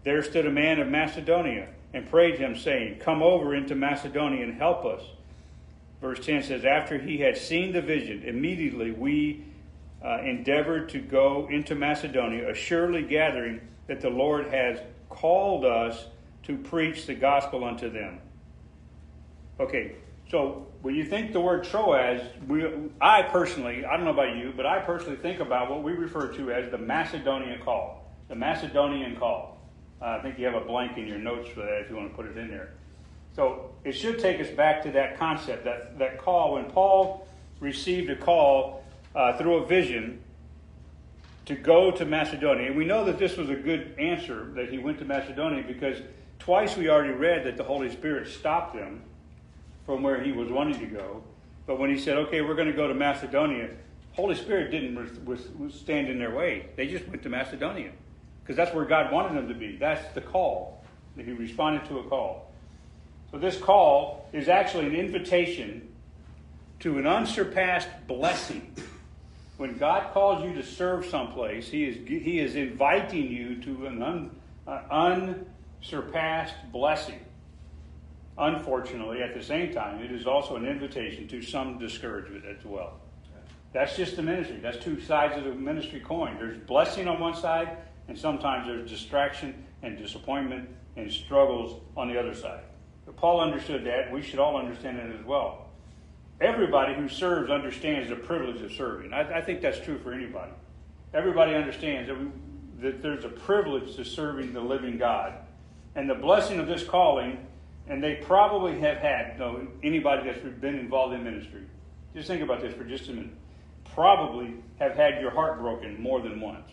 There 0.05 0.23
stood 0.23 0.47
a 0.47 0.51
man 0.51 0.81
of 0.81 0.89
Macedonia 0.89 1.69
and 1.95 2.09
prayed 2.09 2.39
him, 2.39 2.57
saying, 2.57 2.99
Come 2.99 3.23
over 3.23 3.55
into 3.55 3.75
Macedonia 3.75 4.45
and 4.45 4.55
help 4.55 4.85
us. 4.85 5.03
Verse 6.01 6.25
10 6.25 6.43
says, 6.43 6.65
After 6.65 6.99
he 6.99 7.19
had 7.19 7.37
seen 7.37 7.73
the 7.73 7.83
vision, 7.83 8.23
immediately 8.25 8.91
we 8.91 9.45
uh, 10.05 10.19
endeavored 10.23 10.89
to 10.91 11.01
go 11.01 11.49
into 11.51 11.75
Macedonia, 11.75 12.51
assuredly 12.51 13.03
gathering 13.03 13.61
that 13.87 14.01
the 14.01 14.11
Lord 14.11 14.47
has 14.49 14.79
called 15.09 15.65
us 15.65 16.07
to 16.45 16.57
preach 16.57 17.07
the 17.07 17.15
gospel 17.15 17.65
unto 17.65 17.89
them. 17.91 18.19
Okay, 19.61 19.93
so 20.31 20.67
when 20.81 20.95
you 20.95 21.05
think 21.05 21.33
the 21.33 21.41
word 21.41 21.63
Troas, 21.63 22.21
we, 22.49 22.67
I 23.01 23.23
personally, 23.23 23.85
I 23.85 23.97
don't 23.97 24.05
know 24.05 24.13
about 24.13 24.37
you, 24.37 24.53
but 24.57 24.67
I 24.67 24.81
personally 24.81 25.17
think 25.17 25.41
about 25.41 25.71
what 25.71 25.83
we 25.83 25.93
refer 25.93 26.33
to 26.33 26.51
as 26.51 26.71
the 26.71 26.79
Macedonian 26.79 27.61
call, 27.61 28.11
the 28.29 28.35
Macedonian 28.35 29.17
call. 29.17 29.52
Uh, 30.03 30.17
I 30.19 30.23
think 30.23 30.39
you 30.39 30.45
have 30.47 30.55
a 30.55 30.65
blank 30.65 30.99
in 30.99 31.07
your 31.07 31.19
notes 31.19 31.49
for 31.49 31.61
that 31.61 31.81
if 31.81 31.91
you 31.91 31.97
want 31.97 32.11
to 32.11 32.17
put 32.17 32.27
it 32.27 32.37
in 32.37 32.49
there. 32.49 32.73
So 33.37 33.71
it 33.85 33.93
should 33.93 34.19
take 34.19 34.41
us 34.41 34.51
back 34.51 34.83
to 34.83 34.91
that 34.93 35.19
concept, 35.19 35.65
that, 35.65 35.99
that 35.99 36.19
call. 36.19 36.55
When 36.55 36.65
Paul 36.65 37.27
received 37.61 38.11
a 38.11 38.17
call 38.17 38.85
uh, 39.15 39.39
through 39.39 39.57
a 39.57 39.67
vision 39.67 40.21
to 41.47 41.55
go 41.55 41.93
to 41.93 42.05
Macedonia, 42.05 42.67
and 42.67 42.77
we 42.77 42.85
know 42.85 43.05
that 43.05 43.19
this 43.19 43.37
was 43.37 43.49
a 43.49 43.55
good 43.55 43.95
answer 43.99 44.51
that 44.57 44.71
he 44.71 44.79
went 44.79 44.99
to 44.99 45.05
Macedonia 45.05 45.63
because 45.67 45.99
twice 46.39 46.77
we 46.77 46.89
already 46.89 47.13
read 47.13 47.45
that 47.47 47.57
the 47.57 47.65
Holy 47.65 47.91
Spirit 47.91 48.29
stopped 48.29 48.75
him 48.75 49.03
from 49.87 50.03
where 50.03 50.23
he 50.23 50.33
was 50.33 50.51
wanting 50.51 50.79
to 50.81 50.87
go. 50.87 51.23
But 51.67 51.79
when 51.79 51.91
he 51.91 51.99
said, 51.99 52.19
okay, 52.19 52.41
we're 52.41 52.57
going 52.57 52.69
to 52.69 52.75
go 52.75 52.89
to 52.89 52.95
Macedonia, 52.95 53.71
Holy 54.13 54.35
Spirit 54.35 54.73
didn't 54.73 55.71
stand 55.71 56.09
in 56.09 56.19
their 56.19 56.35
way. 56.35 56.67
They 56.77 56.89
just 56.89 57.07
went 57.09 57.23
to 57.23 57.29
Macedonia 57.29 57.93
because 58.43 58.57
that's 58.57 58.75
where 58.75 58.85
God 58.85 59.13
wanted 59.13 59.37
them 59.37 59.49
to 59.49 59.55
be. 59.55 59.77
That's 59.77 60.13
the 60.15 60.21
call. 60.21 60.85
That 61.17 61.27
he 61.27 61.33
responded 61.33 61.87
to 61.89 61.99
a 61.99 62.05
call. 62.05 62.51
So 63.31 63.39
this 63.39 63.57
call 63.57 64.29
is 64.33 64.49
actually 64.49 64.87
an 64.87 64.95
invitation 64.95 65.89
to 66.81 66.99
an 66.99 67.07
unsurpassed 67.07 67.89
blessing. 68.07 68.75
When 69.57 69.79
God 69.79 70.13
calls 70.13 70.45
you 70.45 70.55
to 70.55 70.63
serve 70.63 71.07
someplace, 71.07 71.69
He 71.69 71.85
is 71.85 71.97
He 72.09 72.41
is 72.41 72.57
inviting 72.57 73.29
you 73.29 73.63
to 73.63 73.87
an 73.87 74.03
un, 74.03 74.31
uh, 74.67 74.83
unsurpassed 74.91 76.55
blessing. 76.73 77.21
Unfortunately, 78.37 79.23
at 79.23 79.35
the 79.35 79.43
same 79.43 79.73
time, 79.73 80.03
it 80.03 80.11
is 80.11 80.27
also 80.27 80.57
an 80.57 80.67
invitation 80.67 81.29
to 81.29 81.43
some 81.43 81.79
discouragement 81.79 82.45
as 82.47 82.65
well. 82.65 82.99
That's 83.73 83.97
just 83.97 84.17
the 84.17 84.23
ministry. 84.23 84.59
That's 84.61 84.79
two 84.79 85.01
sides 85.01 85.37
of 85.39 85.45
the 85.45 85.55
ministry 85.55 86.01
coin. 86.01 86.37
There's 86.39 86.59
blessing 86.59 87.09
on 87.09 87.21
one 87.21 87.35
side, 87.35 87.77
and 88.09 88.19
sometimes 88.19 88.67
there's 88.67 88.91
distraction 88.91 89.65
and 89.83 89.99
disappointment 89.99 90.69
and 90.97 91.11
struggles 91.11 91.81
on 91.97 92.09
the 92.09 92.19
other 92.19 92.35
side. 92.35 92.63
But 93.07 93.17
Paul 93.17 93.41
understood 93.41 93.85
that. 93.85 94.13
We 94.13 94.23
should 94.23 94.39
all 94.39 94.57
understand 94.57 94.99
it 94.99 95.19
as 95.19 95.25
well. 95.25 95.69
Everybody 96.41 96.95
who 96.95 97.09
serves 97.09 97.51
understands 97.51 98.09
the 98.09 98.17
privilege 98.17 98.61
of 98.63 98.73
serving. 98.73 99.13
I, 99.13 99.39
I 99.39 99.41
think 99.43 99.61
that's 99.61 99.79
true 99.81 99.99
for 99.99 100.13
anybody. 100.13 100.53
Everybody 101.15 101.55
understands 101.55 102.09
that, 102.09 102.19
we, 102.19 102.27
that 102.81 103.03
there's 103.03 103.25
a 103.25 103.29
privilege 103.29 103.97
to 103.97 104.05
serving 104.05 104.53
the 104.53 104.61
living 104.61 104.99
God. 104.99 105.35
And 105.95 106.09
the 106.09 106.15
blessing 106.15 106.59
of 106.59 106.67
this 106.67 106.85
calling 106.85 107.47
and 107.89 108.03
they 108.03 108.17
probably 108.17 108.79
have 108.81 108.99
had, 108.99 109.37
though, 109.39 109.67
anybody 109.83 110.31
that's 110.31 110.39
been 110.61 110.79
involved 110.79 111.15
in 111.15 111.25
ministry, 111.25 111.63
just 112.15 112.29
think 112.29 112.43
about 112.43 112.61
this 112.61 112.75
for 112.75 112.85
just 112.85 113.09
a 113.09 113.13
minute, 113.13 113.33
probably 113.95 114.55
have 114.79 114.95
had 114.95 115.21
your 115.21 115.31
heart 115.31 115.61
broken 115.61 116.01
more 116.01 116.21
than 116.21 116.41
once 116.41 116.69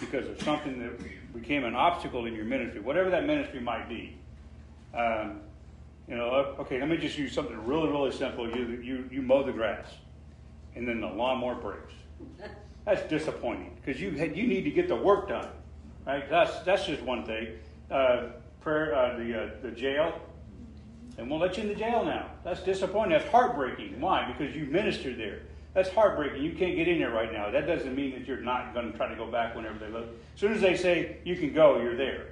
because 0.00 0.28
of 0.28 0.40
something 0.42 0.78
that 0.80 0.98
became 1.34 1.64
an 1.64 1.74
obstacle 1.74 2.26
in 2.26 2.34
your 2.34 2.44
ministry, 2.44 2.80
whatever 2.80 3.10
that 3.10 3.26
ministry 3.26 3.60
might 3.60 3.88
be. 3.88 4.16
Um, 4.94 5.40
you 6.08 6.16
know, 6.16 6.54
okay, 6.58 6.78
let 6.78 6.88
me 6.88 6.96
just 6.96 7.16
use 7.16 7.32
something 7.32 7.66
really, 7.66 7.88
really 7.88 8.12
simple. 8.12 8.48
You, 8.48 8.80
you, 8.82 9.08
you 9.10 9.22
mow 9.22 9.42
the 9.42 9.52
grass, 9.52 9.86
and 10.74 10.86
then 10.86 11.00
the 11.00 11.06
lawnmower 11.06 11.54
breaks. 11.54 11.92
That's 12.84 13.08
disappointing 13.08 13.76
because 13.82 14.00
you, 14.00 14.10
you 14.10 14.46
need 14.46 14.64
to 14.64 14.70
get 14.70 14.88
the 14.88 14.96
work 14.96 15.28
done, 15.28 15.48
right? 16.06 16.28
That's, 16.28 16.58
that's 16.60 16.84
just 16.86 17.02
one 17.02 17.24
thing. 17.24 17.48
Uh, 17.90 18.26
prayer, 18.60 18.94
uh, 18.94 19.18
the, 19.18 19.42
uh, 19.42 19.50
the 19.62 19.70
jail, 19.70 20.20
and 21.16 21.30
won't 21.30 21.42
let 21.42 21.56
you 21.56 21.62
in 21.62 21.68
the 21.68 21.74
jail 21.74 22.04
now. 22.04 22.30
That's 22.44 22.62
disappointing. 22.62 23.12
That's 23.18 23.30
heartbreaking. 23.30 24.00
Why? 24.00 24.30
Because 24.30 24.54
you 24.54 24.66
ministered 24.66 25.18
there. 25.18 25.40
That's 25.74 25.90
heartbreaking. 25.90 26.42
You 26.42 26.52
can't 26.52 26.76
get 26.76 26.86
in 26.86 27.00
there 27.00 27.10
right 27.10 27.32
now. 27.32 27.50
That 27.50 27.66
doesn't 27.66 27.94
mean 27.94 28.12
that 28.12 28.26
you're 28.26 28.40
not 28.40 28.72
going 28.72 28.92
to 28.92 28.96
try 28.96 29.08
to 29.08 29.16
go 29.16 29.26
back 29.26 29.56
whenever 29.56 29.78
they 29.78 29.88
look. 29.88 30.04
As 30.04 30.40
soon 30.40 30.52
as 30.52 30.60
they 30.60 30.76
say 30.76 31.18
you 31.24 31.36
can 31.36 31.52
go, 31.52 31.80
you're 31.80 31.96
there. 31.96 32.28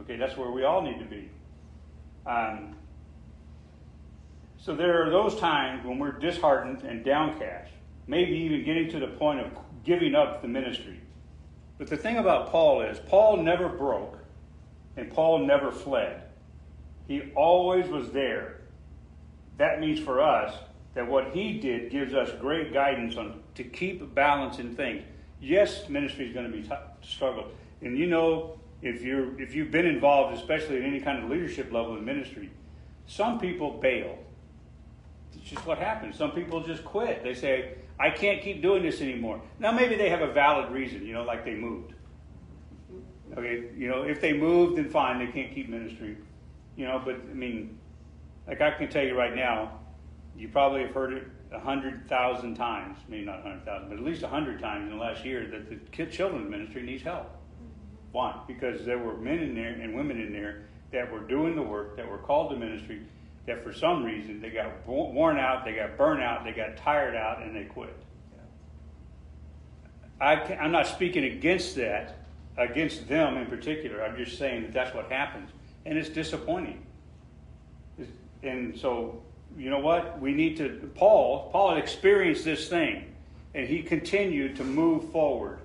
Okay, 0.00 0.16
that's 0.16 0.38
where 0.38 0.50
we 0.50 0.64
all 0.64 0.80
need 0.80 0.98
to 0.98 1.04
be. 1.04 1.28
Um, 2.26 2.74
so 4.58 4.74
there 4.74 5.06
are 5.06 5.10
those 5.10 5.36
times 5.38 5.84
when 5.84 5.98
we're 5.98 6.12
disheartened 6.12 6.82
and 6.82 7.04
downcast, 7.04 7.70
maybe 8.06 8.32
even 8.32 8.64
getting 8.64 8.88
to 8.90 9.00
the 9.00 9.08
point 9.08 9.40
of 9.40 9.52
giving 9.84 10.14
up 10.14 10.40
the 10.40 10.48
ministry. 10.48 11.00
But 11.76 11.88
the 11.88 11.96
thing 11.96 12.16
about 12.16 12.50
Paul 12.50 12.80
is, 12.82 12.98
Paul 13.00 13.38
never 13.38 13.68
broke 13.68 14.18
and 14.96 15.12
Paul 15.12 15.46
never 15.46 15.70
fled. 15.70 16.22
He 17.06 17.32
always 17.34 17.88
was 17.88 18.10
there. 18.12 18.60
That 19.58 19.80
means 19.80 20.00
for 20.00 20.22
us 20.22 20.54
that 20.94 21.06
what 21.06 21.30
he 21.32 21.58
did 21.58 21.90
gives 21.90 22.14
us 22.14 22.30
great 22.40 22.72
guidance 22.72 23.16
on 23.16 23.40
to 23.54 23.64
keep 23.64 24.14
balance 24.14 24.58
in 24.58 24.74
things. 24.74 25.02
Yes, 25.40 25.88
ministry 25.88 26.28
is 26.28 26.34
going 26.34 26.50
to 26.50 26.56
be 26.56 26.62
t- 26.62 26.74
struggle, 27.02 27.48
and 27.80 27.98
you 27.98 28.06
know 28.06 28.58
if 28.82 29.02
you're 29.02 29.40
if 29.40 29.54
you've 29.54 29.70
been 29.70 29.86
involved, 29.86 30.36
especially 30.36 30.76
at 30.76 30.82
any 30.82 31.00
kind 31.00 31.22
of 31.22 31.30
leadership 31.30 31.72
level 31.72 31.96
in 31.96 32.04
ministry, 32.04 32.50
some 33.06 33.38
people 33.38 33.78
bail. 33.80 34.18
It's 35.34 35.50
just 35.50 35.66
what 35.66 35.78
happens. 35.78 36.16
Some 36.16 36.32
people 36.32 36.62
just 36.62 36.84
quit. 36.84 37.22
They 37.22 37.34
say, 37.34 37.74
"I 37.98 38.10
can't 38.10 38.42
keep 38.42 38.60
doing 38.60 38.82
this 38.82 39.00
anymore." 39.00 39.40
Now, 39.58 39.72
maybe 39.72 39.96
they 39.96 40.10
have 40.10 40.20
a 40.20 40.32
valid 40.32 40.70
reason, 40.70 41.06
you 41.06 41.14
know, 41.14 41.22
like 41.22 41.44
they 41.44 41.54
moved. 41.54 41.94
Okay, 43.36 43.70
you 43.76 43.88
know, 43.88 44.02
if 44.02 44.20
they 44.20 44.34
moved, 44.34 44.76
then 44.76 44.90
fine, 44.90 45.18
they 45.18 45.32
can't 45.32 45.54
keep 45.54 45.68
ministry. 45.68 46.18
You 46.76 46.86
know, 46.86 47.00
but 47.02 47.14
I 47.14 47.34
mean, 47.34 47.78
like 48.46 48.60
I 48.60 48.72
can 48.72 48.88
tell 48.88 49.04
you 49.04 49.16
right 49.16 49.34
now, 49.34 49.80
you 50.36 50.48
probably 50.48 50.82
have 50.82 50.94
heard 50.94 51.12
it 51.12 51.24
a 51.52 51.60
hundred 51.60 52.08
thousand 52.08 52.54
times, 52.54 52.98
maybe 53.08 53.24
not 53.24 53.40
a 53.40 53.42
hundred 53.42 53.64
thousand, 53.64 53.88
but 53.90 53.98
at 53.98 54.04
least 54.04 54.22
a 54.22 54.28
hundred 54.28 54.60
times 54.60 54.90
in 54.90 54.96
the 54.96 55.02
last 55.02 55.24
year 55.24 55.46
that 55.48 55.68
the 55.68 55.76
kid 55.90 56.10
children's 56.10 56.50
ministry 56.50 56.82
needs 56.82 57.02
help. 57.02 57.26
Mm-hmm. 57.26 58.12
Why? 58.12 58.40
Because 58.46 58.84
there 58.84 58.98
were 58.98 59.16
men 59.16 59.38
in 59.40 59.54
there 59.54 59.72
and 59.72 59.94
women 59.94 60.20
in 60.20 60.32
there 60.32 60.62
that 60.92 61.10
were 61.10 61.20
doing 61.20 61.54
the 61.56 61.62
work, 61.62 61.96
that 61.96 62.08
were 62.08 62.18
called 62.18 62.50
to 62.50 62.56
ministry, 62.56 63.02
that 63.46 63.62
for 63.62 63.72
some 63.72 64.04
reason 64.04 64.40
they 64.40 64.50
got 64.50 64.86
worn 64.86 65.38
out, 65.38 65.64
they 65.64 65.74
got 65.74 65.96
burnt 65.96 66.22
out, 66.22 66.44
they 66.44 66.52
got 66.52 66.76
tired 66.76 67.14
out, 67.14 67.42
and 67.42 67.54
they 67.54 67.64
quit. 67.64 67.94
I 70.20 70.36
can, 70.36 70.58
I'm 70.60 70.70
not 70.72 70.86
speaking 70.86 71.24
against 71.24 71.74
that, 71.76 72.18
against 72.56 73.08
them 73.08 73.36
in 73.36 73.46
particular. 73.46 74.04
I'm 74.04 74.16
just 74.16 74.38
saying 74.38 74.62
that 74.62 74.72
that's 74.72 74.94
what 74.94 75.10
happens, 75.10 75.50
and 75.84 75.98
it's 75.98 76.08
disappointing. 76.08 76.86
It's- 77.98 78.14
And 78.44 78.78
so, 78.78 79.22
you 79.56 79.70
know 79.70 79.78
what? 79.78 80.20
We 80.20 80.32
need 80.32 80.56
to. 80.58 80.90
Paul, 80.94 81.50
Paul 81.52 81.74
had 81.74 81.78
experienced 81.78 82.44
this 82.44 82.68
thing, 82.68 83.12
and 83.54 83.68
he 83.68 83.82
continued 83.82 84.56
to 84.56 84.64
move 84.64 85.10
forward. 85.10 85.58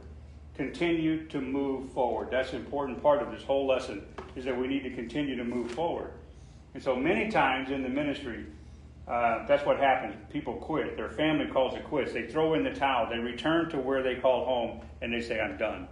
Continue 0.55 1.27
to 1.27 1.39
move 1.39 1.91
forward. 1.91 2.29
That's 2.31 2.51
an 2.51 2.57
important 2.57 3.01
part 3.01 3.21
of 3.21 3.31
this 3.31 3.43
whole 3.43 3.67
lesson. 3.67 4.03
Is 4.35 4.45
that 4.45 4.57
we 4.57 4.67
need 4.67 4.83
to 4.83 4.91
continue 4.91 5.35
to 5.35 5.43
move 5.43 5.71
forward. 5.71 6.11
And 6.73 6.83
so 6.83 6.95
many 6.95 7.29
times 7.29 7.71
in 7.71 7.81
the 7.81 7.89
ministry, 7.89 8.45
uh, 9.07 9.45
that's 9.47 9.65
what 9.65 9.77
happens. 9.77 10.15
People 10.31 10.55
quit. 10.55 10.97
Their 10.97 11.09
family 11.09 11.47
calls 11.47 11.75
it 11.75 11.83
quits. 11.85 12.13
They 12.13 12.27
throw 12.27 12.53
in 12.53 12.63
the 12.63 12.73
towel. 12.73 13.09
They 13.09 13.19
return 13.19 13.69
to 13.71 13.77
where 13.77 14.03
they 14.03 14.15
call 14.15 14.45
home, 14.45 14.81
and 15.01 15.13
they 15.13 15.21
say, 15.21 15.39
"I'm 15.39 15.57
done." 15.57 15.88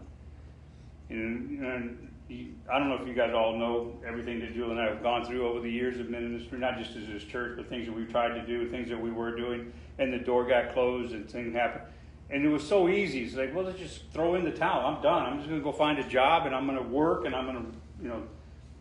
And, 1.09 1.59
and 1.63 2.14
you, 2.27 2.53
I 2.71 2.79
don't 2.79 2.89
know 2.89 2.95
if 2.95 3.07
you 3.07 3.13
guys 3.13 3.33
all 3.33 3.57
know 3.57 3.99
everything 4.07 4.39
that 4.39 4.53
Julie 4.53 4.71
and 4.71 4.79
I 4.81 4.85
have 4.85 5.03
gone 5.03 5.25
through 5.25 5.47
over 5.47 5.59
the 5.59 5.69
years 5.69 5.99
of 5.99 6.09
ministry, 6.09 6.57
not 6.57 6.77
just 6.77 6.95
as 6.95 7.07
this 7.07 7.23
church, 7.23 7.57
but 7.57 7.69
things 7.69 7.85
that 7.85 7.95
we've 7.95 8.09
tried 8.09 8.29
to 8.29 8.45
do, 8.45 8.69
things 8.69 8.89
that 8.89 8.99
we 8.99 9.11
were 9.11 9.35
doing, 9.35 9.71
and 9.99 10.11
the 10.11 10.17
door 10.17 10.45
got 10.45 10.73
closed 10.73 11.13
and 11.13 11.29
things 11.29 11.53
happened. 11.53 11.83
And 12.29 12.43
it 12.43 12.49
was 12.49 12.67
so 12.67 12.89
easy. 12.89 13.23
It's 13.23 13.35
like, 13.35 13.53
well, 13.53 13.65
let's 13.65 13.77
just 13.77 14.01
throw 14.11 14.33
in 14.35 14.43
the 14.43 14.51
towel. 14.51 14.85
I'm 14.85 15.01
done. 15.03 15.25
I'm 15.25 15.37
just 15.37 15.47
going 15.47 15.61
to 15.61 15.63
go 15.63 15.71
find 15.71 15.99
a 15.99 16.07
job, 16.07 16.47
and 16.47 16.55
I'm 16.55 16.65
going 16.65 16.77
to 16.77 16.83
work, 16.83 17.25
and 17.25 17.35
I'm 17.35 17.45
going 17.45 17.63
to, 17.63 17.71
you 18.01 18.09
know, 18.09 18.23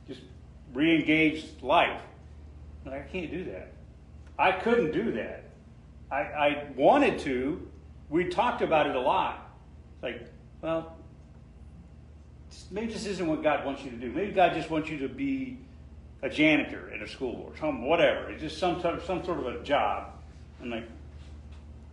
just 0.09 0.23
re-engage 0.73 1.45
life. 1.61 2.01
Like, 2.87 3.07
I 3.07 3.13
can't 3.13 3.31
do 3.31 3.45
that. 3.45 3.73
I 4.39 4.53
couldn't 4.53 4.93
do 4.93 5.13
that. 5.13 5.45
I, 6.11 6.17
I 6.17 6.67
wanted 6.75 7.19
to. 7.21 7.69
We 8.09 8.25
talked 8.25 8.63
about 8.63 8.87
it 8.87 8.97
a 8.97 9.01
lot. 9.01 9.51
It's 9.95 10.03
like, 10.03 10.29
well, 10.63 10.94
maybe 12.71 12.93
this 12.93 13.07
isn't 13.07 13.27
what 13.27 13.43
God 13.43 13.65
wants 13.65 13.83
you 13.83 13.91
to 13.91 13.97
do. 13.97 14.11
Maybe 14.11 14.33
God 14.33 14.55
just 14.55 14.71
wants 14.71 14.89
you 14.89 14.99
to 14.99 15.09
be 15.09 15.59
a 16.23 16.29
janitor 16.29 16.91
at 16.95 17.03
a 17.03 17.09
school 17.09 17.51
or 17.51 17.57
some 17.59 17.87
whatever. 17.87 18.31
It's 18.31 18.43
just 18.43 18.59
some 18.59 18.81
sort 18.81 18.95
of, 18.95 19.05
some 19.05 19.25
sort 19.25 19.39
of 19.41 19.47
a 19.47 19.63
job. 19.63 20.13
I'm 20.61 20.71
like, 20.71 20.89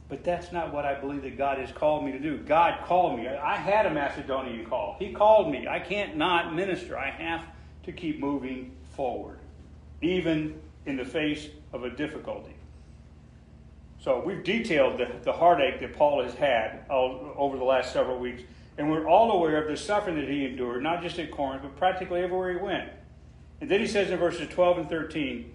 but 0.09 0.24
that's 0.24 0.51
not 0.51 0.74
what 0.74 0.86
I 0.86 0.99
believe 0.99 1.22
that 1.24 1.38
God 1.38 1.57
has 1.57 1.72
called 1.72 2.05
me 2.05 2.12
to 2.12 2.20
do. 2.20 2.38
God 2.38 2.86
called 2.86 3.18
me. 3.18 3.28
I 3.28 3.55
had 3.55 3.86
a 3.86 3.89
Macedonian 3.89 4.66
call. 4.66 4.97
He 4.99 5.14
called 5.14 5.51
me. 5.51 5.68
I 5.68 5.80
can't 5.80 6.18
not 6.18 6.53
minister. 6.53 6.97
I 6.97 7.09
have 7.09 7.45
to 7.84 7.91
keep 7.91 8.20
moving 8.20 8.72
forward, 8.95 9.39
even 10.01 10.59
in 10.86 10.97
the 10.97 11.05
face 11.05 11.47
of 11.72 11.84
a 11.84 11.89
difficulty. 11.89 12.55
So 14.01 14.22
we've 14.26 14.43
detailed 14.43 14.99
the, 14.99 15.12
the 15.24 15.32
heartache 15.32 15.80
that 15.80 15.95
Paul 15.95 16.24
has 16.24 16.34
had 16.34 16.86
all, 16.89 17.34
over 17.38 17.57
the 17.57 17.64
last 17.64 17.93
several 17.93 18.20
weeks, 18.20 18.43
and 18.82 18.89
we're 18.89 19.07
all 19.07 19.34
aware 19.34 19.61
of 19.61 19.69
the 19.69 19.77
suffering 19.77 20.15
that 20.15 20.27
he 20.27 20.43
endured, 20.43 20.82
not 20.82 21.03
just 21.03 21.19
at 21.19 21.29
Corinth, 21.29 21.61
but 21.61 21.77
practically 21.77 22.21
everywhere 22.21 22.51
he 22.51 22.57
went. 22.57 22.89
And 23.61 23.69
then 23.69 23.79
he 23.79 23.86
says 23.86 24.09
in 24.09 24.17
verses 24.17 24.49
12 24.49 24.79
and 24.79 24.89
13, 24.89 25.53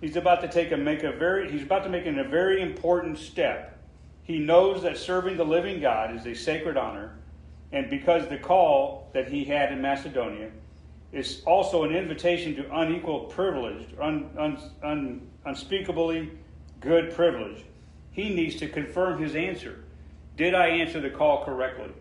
he's 0.00 0.16
about 0.16 0.40
to 0.40 0.48
take 0.48 0.72
a 0.72 0.76
make 0.76 1.04
a 1.04 1.12
very 1.12 1.48
he's 1.48 1.62
about 1.62 1.84
to 1.84 1.88
make 1.88 2.06
a 2.06 2.24
very 2.24 2.60
important 2.60 3.18
step. 3.18 3.78
He 4.24 4.40
knows 4.40 4.82
that 4.82 4.98
serving 4.98 5.36
the 5.36 5.44
living 5.44 5.80
God 5.80 6.16
is 6.16 6.26
a 6.26 6.34
sacred 6.34 6.76
honor, 6.76 7.16
and 7.70 7.88
because 7.88 8.26
the 8.26 8.36
call 8.36 9.10
that 9.14 9.28
he 9.28 9.44
had 9.44 9.70
in 9.70 9.80
Macedonia 9.80 10.50
is 11.12 11.42
also 11.46 11.84
an 11.84 11.94
invitation 11.94 12.56
to 12.56 12.78
unequal 12.80 13.26
privilege, 13.26 13.86
un, 14.00 14.28
un, 14.36 14.58
un, 14.82 15.20
unspeakably 15.44 16.32
good 16.80 17.14
privilege. 17.14 17.64
He 18.10 18.34
needs 18.34 18.56
to 18.56 18.66
confirm 18.66 19.22
his 19.22 19.36
answer. 19.36 19.84
Did 20.36 20.52
I 20.52 20.66
answer 20.66 21.00
the 21.00 21.10
call 21.10 21.44
correctly? 21.44 21.92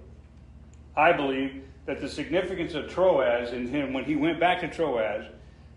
I 0.98 1.12
believe 1.12 1.64
that 1.86 2.02
the 2.02 2.10
significance 2.10 2.74
of 2.74 2.90
Troas 2.90 3.54
in 3.54 3.68
him, 3.68 3.94
when 3.94 4.06
he 4.06 4.16
went 4.16 4.40
back 4.40 4.62
to 4.62 4.68
Troas, 4.68 5.26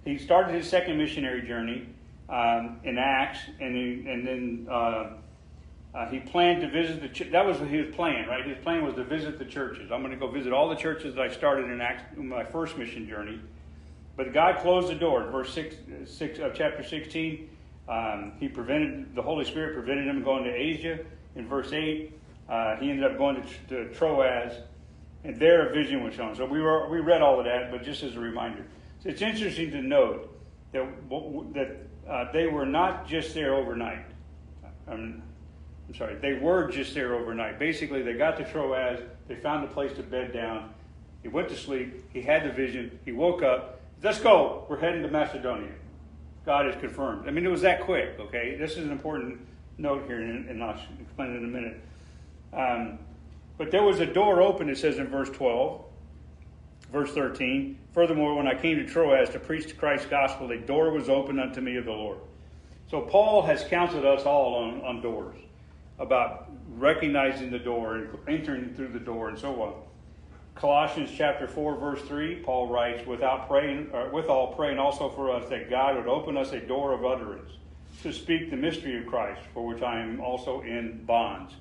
he 0.04 0.16
started 0.18 0.54
his 0.54 0.68
second 0.68 0.96
missionary 0.96 1.42
journey 1.46 1.86
um, 2.28 2.80
in 2.84 2.98
Acts, 2.98 3.40
and, 3.60 3.74
he, 3.74 4.08
and 4.08 4.26
then 4.26 4.66
uh, 4.70 5.10
uh, 5.94 6.08
he 6.10 6.20
planned 6.20 6.60
to 6.62 6.70
visit 6.70 7.00
the. 7.00 7.08
Ch- 7.08 7.30
that 7.32 7.44
was 7.44 7.58
his 7.58 7.94
plan, 7.94 8.28
right? 8.28 8.46
His 8.46 8.58
plan 8.62 8.84
was 8.84 8.94
to 8.94 9.04
visit 9.04 9.38
the 9.38 9.44
churches. 9.44 9.90
I'm 9.90 10.00
going 10.00 10.12
to 10.12 10.18
go 10.18 10.30
visit 10.30 10.52
all 10.52 10.68
the 10.68 10.76
churches 10.76 11.14
that 11.14 11.22
I 11.22 11.32
started 11.32 11.70
in 11.70 11.80
Acts, 11.80 12.16
my 12.16 12.44
first 12.44 12.76
mission 12.78 13.08
journey. 13.08 13.40
But 14.16 14.32
God 14.32 14.58
closed 14.58 14.88
the 14.88 14.94
door. 14.94 15.24
Verse 15.30 15.52
six, 15.52 15.76
six 16.04 16.38
of 16.38 16.54
chapter 16.54 16.82
16. 16.82 17.48
Um, 17.88 18.32
he 18.38 18.48
prevented 18.48 19.14
the 19.14 19.22
Holy 19.22 19.44
Spirit 19.44 19.74
prevented 19.74 20.06
him 20.06 20.22
going 20.22 20.44
to 20.44 20.52
Asia. 20.52 20.98
In 21.36 21.48
verse 21.48 21.72
eight, 21.72 22.12
uh, 22.48 22.76
he 22.76 22.90
ended 22.90 23.10
up 23.10 23.16
going 23.16 23.42
to, 23.42 23.86
to 23.86 23.94
Troas, 23.94 24.52
and 25.24 25.38
there 25.38 25.68
a 25.68 25.72
vision 25.72 26.02
was 26.02 26.14
shown. 26.14 26.34
So 26.36 26.44
we 26.44 26.60
were 26.60 26.88
we 26.88 27.00
read 27.00 27.22
all 27.22 27.38
of 27.38 27.44
that, 27.46 27.70
but 27.70 27.82
just 27.82 28.02
as 28.02 28.16
a 28.16 28.20
reminder, 28.20 28.64
so 29.02 29.08
it's 29.08 29.22
interesting 29.22 29.70
to 29.72 29.82
note 29.82 30.34
that 30.72 30.86
that 31.54 31.76
uh, 32.08 32.32
they 32.32 32.46
were 32.46 32.66
not 32.66 33.06
just 33.06 33.34
there 33.34 33.54
overnight. 33.54 34.04
Um, 34.86 35.22
I'm 35.88 35.94
sorry, 35.94 36.16
they 36.16 36.34
were 36.34 36.70
just 36.70 36.94
there 36.94 37.14
overnight. 37.14 37.58
Basically, 37.58 38.02
they 38.02 38.14
got 38.14 38.36
to 38.38 38.44
Troas, 38.44 39.00
they 39.26 39.36
found 39.36 39.64
a 39.64 39.68
place 39.68 39.92
to 39.94 40.02
bed 40.02 40.32
down. 40.32 40.72
He 41.22 41.28
went 41.28 41.48
to 41.48 41.56
sleep, 41.56 42.04
he 42.12 42.20
had 42.20 42.44
the 42.44 42.52
vision, 42.52 42.98
he 43.04 43.12
woke 43.12 43.42
up. 43.42 43.80
Let's 44.02 44.20
go, 44.20 44.66
we're 44.68 44.78
heading 44.78 45.02
to 45.02 45.08
Macedonia. 45.08 45.72
God 46.44 46.66
is 46.68 46.76
confirmed. 46.76 47.26
I 47.26 47.30
mean, 47.30 47.44
it 47.44 47.50
was 47.50 47.62
that 47.62 47.82
quick, 47.82 48.18
okay? 48.20 48.56
This 48.56 48.72
is 48.72 48.84
an 48.84 48.92
important 48.92 49.40
note 49.76 50.04
here, 50.06 50.20
and 50.20 50.62
I'll 50.62 50.78
explain 51.00 51.32
it 51.32 51.36
in 51.36 51.44
a 51.44 51.48
minute. 51.48 51.80
Um, 52.52 52.98
but 53.58 53.70
there 53.70 53.82
was 53.82 54.00
a 54.00 54.06
door 54.06 54.40
open, 54.40 54.70
it 54.70 54.78
says 54.78 54.98
in 54.98 55.08
verse 55.08 55.28
12, 55.30 55.84
verse 56.92 57.12
13. 57.12 57.78
Furthermore, 57.92 58.36
when 58.36 58.46
I 58.46 58.54
came 58.54 58.76
to 58.78 58.86
Troas 58.86 59.28
to 59.30 59.40
preach 59.40 59.76
Christ's 59.76 60.06
gospel, 60.06 60.50
a 60.52 60.58
door 60.58 60.92
was 60.92 61.08
opened 61.08 61.40
unto 61.40 61.60
me 61.60 61.76
of 61.76 61.84
the 61.84 61.92
Lord. 61.92 62.18
So 62.88 63.02
Paul 63.02 63.42
has 63.42 63.64
counseled 63.64 64.04
us 64.04 64.24
all 64.24 64.54
on, 64.54 64.80
on 64.82 65.02
doors 65.02 65.36
about 65.98 66.48
recognizing 66.76 67.50
the 67.50 67.58
door 67.58 67.96
and 67.96 68.18
entering 68.28 68.72
through 68.74 68.88
the 68.88 69.00
door 69.00 69.28
and 69.28 69.38
so 69.38 69.60
on. 69.60 69.74
Colossians 70.54 71.10
chapter 71.14 71.46
4 71.46 71.76
verse 71.76 72.02
3, 72.02 72.36
Paul 72.36 72.68
writes, 72.68 73.06
without 73.06 73.48
praying, 73.48 73.90
or 73.92 74.10
with 74.10 74.26
all 74.26 74.54
praying 74.54 74.78
also 74.78 75.10
for 75.10 75.30
us 75.30 75.48
that 75.50 75.68
God 75.68 75.96
would 75.96 76.06
open 76.06 76.36
us 76.36 76.52
a 76.52 76.60
door 76.60 76.92
of 76.92 77.04
utterance 77.04 77.50
to 78.02 78.12
speak 78.12 78.50
the 78.50 78.56
mystery 78.56 78.98
of 78.98 79.06
Christ, 79.06 79.40
for 79.52 79.66
which 79.66 79.82
I 79.82 80.00
am 80.00 80.20
also 80.20 80.60
in 80.62 81.04
bonds. 81.04 81.54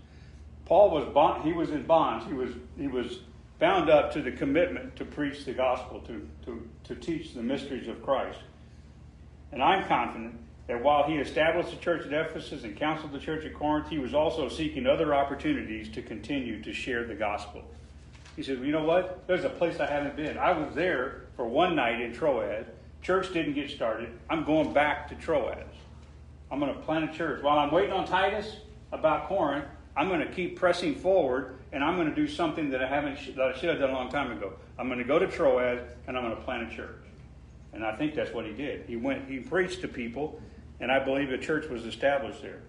Paul 0.68 0.92
was 0.92 1.06
bond, 1.14 1.46
he 1.46 1.54
was 1.54 1.70
in 1.70 1.84
bonds. 1.84 2.26
He 2.26 2.34
was 2.34 2.52
he 2.78 2.88
was 2.88 3.20
bound 3.58 3.90
up 3.90 4.12
to 4.14 4.22
the 4.22 4.32
commitment 4.32 4.96
to 4.98 5.06
preach 5.06 5.46
the 5.46 5.54
gospel, 5.54 6.02
to, 6.02 6.28
to, 6.46 6.70
to 6.84 6.96
teach 6.96 7.34
the 7.34 7.42
mysteries 7.42 7.88
of 7.88 8.04
Christ. 8.04 8.38
And 9.52 9.64
I'm 9.64 9.88
confident 9.88 10.36
that 10.68 10.84
while 10.84 11.04
he 11.04 11.16
established 11.16 11.72
the 11.72 11.78
church 11.78 12.06
at 12.06 12.14
Ephesus 12.14 12.64
and 12.64 12.76
counseled 12.76 13.14
the 13.14 13.20
church 13.20 13.46
at 13.46 13.54
Corinth, 13.54 13.88
he 13.90 13.98
was 13.98 14.14
also 14.14 14.50
seeking 14.50 14.86
other 14.86 15.16
opportunities 15.16 15.90
to 15.90 16.02
continue 16.02 16.62
to 16.62 16.74
share 16.74 17.06
the 17.06 17.16
gospel. 17.16 17.64
He 18.36 18.44
said, 18.44 18.58
well, 18.58 18.66
You 18.66 18.74
know 18.74 18.84
what? 18.84 19.26
There's 19.26 19.46
a 19.46 19.50
place 19.50 19.80
I 19.80 19.88
haven't 19.88 20.16
been. 20.16 20.38
I 20.38 20.52
was 20.52 20.76
there 20.76 21.24
for 21.36 21.48
one 21.48 21.76
night 21.76 22.02
in 22.02 22.14
Troas. 22.14 22.66
Church 23.02 23.32
didn't 23.34 23.54
get 23.54 23.72
started. 23.72 24.10
I'm 24.30 24.44
going 24.44 24.74
back 24.74 25.08
to 25.10 25.16
Troas. 25.16 25.58
I'm 26.52 26.60
going 26.60 26.74
to 26.74 26.80
plant 26.82 27.10
a 27.10 27.18
church. 27.18 27.42
While 27.42 27.58
I'm 27.58 27.72
waiting 27.72 27.94
on 27.94 28.06
Titus 28.06 28.58
about 28.92 29.28
Corinth, 29.28 29.66
I'm 29.98 30.10
going 30.10 30.20
to 30.20 30.32
keep 30.32 30.58
pressing 30.58 30.96
forward 30.96 31.58
and 31.72 31.84
I'm 31.84 31.96
going 31.96 32.08
to 32.08 32.16
do 32.16 32.28
something 32.28 32.70
that 32.70 32.84
I 32.84 32.88
haven't 32.88 33.36
that 33.36 33.46
I 33.48 33.58
should 33.58 33.70
have 33.70 33.80
done 33.80 33.90
a 33.90 33.94
long 33.94 34.10
time 34.10 34.32
ago. 34.32 34.54
I'm 34.78 34.88
going 34.88 35.00
to 35.00 35.06
go 35.06 35.18
to 35.18 35.28
Troas 35.28 35.82
and 36.08 36.16
I'm 36.16 36.24
going 36.24 36.36
to 36.36 36.42
plant 36.44 36.72
a 36.72 36.76
church. 36.76 37.04
And 37.74 37.84
I 37.84 37.96
think 37.96 38.14
that's 38.14 38.32
what 38.32 38.46
he 38.46 38.54
did. 38.54 38.86
He 38.88 38.96
went 38.96 39.28
he 39.28 39.40
preached 39.40 39.82
to 39.82 39.88
people 39.88 40.40
and 40.80 40.92
I 40.92 41.04
believe 41.04 41.32
a 41.32 41.38
church 41.38 41.68
was 41.68 41.86
established 41.86 42.44
there. 42.44 42.62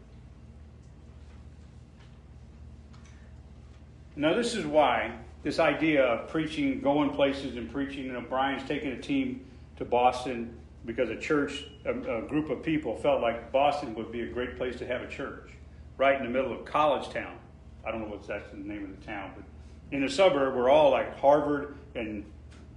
Now 4.17 4.33
this 4.33 4.55
is 4.55 4.65
why 4.65 5.13
this 5.43 5.59
idea 5.59 6.05
of 6.05 6.29
preaching, 6.29 6.81
going 6.81 7.11
places 7.11 7.57
and 7.57 7.71
preaching. 7.71 8.05
You 8.05 8.13
know, 8.13 8.21
Brian's 8.23 8.67
taking 8.67 8.93
a 8.93 9.01
team 9.01 9.45
to 9.77 9.85
Boston 9.85 10.57
because 10.85 11.11
a 11.11 11.17
church, 11.17 11.65
a, 11.85 11.91
a 11.91 12.23
group 12.23 12.51
of 12.51 12.63
people 12.63 12.97
felt 12.97 13.21
like 13.21 13.53
Boston 13.53 13.95
would 13.95 14.11
be 14.11 14.23
a 14.23 14.27
great 14.27 14.57
place 14.57 14.77
to 14.77 14.87
have 14.87 15.03
a 15.03 15.09
church, 15.09 15.51
right 15.99 16.19
in 16.19 16.25
the 16.25 16.33
middle 16.33 16.53
of 16.53 16.65
college 16.65 17.11
town. 17.11 17.37
I 17.87 17.91
don't 17.91 18.01
know 18.01 18.09
what's 18.09 18.27
that's 18.27 18.51
the 18.51 18.57
name 18.57 18.85
of 18.85 18.99
the 18.99 19.07
town, 19.07 19.33
but 19.37 19.45
in 19.95 20.05
the 20.05 20.11
suburb, 20.11 20.55
we're 20.55 20.71
all 20.71 20.91
like 20.91 21.19
Harvard 21.19 21.77
and 21.95 22.25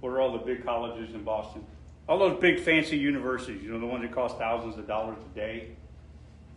what 0.00 0.10
are 0.10 0.20
all 0.20 0.32
the 0.32 0.38
big 0.38 0.64
colleges 0.64 1.14
in 1.14 1.22
Boston? 1.22 1.64
All 2.08 2.18
those 2.18 2.40
big 2.40 2.60
fancy 2.60 2.98
universities, 2.98 3.62
you 3.62 3.70
know, 3.70 3.78
the 3.78 3.86
ones 3.86 4.02
that 4.02 4.12
cost 4.12 4.36
thousands 4.36 4.76
of 4.76 4.86
dollars 4.86 5.16
a 5.24 5.36
day. 5.36 5.68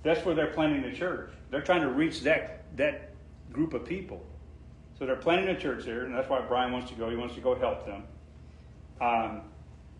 That's 0.01 0.25
where 0.25 0.33
they're 0.33 0.53
planting 0.53 0.81
the 0.81 0.95
church. 0.95 1.31
They're 1.51 1.61
trying 1.61 1.81
to 1.81 1.89
reach 1.89 2.21
that 2.21 2.63
that 2.77 3.11
group 3.53 3.73
of 3.73 3.85
people. 3.85 4.25
So 4.97 5.05
they're 5.05 5.15
planting 5.15 5.49
a 5.55 5.59
church 5.59 5.85
there, 5.85 6.05
and 6.05 6.15
that's 6.15 6.29
why 6.29 6.41
Brian 6.41 6.71
wants 6.71 6.89
to 6.89 6.95
go. 6.95 7.09
He 7.09 7.15
wants 7.15 7.35
to 7.35 7.41
go 7.41 7.53
help 7.55 7.85
them. 7.85 8.03
Um, 8.99 9.41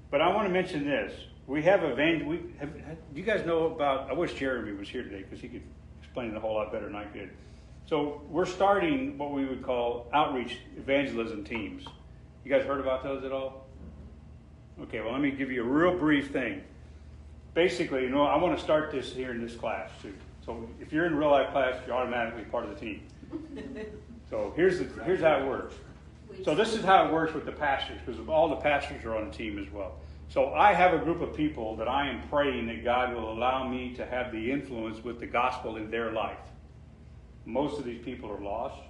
but 0.09 0.21
I 0.21 0.33
want 0.33 0.47
to 0.47 0.53
mention 0.53 0.85
this. 0.85 1.13
We 1.47 1.61
have 1.63 1.83
evangel. 1.83 2.27
We 2.27 2.39
have, 2.59 2.73
have, 2.79 2.97
you 3.13 3.23
guys 3.23 3.45
know 3.45 3.65
about? 3.65 4.09
I 4.09 4.13
wish 4.13 4.33
Jeremy 4.33 4.71
was 4.71 4.89
here 4.89 5.03
today 5.03 5.23
because 5.23 5.39
he 5.39 5.47
could 5.47 5.63
explain 6.15 6.31
it 6.31 6.37
a 6.37 6.39
whole 6.39 6.55
lot 6.55 6.71
better 6.71 6.85
than 6.85 6.95
I 6.95 7.03
could. 7.03 7.29
So 7.87 8.21
we're 8.29 8.45
starting 8.45 9.17
what 9.17 9.33
we 9.33 9.43
would 9.43 9.61
call 9.61 10.07
outreach 10.13 10.59
evangelism 10.77 11.43
teams. 11.43 11.83
You 12.45 12.51
guys 12.51 12.65
heard 12.65 12.79
about 12.79 13.03
those 13.03 13.25
at 13.25 13.33
all? 13.33 13.67
Okay, 14.83 15.01
well 15.01 15.11
let 15.11 15.19
me 15.19 15.31
give 15.31 15.51
you 15.51 15.61
a 15.61 15.67
real 15.67 15.97
brief 15.97 16.31
thing. 16.31 16.61
Basically, 17.53 18.03
you 18.03 18.09
know, 18.09 18.23
I 18.23 18.37
want 18.37 18.57
to 18.57 18.63
start 18.63 18.91
this 18.91 19.11
here 19.11 19.31
in 19.31 19.45
this 19.45 19.55
class 19.57 19.89
too. 20.01 20.13
So 20.45 20.69
if 20.79 20.93
you're 20.93 21.05
in 21.05 21.15
real 21.17 21.31
life 21.31 21.51
class, 21.51 21.75
you're 21.85 21.97
automatically 21.97 22.45
part 22.45 22.63
of 22.63 22.69
the 22.69 22.79
team. 22.79 23.01
So 24.27 24.51
here's 24.55 24.79
the, 24.79 24.85
here's 25.03 25.21
how 25.21 25.37
it 25.37 25.45
works. 25.45 25.75
So 26.43 26.55
this 26.55 26.73
is 26.73 26.83
how 26.83 27.05
it 27.05 27.13
works 27.13 27.35
with 27.35 27.45
the 27.45 27.51
pastors, 27.51 27.99
because 28.03 28.19
all 28.27 28.49
the 28.49 28.55
pastors 28.55 29.05
are 29.05 29.15
on 29.15 29.29
the 29.29 29.31
team 29.31 29.59
as 29.59 29.71
well. 29.71 29.93
So 30.29 30.53
I 30.53 30.73
have 30.73 30.93
a 30.93 30.97
group 30.97 31.21
of 31.21 31.35
people 31.35 31.75
that 31.77 31.87
I 31.87 32.09
am 32.09 32.27
praying 32.29 32.67
that 32.67 32.83
God 32.83 33.13
will 33.13 33.31
allow 33.31 33.67
me 33.67 33.93
to 33.95 34.05
have 34.05 34.31
the 34.31 34.51
influence 34.51 35.03
with 35.03 35.19
the 35.19 35.27
gospel 35.27 35.77
in 35.77 35.89
their 35.91 36.11
life. 36.11 36.39
Most 37.45 37.77
of 37.77 37.85
these 37.85 38.03
people 38.03 38.31
are 38.31 38.41
lost. 38.41 38.81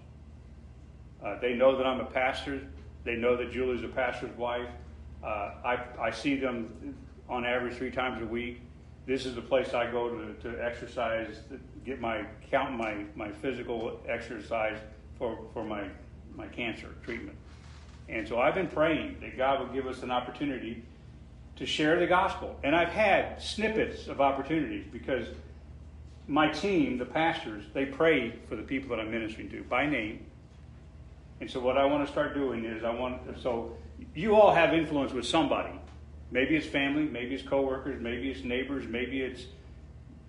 Uh, 1.23 1.39
they 1.39 1.53
know 1.53 1.77
that 1.77 1.85
I'm 1.85 1.99
a 1.99 2.05
pastor. 2.05 2.61
They 3.03 3.15
know 3.15 3.35
that 3.35 3.51
Julie's 3.51 3.83
a 3.83 3.87
pastor's 3.87 4.35
wife. 4.37 4.69
Uh, 5.23 5.51
I, 5.63 5.79
I 5.99 6.11
see 6.11 6.35
them 6.35 6.95
on 7.27 7.45
average 7.45 7.75
three 7.75 7.91
times 7.91 8.21
a 8.21 8.25
week. 8.25 8.61
This 9.05 9.25
is 9.25 9.35
the 9.35 9.41
place 9.41 9.73
I 9.73 9.91
go 9.91 10.09
to, 10.09 10.33
to 10.49 10.63
exercise, 10.63 11.39
to 11.49 11.59
get 11.85 11.99
my 11.99 12.25
count 12.49 12.75
my, 12.75 13.03
my 13.15 13.31
physical 13.31 13.99
exercise 14.07 14.77
for, 15.17 15.37
for 15.53 15.63
my, 15.63 15.87
my 16.35 16.47
cancer 16.47 16.89
treatment. 17.03 17.37
And 18.09 18.27
so 18.27 18.39
I've 18.39 18.55
been 18.55 18.67
praying 18.67 19.17
that 19.21 19.37
God 19.37 19.61
would 19.61 19.73
give 19.73 19.87
us 19.87 20.01
an 20.03 20.11
opportunity 20.11 20.83
to 21.57 21.65
share 21.65 21.99
the 21.99 22.07
gospel. 22.07 22.59
And 22.63 22.75
I've 22.75 22.89
had 22.89 23.41
snippets 23.41 24.07
of 24.07 24.19
opportunities 24.19 24.85
because 24.91 25.27
my 26.27 26.49
team, 26.49 26.97
the 26.97 27.05
pastors, 27.05 27.63
they 27.73 27.85
pray 27.85 28.33
for 28.49 28.55
the 28.55 28.63
people 28.63 28.89
that 28.89 28.99
I'm 28.99 29.11
ministering 29.11 29.49
to 29.51 29.63
by 29.63 29.85
name. 29.85 30.25
And 31.39 31.49
so 31.49 31.59
what 31.59 31.77
I 31.77 31.85
want 31.85 32.05
to 32.05 32.11
start 32.11 32.33
doing 32.33 32.65
is 32.65 32.83
I 32.83 32.93
want 32.93 33.21
so 33.41 33.77
you 34.13 34.35
all 34.35 34.53
have 34.53 34.73
influence 34.73 35.13
with 35.13 35.25
somebody. 35.25 35.73
Maybe 36.31 36.55
it's 36.55 36.65
family, 36.65 37.03
maybe 37.03 37.35
it's 37.35 37.47
coworkers, 37.47 38.01
maybe 38.01 38.31
it's 38.31 38.43
neighbors, 38.43 38.85
maybe 38.87 39.21
it's 39.21 39.45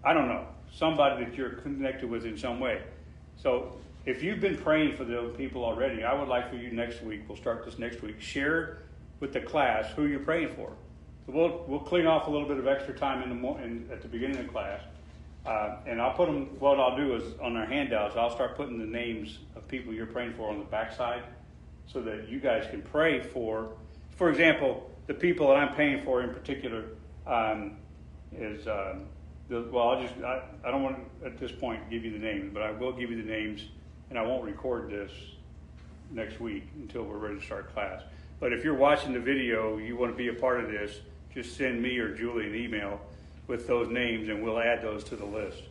I 0.05 0.13
don't 0.13 0.29
know, 0.29 0.47
somebody 0.73 1.25
that 1.25 1.35
you're 1.35 1.51
connected 1.51 2.09
with 2.09 2.25
in 2.25 2.37
some 2.37 2.61
way. 2.61 2.83
So 3.37 3.77
if 4.05 4.23
you've 4.23 4.41
been 4.41 4.57
praying 4.57 4.97
for 4.97 5.05
those 5.05 5.37
people 5.37 5.65
already, 5.65 6.05
I 6.05 6.15
would 6.15 6.29
like 6.29 6.51
for 6.51 6.57
you 6.57 6.71
next 6.71 7.03
week, 7.03 7.23
we'll 7.27 7.37
start 7.37 7.65
this 7.65 7.79
next 7.79 8.03
week, 8.03 8.21
share 8.21 8.79
with 9.19 9.33
the 9.33 9.41
class 9.41 9.91
who 9.97 10.07
you're 10.07 10.21
praying 10.21 10.55
for. 10.55 10.73
We'll, 11.27 11.65
we'll 11.67 11.81
clean 11.81 12.07
off 12.07 12.29
a 12.29 12.31
little 12.31 12.47
bit 12.47 12.59
of 12.59 12.67
extra 12.67 12.95
time 12.95 13.23
in 13.23 13.29
the 13.29 13.35
mo- 13.35 13.59
in, 13.59 13.89
at 13.91 14.01
the 14.01 14.09
beginning 14.09 14.39
of 14.39 14.49
class. 14.49 14.81
Uh, 15.45 15.77
and 15.87 16.01
I'll 16.01 16.15
put 16.15 16.27
them, 16.27 16.47
what 16.59 16.79
I'll 16.79 16.97
do 16.97 17.15
is 17.15 17.39
on 17.41 17.57
our 17.57 17.67
handouts, 17.67 18.17
I'll 18.17 18.35
start 18.35 18.57
putting 18.57 18.79
the 18.79 18.87
names 18.87 19.39
of 19.55 19.67
people 19.69 19.93
you're 19.93 20.07
praying 20.07 20.35
for 20.35 20.51
on 20.51 20.59
the 20.59 20.65
backside 20.65 21.23
so 21.87 22.01
that 22.03 22.29
you 22.29 22.41
guys 22.41 22.67
can 22.71 22.83
pray 22.83 23.21
for, 23.21 23.71
for 24.17 24.29
example, 24.29 24.91
the 25.07 25.15
people 25.15 25.49
that 25.49 25.57
I'm 25.57 25.75
paying 25.75 26.05
for 26.05 26.23
in 26.23 26.31
particular 26.31 26.85
um, 27.27 27.77
is, 28.37 28.67
um, 28.67 29.07
the, 29.49 29.63
well, 29.71 29.91
I'll 29.91 30.03
just, 30.03 30.15
I, 30.25 30.43
I 30.65 30.71
don't 30.73 30.83
want 30.83 30.97
to 31.21 31.27
at 31.27 31.39
this 31.39 31.53
point 31.53 31.89
give 31.91 32.05
you 32.05 32.11
the 32.11 32.19
names, 32.19 32.51
but 32.53 32.63
I 32.63 32.73
will 32.73 32.93
give 32.93 33.11
you 33.11 33.23
the 33.23 33.29
names 33.29 33.63
and 34.11 34.19
I 34.19 34.23
won't 34.23 34.45
record 34.45 34.91
this 34.91 35.13
next 36.11 36.41
week 36.41 36.65
until 36.77 37.05
we're 37.05 37.19
ready 37.19 37.39
to 37.39 37.45
start 37.45 37.73
class. 37.73 38.03
But 38.41 38.53
if 38.53 38.65
you're 38.65 38.75
watching 38.75 39.13
the 39.13 39.21
video, 39.21 39.79
you 39.79 39.97
want 39.97 40.13
to 40.13 40.17
be 40.17 40.29
a 40.29 40.35
part 40.35 40.63
of 40.63 40.71
this, 40.71 41.01
just 41.37 41.55
send 41.55 41.83
me 41.83 41.99
or 41.99 42.15
Julie 42.15 42.47
an 42.47 42.55
email 42.55 42.99
with 43.47 43.67
those 43.67 43.91
names 43.91 44.31
and 44.31 44.43
we'll 44.43 44.59
add 44.59 44.83
those 44.83 45.05
to 45.05 45.17
the 45.17 45.25
list. 45.25 45.63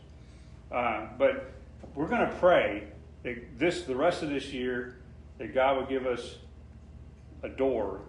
Uh, 0.70 1.08
but 1.18 1.50
we're 1.96 2.06
going 2.06 2.24
to 2.24 2.34
pray 2.36 2.84
that 3.24 3.58
this, 3.58 3.82
the 3.82 3.96
rest 3.96 4.22
of 4.22 4.30
this 4.30 4.52
year, 4.52 4.98
that 5.38 5.52
God 5.52 5.76
will 5.76 5.86
give 5.86 6.06
us 6.06 6.36
a 7.42 7.48
door 7.48 8.00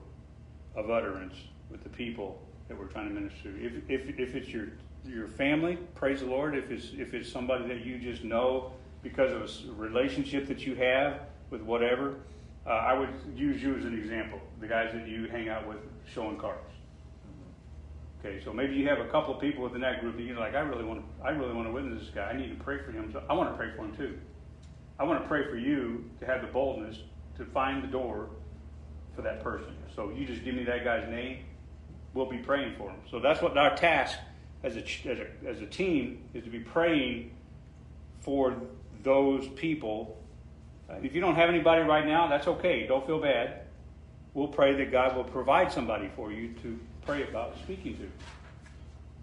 of 0.76 0.92
utterance 0.92 1.34
with 1.72 1.82
the 1.82 1.90
people 1.90 2.40
that 2.68 2.78
we're 2.78 2.86
trying 2.86 3.08
to 3.08 3.14
minister 3.14 3.52
to. 3.52 3.66
If, 3.66 3.90
if, 3.90 4.20
if 4.20 4.36
it's 4.36 4.50
your, 4.50 4.68
your 5.04 5.28
family, 5.28 5.80
praise 5.96 6.20
the 6.20 6.28
Lord. 6.28 6.56
If 6.56 6.70
it's, 6.70 6.92
if 6.96 7.16
it's 7.16 7.32
somebody 7.32 7.68
that 7.70 7.84
you 7.84 7.98
just 7.98 8.24
know 8.24 8.72
because 9.02 9.32
of 9.32 9.70
a 9.72 9.74
relationship 9.74 10.48
that 10.48 10.60
you 10.60 10.76
have 10.76 11.22
with 11.50 11.62
whatever, 11.62 12.18
uh, 12.68 12.70
I 12.70 12.94
would 12.94 13.10
use 13.36 13.64
you 13.64 13.76
as 13.76 13.84
an 13.84 13.98
example. 13.98 14.40
The 14.62 14.68
guys 14.68 14.92
that 14.94 15.08
you 15.08 15.28
hang 15.28 15.50
out 15.50 15.68
with 15.68 15.78
showing 16.14 16.38
cars. 16.38 16.60
Okay, 18.20 18.42
so 18.44 18.52
maybe 18.52 18.76
you 18.76 18.88
have 18.88 19.00
a 19.00 19.08
couple 19.10 19.36
of 19.36 19.40
people 19.40 19.64
within 19.64 19.82
that 19.82 20.02
group 20.02 20.18
that 20.18 20.24
you're 20.24 20.40
like, 20.40 20.56
I 20.56 20.62
really 20.62 20.84
want 20.84 21.02
to, 21.02 21.26
I 21.26 21.30
really 21.30 21.54
want 21.54 21.68
to 21.68 21.72
witness 21.72 22.02
this 22.02 22.10
guy. 22.10 22.30
I 22.30 22.38
need 22.38 22.50
to 22.50 22.64
pray 22.64 22.80
for 22.84 22.92
him. 22.92 23.12
So 23.12 23.24
I 23.30 23.34
want 23.34 23.52
to 23.52 23.56
pray 23.56 23.72
for 23.76 23.84
him 23.84 23.96
too. 23.96 24.18
I 25.00 25.04
want 25.04 25.22
to 25.22 25.28
pray 25.28 25.48
for 25.50 25.58
you 25.58 26.10
to 26.20 26.26
have 26.26 26.42
the 26.42 26.48
boldness 26.48 26.98
to 27.38 27.46
find 27.46 27.84
the 27.84 27.88
door 27.88 28.30
for 29.16 29.22
that 29.22 29.44
person. 29.44 29.76
So 29.96 30.10
you 30.10 30.26
just 30.26 30.44
give 30.44 30.56
me 30.56 30.64
that 30.64 30.84
guy's 30.84 31.08
name. 31.10 31.44
We'll 32.14 32.30
be 32.30 32.40
praying 32.40 32.76
for 32.78 32.90
him. 32.90 33.00
So 33.12 33.20
that's 33.20 33.42
what 33.42 33.56
our 33.58 33.76
task 33.76 34.18
as 34.64 34.76
a, 34.76 34.82
as 34.82 35.20
a, 35.20 35.28
as 35.48 35.62
a 35.62 35.68
team 35.68 36.24
is 36.34 36.44
to 36.44 36.50
be 36.50 36.60
praying 36.60 37.32
for 38.22 38.56
those 39.04 39.48
people. 39.50 40.18
If 41.04 41.14
you 41.14 41.22
don't 41.22 41.36
have 41.36 41.50
anybody 41.50 41.84
right 41.84 42.06
now, 42.06 42.28
that's 42.28 42.48
okay. 42.48 42.88
Don't 42.88 43.06
feel 43.06 43.20
bad. 43.20 43.62
We'll 44.34 44.48
pray 44.48 44.76
that 44.76 44.92
God 44.92 45.16
will 45.16 45.24
provide 45.24 45.72
somebody 45.72 46.10
for 46.16 46.32
you 46.32 46.54
to 46.64 46.80
pray 47.08 47.24
about 47.24 47.58
speaking 47.64 47.98
to. 47.98 48.12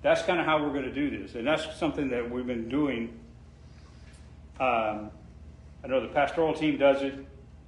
That's 0.00 0.22
kind 0.22 0.40
of 0.40 0.46
how 0.46 0.60
we're 0.62 0.72
going 0.72 0.84
to 0.84 0.92
do 0.92 1.10
this. 1.10 1.34
And 1.34 1.46
that's 1.46 1.76
something 1.76 2.08
that 2.08 2.28
we've 2.28 2.46
been 2.46 2.68
doing. 2.68 3.10
Um, 4.58 5.10
I 5.82 5.88
know 5.88 6.00
the 6.00 6.08
pastoral 6.08 6.54
team 6.54 6.78
does 6.78 7.02
it. 7.02 7.14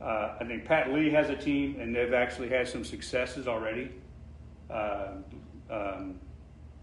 Uh, 0.00 0.36
I 0.40 0.44
think 0.44 0.64
Pat 0.64 0.90
Lee 0.90 1.10
has 1.10 1.28
a 1.28 1.36
team, 1.36 1.76
and 1.80 1.94
they've 1.94 2.14
actually 2.14 2.48
had 2.48 2.66
some 2.66 2.82
successes 2.82 3.46
already. 3.46 3.90
Uh, 4.70 5.08
um, 5.70 6.18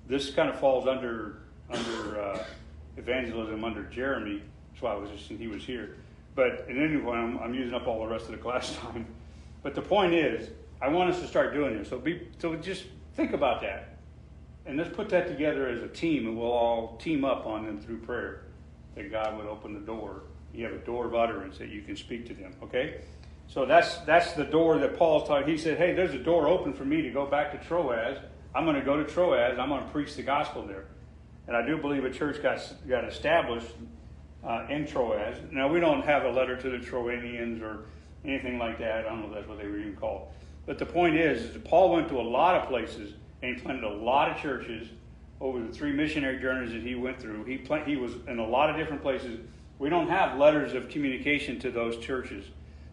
this 0.07 0.29
kind 0.29 0.49
of 0.49 0.59
falls 0.59 0.87
under 0.87 1.39
under 1.71 2.21
uh, 2.21 2.43
evangelism 2.97 3.63
under 3.63 3.83
Jeremy. 3.85 4.41
That's 4.71 4.83
why 4.83 4.91
I 4.91 4.95
was 4.95 5.09
just 5.09 5.27
saying 5.27 5.39
he 5.39 5.47
was 5.47 5.63
here. 5.63 5.97
But 6.35 6.65
in 6.69 6.83
anyway, 6.83 7.17
I'm, 7.17 7.39
I'm 7.39 7.53
using 7.53 7.73
up 7.73 7.87
all 7.87 7.99
the 8.01 8.11
rest 8.11 8.25
of 8.25 8.31
the 8.31 8.37
class 8.37 8.75
time. 8.81 9.07
But 9.63 9.73
the 9.73 9.81
point 9.81 10.13
is, 10.13 10.49
I 10.81 10.87
want 10.89 11.09
us 11.09 11.19
to 11.21 11.27
start 11.27 11.53
doing 11.53 11.77
this. 11.77 11.89
So 11.89 11.97
be 11.97 12.27
so 12.37 12.55
just 12.55 12.85
think 13.15 13.33
about 13.33 13.61
that, 13.61 13.97
and 14.65 14.77
let's 14.77 14.95
put 14.95 15.09
that 15.09 15.27
together 15.27 15.67
as 15.67 15.81
a 15.81 15.87
team, 15.87 16.27
and 16.27 16.37
we'll 16.37 16.51
all 16.51 16.97
team 16.97 17.25
up 17.25 17.45
on 17.45 17.65
them 17.65 17.79
through 17.79 17.99
prayer. 17.99 18.45
That 18.95 19.11
God 19.11 19.37
would 19.37 19.47
open 19.47 19.73
the 19.73 19.79
door. 19.79 20.21
You 20.53 20.65
have 20.65 20.73
a 20.73 20.85
door 20.85 21.07
of 21.07 21.15
utterance 21.15 21.57
that 21.57 21.69
you 21.69 21.81
can 21.81 21.95
speak 21.95 22.27
to 22.27 22.33
them. 22.35 22.53
Okay. 22.61 23.01
So 23.47 23.65
that's 23.65 23.97
that's 23.99 24.33
the 24.33 24.43
door 24.43 24.77
that 24.77 24.97
Paul's 24.97 25.27
talking. 25.27 25.47
He 25.47 25.57
said, 25.57 25.77
"Hey, 25.77 25.93
there's 25.93 26.13
a 26.13 26.19
door 26.19 26.47
open 26.47 26.73
for 26.73 26.85
me 26.85 27.01
to 27.01 27.09
go 27.09 27.25
back 27.25 27.51
to 27.51 27.67
Troas. 27.67 28.17
I'm 28.55 28.65
going 28.65 28.75
to 28.75 28.85
go 28.85 28.97
to 28.97 29.03
Troas. 29.03 29.57
I'm 29.57 29.69
going 29.69 29.83
to 29.83 29.91
preach 29.91 30.15
the 30.15 30.23
gospel 30.23 30.65
there." 30.65 30.85
And 31.47 31.57
I 31.57 31.65
do 31.65 31.77
believe 31.77 32.05
a 32.05 32.09
church 32.09 32.41
got 32.41 32.59
got 32.87 33.03
established 33.03 33.67
uh, 34.43 34.67
in 34.69 34.85
Troas. 34.85 35.37
Now 35.51 35.67
we 35.67 35.79
don't 35.79 36.03
have 36.05 36.23
a 36.23 36.31
letter 36.31 36.55
to 36.55 36.69
the 36.69 36.77
Troanians 36.77 37.61
or 37.61 37.85
anything 38.25 38.57
like 38.59 38.79
that. 38.79 39.05
I 39.05 39.09
don't 39.09 39.21
know 39.21 39.27
if 39.27 39.33
that's 39.33 39.47
what 39.47 39.57
they 39.57 39.67
were 39.67 39.79
even 39.79 39.95
called. 39.95 40.27
But 40.65 40.79
the 40.79 40.85
point 40.85 41.15
is, 41.15 41.43
is 41.43 41.53
that 41.53 41.63
Paul 41.65 41.93
went 41.93 42.09
to 42.09 42.19
a 42.19 42.21
lot 42.21 42.55
of 42.55 42.67
places 42.67 43.13
and 43.41 43.55
he 43.55 43.61
planted 43.61 43.83
a 43.83 43.89
lot 43.89 44.31
of 44.31 44.41
churches 44.41 44.87
over 45.41 45.59
the 45.59 45.73
three 45.73 45.91
missionary 45.91 46.39
journeys 46.39 46.71
that 46.71 46.81
he 46.81 46.95
went 46.95 47.19
through. 47.19 47.43
He 47.43 47.57
plant, 47.57 47.87
he 47.87 47.97
was 47.97 48.13
in 48.27 48.39
a 48.39 48.47
lot 48.47 48.69
of 48.69 48.77
different 48.77 49.01
places. 49.01 49.39
We 49.77 49.89
don't 49.89 50.07
have 50.07 50.37
letters 50.37 50.73
of 50.73 50.87
communication 50.87 51.59
to 51.59 51.71
those 51.71 51.97
churches 51.97 52.45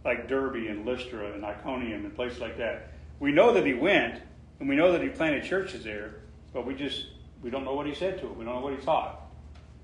like 0.04 0.28
Derbe 0.28 0.68
and 0.68 0.84
Lystra 0.84 1.32
and 1.32 1.44
Iconium 1.44 2.04
and 2.04 2.14
places 2.14 2.40
like 2.40 2.58
that. 2.58 2.92
We 3.20 3.32
know 3.32 3.52
that 3.52 3.64
he 3.64 3.74
went 3.74 4.20
and 4.58 4.68
we 4.68 4.74
know 4.74 4.90
that 4.92 5.02
he 5.02 5.08
planted 5.08 5.44
churches 5.44 5.84
there, 5.84 6.16
but 6.52 6.66
we 6.66 6.74
just 6.74 7.06
we 7.42 7.50
don't 7.50 7.64
know 7.64 7.74
what 7.74 7.86
he 7.86 7.94
said 7.94 8.18
to 8.20 8.26
them. 8.26 8.38
We 8.38 8.44
don't 8.44 8.56
know 8.56 8.60
what 8.60 8.74
he 8.74 8.84
taught. 8.84 9.20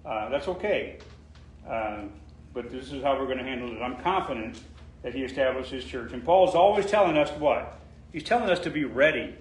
Uh, 0.04 0.28
that's 0.28 0.48
okay. 0.48 0.98
Um, 1.68 2.12
but 2.52 2.70
this 2.70 2.92
is 2.92 3.02
how 3.02 3.18
we're 3.18 3.26
going 3.26 3.38
to 3.38 3.44
handle 3.44 3.70
it. 3.70 3.80
I'm 3.80 3.96
confident 3.98 4.58
that 5.02 5.14
he 5.14 5.22
established 5.22 5.70
his 5.70 5.84
church. 5.84 6.12
And 6.12 6.24
Paul's 6.24 6.54
always 6.54 6.86
telling 6.86 7.16
us 7.16 7.30
what? 7.38 7.78
He's 8.12 8.24
telling 8.24 8.50
us 8.50 8.60
to 8.60 8.70
be 8.70 8.84
ready. 8.84 9.34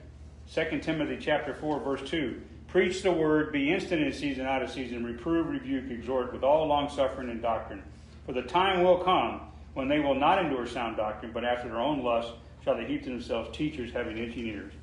2 0.54 0.80
Timothy 0.80 1.18
chapter 1.20 1.54
4, 1.54 1.80
verse 1.80 2.10
2. 2.10 2.42
Preach 2.68 3.04
the 3.04 3.12
word, 3.12 3.52
be 3.52 3.72
instant 3.72 4.02
in 4.02 4.12
season, 4.12 4.46
out 4.46 4.62
of 4.62 4.70
season, 4.70 5.06
reprove, 5.06 5.48
rebuke, 5.48 5.90
exhort 5.90 6.34
with 6.34 6.44
all 6.44 6.68
long 6.68 6.90
suffering 6.90 7.30
and 7.30 7.42
doctrine. 7.42 7.82
For 8.26 8.34
the 8.34 8.42
time 8.42 8.84
will 8.84 8.98
come 8.98 9.42
when 9.76 9.88
they 9.88 10.00
will 10.00 10.16
not 10.16 10.44
endure 10.44 10.68
sound 10.68 10.98
doctrine, 10.98 11.32
but 11.32 11.46
after 11.46 11.70
their 11.70 11.80
own 11.80 12.04
lust 12.04 12.32
shall 12.64 12.76
they 12.76 12.86
heap 12.86 13.04
to 13.04 13.10
themselves 13.10 13.56
teachers 13.56 13.92
having 13.94 14.18
itching 14.18 14.48
ears. 14.48 14.74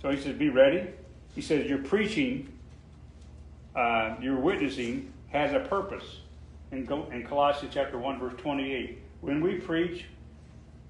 So 0.00 0.10
he 0.10 0.20
says, 0.20 0.36
Be 0.36 0.48
ready. 0.48 0.90
He 1.34 1.40
says, 1.40 1.68
Your 1.68 1.78
preaching, 1.78 2.52
uh, 3.74 4.16
your 4.20 4.36
witnessing 4.36 5.12
has 5.30 5.52
a 5.52 5.60
purpose. 5.60 6.20
In, 6.72 6.88
in 7.12 7.26
Colossians 7.26 7.74
chapter 7.74 7.98
1, 7.98 8.20
verse 8.20 8.34
28. 8.38 8.98
When 9.22 9.40
we 9.40 9.56
preach, 9.56 10.04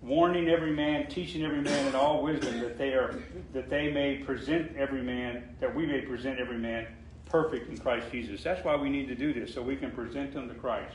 warning 0.02 0.48
every 0.48 0.72
man, 0.72 1.08
teaching 1.08 1.44
every 1.44 1.60
man 1.60 1.86
in 1.86 1.94
all 1.94 2.22
wisdom, 2.22 2.60
that 2.60 2.78
they 2.78 2.90
are 2.90 3.22
that 3.52 3.68
they 3.68 3.92
may 3.92 4.16
present 4.18 4.76
every 4.76 5.02
man, 5.02 5.54
that 5.60 5.74
we 5.74 5.86
may 5.86 6.00
present 6.00 6.38
every 6.38 6.58
man 6.58 6.86
perfect 7.26 7.68
in 7.68 7.78
Christ 7.78 8.06
Jesus. 8.10 8.42
That's 8.42 8.64
why 8.64 8.76
we 8.76 8.88
need 8.88 9.08
to 9.08 9.14
do 9.14 9.32
this, 9.32 9.54
so 9.54 9.62
we 9.62 9.76
can 9.76 9.90
present 9.90 10.32
them 10.32 10.48
to 10.48 10.54
Christ. 10.54 10.94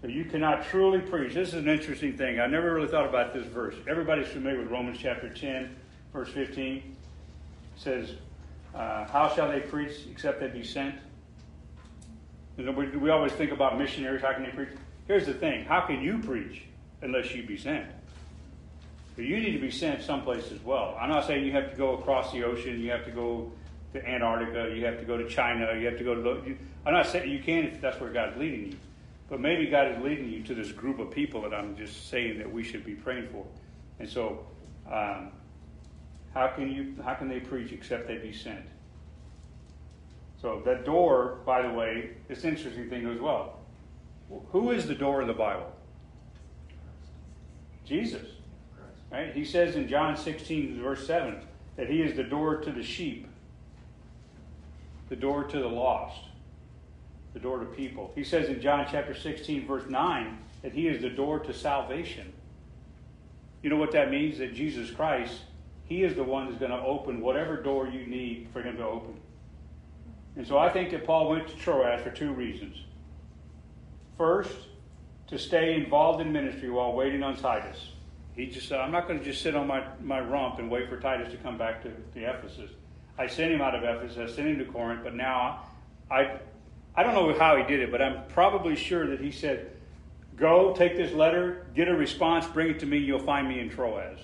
So 0.00 0.08
you 0.08 0.24
cannot 0.24 0.66
truly 0.66 0.98
preach. 0.98 1.34
This 1.34 1.48
is 1.48 1.54
an 1.54 1.68
interesting 1.68 2.16
thing. 2.16 2.40
I 2.40 2.46
never 2.46 2.74
really 2.74 2.88
thought 2.88 3.08
about 3.08 3.32
this 3.32 3.46
verse. 3.46 3.76
Everybody's 3.88 4.26
familiar 4.26 4.58
with 4.58 4.68
Romans 4.68 4.98
chapter 5.00 5.28
10, 5.28 5.76
verse 6.12 6.28
15. 6.30 6.76
It 6.76 6.82
says, 7.76 8.14
uh, 8.74 9.06
How 9.06 9.32
shall 9.32 9.48
they 9.48 9.60
preach 9.60 9.92
except 10.10 10.40
they 10.40 10.48
be 10.48 10.64
sent? 10.64 10.96
We, 12.56 12.64
we 12.64 13.10
always 13.10 13.32
think 13.32 13.52
about 13.52 13.78
missionaries. 13.78 14.22
How 14.22 14.32
can 14.32 14.42
they 14.42 14.50
preach? 14.50 14.70
Here's 15.06 15.26
the 15.26 15.34
thing 15.34 15.64
how 15.64 15.82
can 15.82 16.02
you 16.02 16.18
preach 16.18 16.64
unless 17.02 17.34
you 17.34 17.42
be 17.42 17.56
sent? 17.56 17.86
But 19.14 19.26
you 19.26 19.38
need 19.38 19.52
to 19.52 19.58
be 19.60 19.70
sent 19.70 20.02
someplace 20.02 20.50
as 20.52 20.62
well. 20.64 20.96
I'm 20.98 21.10
not 21.10 21.26
saying 21.26 21.44
you 21.44 21.52
have 21.52 21.70
to 21.70 21.76
go 21.76 21.98
across 21.98 22.32
the 22.32 22.44
ocean, 22.44 22.80
you 22.80 22.90
have 22.90 23.04
to 23.04 23.10
go 23.10 23.52
to 23.92 24.08
Antarctica, 24.08 24.74
you 24.74 24.84
have 24.86 24.98
to 24.98 25.04
go 25.04 25.16
to 25.16 25.28
China, 25.28 25.78
you 25.78 25.86
have 25.86 25.98
to 25.98 26.04
go 26.04 26.14
to. 26.14 26.48
You, 26.48 26.56
I'm 26.86 26.94
not 26.94 27.06
saying 27.06 27.30
you 27.30 27.42
can 27.42 27.64
if 27.64 27.80
that's 27.80 28.00
where 28.00 28.10
God's 28.10 28.38
leading 28.38 28.72
you. 28.72 28.76
But 29.28 29.40
maybe 29.40 29.66
God 29.66 29.92
is 29.92 29.98
leading 30.02 30.30
you 30.30 30.42
to 30.44 30.54
this 30.54 30.72
group 30.72 30.98
of 30.98 31.10
people 31.10 31.42
that 31.42 31.54
I'm 31.54 31.76
just 31.76 32.10
saying 32.10 32.38
that 32.38 32.50
we 32.50 32.62
should 32.62 32.84
be 32.84 32.94
praying 32.94 33.28
for. 33.28 33.46
And 33.98 34.08
so, 34.08 34.44
um, 34.90 35.30
how 36.34 36.48
can 36.48 36.70
you? 36.70 36.94
How 37.02 37.14
can 37.14 37.28
they 37.28 37.40
preach 37.40 37.72
except 37.72 38.08
they 38.08 38.18
be 38.18 38.32
sent? 38.32 38.64
So 40.40 40.60
that 40.64 40.84
door, 40.84 41.38
by 41.46 41.62
the 41.62 41.72
way, 41.72 42.10
it's 42.28 42.44
an 42.44 42.50
interesting 42.50 42.90
thing 42.90 43.06
as 43.06 43.20
well. 43.20 43.60
Who 44.50 44.70
is 44.70 44.86
the 44.86 44.94
door 44.94 45.20
of 45.20 45.28
the 45.28 45.34
Bible? 45.34 45.71
Jesus. 47.92 48.26
Right? 49.10 49.34
He 49.34 49.44
says 49.44 49.76
in 49.76 49.86
John 49.86 50.16
16, 50.16 50.82
verse 50.82 51.06
7, 51.06 51.36
that 51.76 51.90
he 51.90 52.00
is 52.00 52.16
the 52.16 52.22
door 52.22 52.56
to 52.56 52.72
the 52.72 52.82
sheep, 52.82 53.28
the 55.10 55.16
door 55.16 55.44
to 55.44 55.58
the 55.58 55.68
lost, 55.68 56.20
the 57.34 57.38
door 57.38 57.58
to 57.58 57.66
people. 57.66 58.10
He 58.14 58.24
says 58.24 58.48
in 58.48 58.62
John 58.62 58.86
chapter 58.90 59.14
16, 59.14 59.66
verse 59.66 59.88
9, 59.90 60.38
that 60.62 60.72
he 60.72 60.88
is 60.88 61.02
the 61.02 61.10
door 61.10 61.40
to 61.40 61.52
salvation. 61.52 62.32
You 63.62 63.68
know 63.68 63.76
what 63.76 63.92
that 63.92 64.10
means? 64.10 64.38
That 64.38 64.54
Jesus 64.54 64.90
Christ, 64.90 65.40
he 65.84 66.02
is 66.02 66.14
the 66.14 66.24
one 66.24 66.46
that's 66.46 66.58
going 66.58 66.70
to 66.70 66.80
open 66.80 67.20
whatever 67.20 67.58
door 67.60 67.88
you 67.88 68.06
need 68.06 68.48
for 68.54 68.62
him 68.62 68.78
to 68.78 68.84
open. 68.84 69.20
And 70.36 70.46
so 70.46 70.56
I 70.56 70.70
think 70.70 70.90
that 70.92 71.04
Paul 71.04 71.28
went 71.28 71.46
to 71.48 71.56
Troas 71.56 72.00
for 72.00 72.10
two 72.10 72.32
reasons. 72.32 72.76
First, 74.16 74.56
to 75.32 75.38
stay 75.38 75.74
involved 75.74 76.20
in 76.20 76.30
ministry 76.30 76.68
while 76.68 76.92
waiting 76.92 77.22
on 77.22 77.34
Titus. 77.34 77.88
He 78.36 78.46
just 78.46 78.68
said, 78.68 78.80
I'm 78.80 78.92
not 78.92 79.08
going 79.08 79.18
to 79.18 79.24
just 79.24 79.40
sit 79.40 79.56
on 79.56 79.66
my, 79.66 79.82
my 80.02 80.20
rump 80.20 80.58
and 80.58 80.70
wait 80.70 80.90
for 80.90 81.00
Titus 81.00 81.32
to 81.32 81.38
come 81.38 81.56
back 81.56 81.82
to, 81.84 81.90
to 81.90 82.20
Ephesus. 82.20 82.70
I 83.16 83.26
sent 83.28 83.50
him 83.50 83.62
out 83.62 83.74
of 83.74 83.82
Ephesus, 83.82 84.18
I 84.18 84.34
sent 84.34 84.48
him 84.48 84.58
to 84.58 84.66
Corinth, 84.66 85.00
but 85.02 85.14
now 85.14 85.64
I, 86.10 86.38
I 86.94 87.02
don't 87.02 87.14
know 87.14 87.32
how 87.38 87.56
he 87.56 87.62
did 87.62 87.80
it, 87.80 87.90
but 87.90 88.02
I'm 88.02 88.26
probably 88.28 88.76
sure 88.76 89.06
that 89.06 89.20
he 89.20 89.30
said, 89.30 89.70
Go, 90.36 90.74
take 90.76 90.96
this 90.96 91.12
letter, 91.12 91.66
get 91.74 91.88
a 91.88 91.94
response, 91.94 92.46
bring 92.46 92.68
it 92.68 92.80
to 92.80 92.86
me, 92.86 92.98
you'll 92.98 93.18
find 93.18 93.48
me 93.48 93.58
in 93.58 93.70
Troas. 93.70 94.18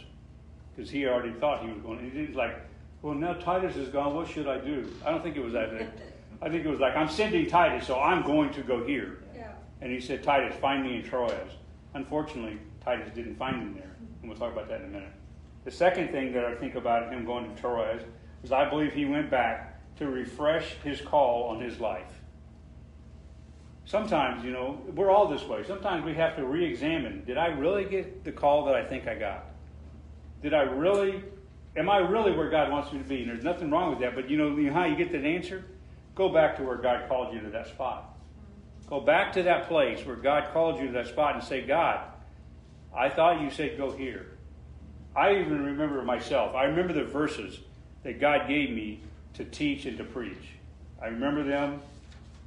Because 0.77 0.91
he 0.91 1.07
already 1.07 1.33
thought 1.33 1.63
he 1.63 1.71
was 1.71 1.81
going. 1.81 2.11
He's 2.11 2.37
like, 2.37 2.61
Well, 3.01 3.15
now 3.15 3.33
Titus 3.33 3.77
is 3.77 3.89
gone, 3.89 4.15
what 4.15 4.29
should 4.29 4.47
I 4.47 4.59
do? 4.59 4.93
I 5.07 5.11
don't 5.11 5.23
think 5.23 5.37
it 5.37 5.43
was 5.43 5.55
that. 5.55 5.71
I 6.43 6.51
think 6.51 6.67
it 6.67 6.69
was 6.69 6.81
like, 6.81 6.95
I'm 6.97 7.09
sending 7.09 7.47
Titus, 7.47 7.87
so 7.87 7.99
I'm 7.99 8.23
going 8.23 8.53
to 8.53 8.63
go 8.63 8.85
here. 8.85 9.19
And 9.81 9.93
he 9.93 10.01
said, 10.01 10.23
Titus, 10.23 10.57
find 10.59 10.83
me 10.83 10.97
in 10.97 11.03
Troas. 11.03 11.51
Unfortunately, 11.95 12.59
Titus 12.85 13.13
didn't 13.15 13.37
find 13.37 13.57
him 13.57 13.75
there. 13.75 13.97
And 14.21 14.29
we'll 14.29 14.39
talk 14.39 14.53
about 14.53 14.69
that 14.69 14.81
in 14.81 14.87
a 14.87 14.91
minute. 14.91 15.13
The 15.65 15.71
second 15.71 16.11
thing 16.11 16.33
that 16.33 16.45
I 16.45 16.55
think 16.55 16.75
about 16.75 17.13
him 17.13 17.25
going 17.25 17.55
to 17.55 17.61
Troas 17.61 18.03
is 18.43 18.53
I 18.53 18.69
believe 18.69 18.93
he 18.93 19.05
went 19.05 19.31
back 19.31 19.97
to 19.97 20.09
refresh 20.09 20.75
his 20.85 21.01
call 21.01 21.45
on 21.45 21.61
his 21.61 21.81
life. 21.81 22.23
Sometimes, 23.85 24.45
you 24.45 24.51
know, 24.51 24.81
we're 24.95 25.11
all 25.11 25.29
this 25.29 25.45
way. 25.45 25.65
Sometimes 25.67 26.05
we 26.05 26.15
have 26.15 26.37
to 26.37 26.45
re 26.45 26.65
examine 26.65 27.25
did 27.25 27.39
I 27.39 27.47
really 27.47 27.85
get 27.85 28.23
the 28.25 28.33
call 28.33 28.67
that 28.67 28.75
I 28.75 28.85
think 28.85 29.09
I 29.09 29.15
got? 29.15 29.47
Did 30.43 30.55
I 30.55 30.63
really, 30.63 31.25
am 31.77 31.89
I 31.89 31.99
really 31.99 32.33
where 32.33 32.51
God 32.51 32.71
wants 32.71 32.93
me 32.93 32.99
to 32.99 33.05
be? 33.05 33.23
And 33.23 33.31
there's 33.31 33.45
nothing 33.45 33.71
wrong 33.71 33.91
with 33.91 34.01
that, 34.01 34.15
but 34.15 34.29
you 34.29 34.37
know, 34.37 34.57
you 34.57 34.69
know 34.69 34.75
how 34.75 34.85
you 34.85 34.95
get 34.95 35.11
that 35.13 35.25
answer? 35.25 35.65
Go 36.15 36.29
back 36.29 36.57
to 36.59 36.63
where 36.65 36.77
God 36.77 37.09
called 37.09 37.35
you 37.35 37.41
to 37.41 37.51
that 37.51 37.69
spot. 37.69 38.18
Go 38.89 39.01
back 39.01 39.33
to 39.35 39.43
that 39.43 39.69
place 39.69 40.05
where 40.07 40.17
God 40.17 40.49
called 40.53 40.81
you 40.81 40.87
to 40.87 40.93
that 40.93 41.09
spot 41.09 41.35
and 41.35 41.45
say, 41.45 41.61
God, 41.61 42.01
I 42.97 43.11
thought 43.11 43.41
you 43.41 43.51
said 43.51 43.77
go 43.77 43.91
here. 43.91 44.27
I 45.15 45.37
even 45.37 45.65
remember 45.65 46.03
myself. 46.03 46.55
I 46.55 46.65
remember 46.65 46.93
the 46.93 47.05
verses 47.05 47.61
that 48.03 48.21
God 48.21 48.49
gave 48.49 48.71
me 48.71 49.01
to 49.35 49.45
teach 49.45 49.85
and 49.85 49.99
to 49.99 50.05
preach. 50.05 50.55
I 51.03 51.07
remember 51.07 51.45
them 51.45 51.81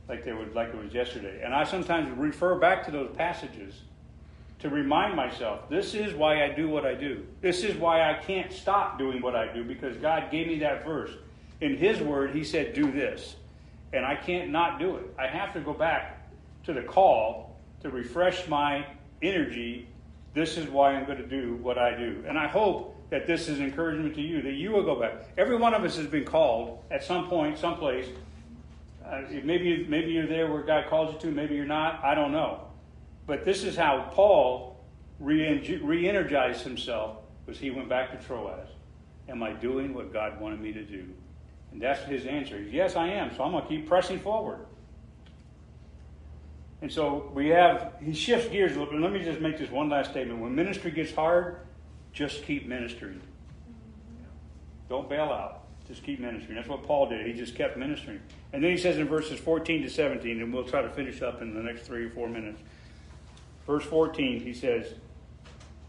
like 0.07 0.25
they 0.25 0.33
would 0.33 0.55
like 0.55 0.69
it 0.69 0.77
was 0.77 0.93
yesterday. 0.93 1.41
And 1.43 1.53
I 1.53 1.63
sometimes 1.63 2.09
refer 2.17 2.55
back 2.55 2.85
to 2.85 2.91
those 2.91 3.15
passages 3.15 3.81
to 4.59 4.69
remind 4.69 5.15
myself, 5.15 5.69
this 5.69 5.93
is 5.93 6.13
why 6.13 6.43
I 6.43 6.49
do 6.49 6.69
what 6.69 6.85
I 6.85 6.93
do. 6.95 7.25
This 7.41 7.63
is 7.63 7.75
why 7.77 8.01
I 8.09 8.19
can't 8.21 8.51
stop 8.51 8.97
doing 8.97 9.21
what 9.21 9.35
I 9.35 9.51
do 9.51 9.63
because 9.63 9.97
God 9.97 10.31
gave 10.31 10.47
me 10.47 10.59
that 10.59 10.85
verse. 10.85 11.11
In 11.61 11.77
his 11.77 11.99
word, 11.99 12.35
he 12.35 12.43
said, 12.43 12.73
do 12.73 12.91
this. 12.91 13.35
And 13.93 14.05
I 14.05 14.15
can't 14.15 14.49
not 14.49 14.79
do 14.79 14.97
it. 14.97 15.13
I 15.19 15.27
have 15.27 15.53
to 15.53 15.59
go 15.59 15.73
back 15.73 16.20
to 16.73 16.81
the 16.81 16.87
call 16.87 17.59
to 17.81 17.89
refresh 17.89 18.47
my 18.47 18.85
energy. 19.21 19.87
This 20.33 20.57
is 20.57 20.67
why 20.69 20.93
I'm 20.93 21.05
going 21.05 21.17
to 21.17 21.27
do 21.27 21.55
what 21.55 21.77
I 21.77 21.95
do. 21.97 22.23
And 22.27 22.37
I 22.37 22.47
hope 22.47 22.95
that 23.09 23.27
this 23.27 23.49
is 23.49 23.59
encouragement 23.59 24.15
to 24.15 24.21
you, 24.21 24.41
that 24.41 24.53
you 24.53 24.71
will 24.71 24.83
go 24.83 24.99
back. 24.99 25.13
Every 25.37 25.57
one 25.57 25.73
of 25.73 25.83
us 25.83 25.97
has 25.97 26.07
been 26.07 26.23
called 26.23 26.83
at 26.89 27.03
some 27.03 27.27
point, 27.27 27.57
someplace. 27.57 28.07
Uh, 29.05 29.23
maybe, 29.43 29.85
maybe 29.89 30.11
you're 30.11 30.27
there 30.27 30.49
where 30.49 30.61
God 30.61 30.87
calls 30.89 31.13
you 31.13 31.19
to, 31.19 31.27
maybe 31.35 31.55
you're 31.55 31.65
not. 31.65 32.03
I 32.03 32.15
don't 32.15 32.31
know. 32.31 32.61
But 33.27 33.43
this 33.43 33.63
is 33.63 33.75
how 33.75 34.09
Paul 34.13 34.79
re 35.19 36.07
energized 36.07 36.63
himself 36.63 37.17
was 37.45 37.59
he 37.59 37.69
went 37.69 37.89
back 37.89 38.17
to 38.17 38.25
Troas. 38.25 38.67
Am 39.27 39.43
I 39.43 39.51
doing 39.53 39.93
what 39.93 40.13
God 40.13 40.39
wanted 40.39 40.61
me 40.61 40.71
to 40.71 40.83
do? 40.83 41.05
And 41.71 41.81
that's 41.81 42.03
his 42.03 42.25
answer. 42.25 42.61
Yes, 42.61 42.95
I 42.95 43.07
am. 43.07 43.35
So 43.35 43.43
I'm 43.43 43.51
going 43.51 43.63
to 43.63 43.69
keep 43.69 43.87
pressing 43.87 44.19
forward. 44.19 44.65
And 46.81 46.91
so 46.91 47.31
we 47.33 47.49
have, 47.49 47.93
he 48.01 48.13
shifts 48.13 48.49
gears 48.49 48.71
a 48.71 48.79
little 48.79 48.91
bit. 48.93 49.01
Let 49.01 49.11
me 49.11 49.23
just 49.23 49.39
make 49.39 49.57
this 49.57 49.69
one 49.69 49.89
last 49.89 50.11
statement. 50.11 50.39
When 50.39 50.55
ministry 50.55 50.91
gets 50.91 51.13
hard, 51.13 51.57
just 52.11 52.43
keep 52.43 52.67
ministering. 52.67 53.21
Don't 54.89 55.07
bail 55.07 55.25
out. 55.25 55.61
Just 55.87 56.03
keep 56.03 56.19
ministering. 56.19 56.55
That's 56.55 56.67
what 56.67 56.83
Paul 56.83 57.07
did. 57.09 57.25
He 57.25 57.33
just 57.33 57.55
kept 57.55 57.77
ministering. 57.77 58.19
And 58.51 58.63
then 58.63 58.71
he 58.71 58.77
says 58.77 58.97
in 58.97 59.07
verses 59.07 59.39
14 59.39 59.83
to 59.83 59.89
17, 59.89 60.41
and 60.41 60.53
we'll 60.53 60.63
try 60.63 60.81
to 60.81 60.89
finish 60.89 61.21
up 61.21 61.41
in 61.41 61.53
the 61.53 61.61
next 61.61 61.83
three 61.83 62.05
or 62.05 62.09
four 62.09 62.27
minutes. 62.27 62.61
Verse 63.67 63.83
14, 63.85 64.39
he 64.39 64.53
says, 64.53 64.95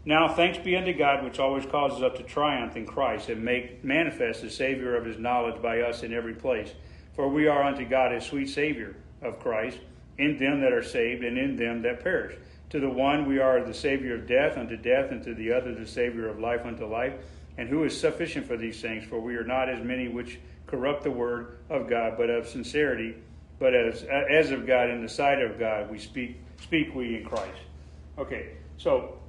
Now 0.05 0.33
thanks 0.33 0.59
be 0.59 0.75
unto 0.75 0.93
God, 0.93 1.23
which 1.23 1.39
always 1.39 1.65
causes 1.65 2.03
us 2.03 2.17
to 2.17 2.23
triumph 2.23 2.75
in 2.75 2.85
Christ, 2.85 3.29
and 3.29 3.43
make 3.43 3.83
manifest 3.83 4.41
the 4.41 4.49
savor 4.49 4.95
of 4.95 5.05
his 5.05 5.17
knowledge 5.17 5.61
by 5.61 5.81
us 5.81 6.03
in 6.03 6.13
every 6.13 6.35
place. 6.35 6.73
For 7.15 7.27
we 7.27 7.47
are 7.47 7.63
unto 7.63 7.83
God 7.83 8.11
a 8.11 8.21
sweet 8.21 8.49
savor 8.49 8.95
of 9.21 9.39
Christ 9.39 9.79
in 10.17 10.37
them 10.37 10.61
that 10.61 10.71
are 10.71 10.83
saved 10.83 11.23
and 11.23 11.37
in 11.37 11.55
them 11.55 11.81
that 11.81 12.03
perish. 12.03 12.35
To 12.69 12.79
the 12.79 12.89
one 12.89 13.27
we 13.27 13.39
are 13.39 13.63
the 13.63 13.73
savor 13.73 14.15
of 14.15 14.27
death 14.27 14.57
unto 14.57 14.75
death, 14.75 15.11
and 15.11 15.23
to 15.23 15.33
the 15.33 15.51
other 15.51 15.75
the 15.75 15.85
savor 15.85 16.27
of 16.27 16.39
life 16.39 16.65
unto 16.65 16.85
life. 16.85 17.13
And 17.57 17.69
who 17.69 17.83
is 17.83 17.99
sufficient 17.99 18.47
for 18.47 18.57
these 18.57 18.81
things? 18.81 19.05
For 19.05 19.19
we 19.19 19.35
are 19.35 19.43
not 19.43 19.69
as 19.69 19.83
many 19.83 20.07
which 20.07 20.39
corrupt 20.65 21.03
the 21.03 21.11
word 21.11 21.57
of 21.69 21.87
God, 21.87 22.15
but 22.17 22.31
of 22.31 22.47
sincerity, 22.47 23.15
but 23.59 23.75
as 23.75 24.03
as 24.03 24.49
of 24.49 24.65
God 24.65 24.89
in 24.89 25.03
the 25.03 25.09
sight 25.09 25.39
of 25.39 25.59
God 25.59 25.91
we 25.91 25.99
speak 25.99 26.37
speak 26.61 26.95
we 26.95 27.17
in 27.17 27.25
Christ. 27.25 27.61
Okay, 28.17 28.53
so 28.77 29.19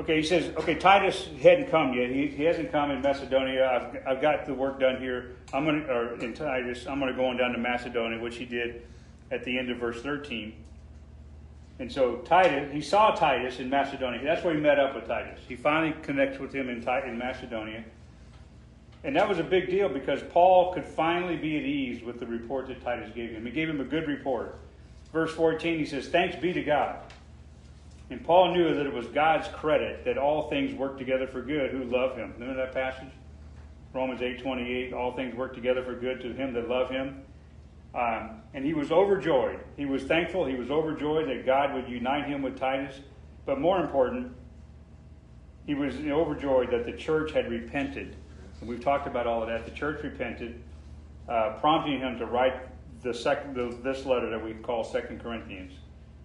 okay, 0.00 0.16
he 0.16 0.22
says 0.24 0.52
okay, 0.56 0.74
Titus 0.74 1.28
hadn't 1.40 1.70
come 1.70 1.94
yet. 1.94 2.10
He, 2.10 2.26
he 2.26 2.42
hasn't 2.42 2.72
come 2.72 2.90
in 2.90 3.00
Macedonia. 3.00 3.68
I've 3.68 4.16
I've 4.16 4.20
got 4.20 4.46
the 4.46 4.54
work 4.54 4.80
done 4.80 5.00
here. 5.00 5.36
I'm 5.52 5.64
gonna 5.64 5.84
or 5.84 6.14
in 6.18 6.34
Titus. 6.34 6.86
I'm 6.88 6.98
gonna 6.98 7.14
go 7.14 7.26
on 7.26 7.36
down 7.36 7.52
to 7.52 7.58
Macedonia, 7.58 8.20
which 8.20 8.36
he 8.36 8.44
did 8.44 8.82
at 9.30 9.44
the 9.44 9.58
end 9.58 9.70
of 9.70 9.78
verse 9.78 10.02
13. 10.02 10.52
And 11.80 11.90
so 11.90 12.16
Titus, 12.16 12.72
he 12.72 12.80
saw 12.80 13.14
Titus 13.14 13.60
in 13.60 13.70
Macedonia. 13.70 14.20
That's 14.24 14.42
where 14.42 14.54
he 14.54 14.60
met 14.60 14.80
up 14.80 14.94
with 14.94 15.06
Titus. 15.06 15.38
He 15.46 15.54
finally 15.54 15.94
connects 16.02 16.38
with 16.38 16.52
him 16.52 16.68
in, 16.68 16.78
in 17.06 17.18
Macedonia. 17.18 17.84
And 19.04 19.14
that 19.14 19.28
was 19.28 19.38
a 19.38 19.44
big 19.44 19.70
deal 19.70 19.88
because 19.88 20.20
Paul 20.30 20.72
could 20.74 20.84
finally 20.84 21.36
be 21.36 21.56
at 21.56 21.62
ease 21.62 22.02
with 22.02 22.18
the 22.18 22.26
report 22.26 22.66
that 22.66 22.82
Titus 22.82 23.10
gave 23.14 23.30
him. 23.30 23.46
He 23.46 23.52
gave 23.52 23.68
him 23.68 23.80
a 23.80 23.84
good 23.84 24.08
report. 24.08 24.58
Verse 25.12 25.32
14, 25.32 25.78
he 25.78 25.86
says, 25.86 26.08
Thanks 26.08 26.34
be 26.36 26.52
to 26.52 26.62
God. 26.62 26.98
And 28.10 28.24
Paul 28.24 28.54
knew 28.54 28.74
that 28.74 28.86
it 28.86 28.92
was 28.92 29.06
God's 29.06 29.48
credit 29.48 30.04
that 30.04 30.18
all 30.18 30.48
things 30.48 30.74
work 30.74 30.98
together 30.98 31.26
for 31.26 31.42
good 31.42 31.70
who 31.70 31.84
love 31.84 32.16
him. 32.16 32.32
Remember 32.38 32.56
that 32.56 32.72
passage? 32.72 33.12
Romans 33.92 34.20
8:28, 34.20 34.92
all 34.92 35.12
things 35.12 35.34
work 35.34 35.54
together 35.54 35.82
for 35.82 35.94
good 35.94 36.20
to 36.20 36.32
him 36.32 36.52
that 36.54 36.68
love 36.68 36.90
him. 36.90 37.22
Um, 37.94 38.42
and 38.54 38.64
he 38.64 38.74
was 38.74 38.92
overjoyed. 38.92 39.60
He 39.76 39.86
was 39.86 40.04
thankful. 40.04 40.44
He 40.44 40.54
was 40.54 40.70
overjoyed 40.70 41.28
that 41.28 41.46
God 41.46 41.74
would 41.74 41.88
unite 41.88 42.26
him 42.26 42.42
with 42.42 42.58
Titus. 42.58 43.00
But 43.46 43.60
more 43.60 43.80
important, 43.80 44.32
he 45.66 45.74
was 45.74 45.96
overjoyed 45.96 46.70
that 46.70 46.84
the 46.84 46.92
church 46.92 47.32
had 47.32 47.50
repented. 47.50 48.16
And 48.60 48.68
we've 48.68 48.82
talked 48.82 49.06
about 49.06 49.26
all 49.26 49.42
of 49.42 49.48
that. 49.48 49.64
The 49.64 49.70
church 49.70 50.02
repented, 50.02 50.60
uh, 51.28 51.56
prompting 51.60 52.00
him 52.00 52.18
to 52.18 52.26
write 52.26 52.54
the 53.02 53.14
sec- 53.14 53.54
the, 53.54 53.76
this 53.82 54.04
letter 54.04 54.28
that 54.30 54.44
we 54.44 54.54
call 54.54 54.84
Second 54.84 55.22
Corinthians. 55.22 55.72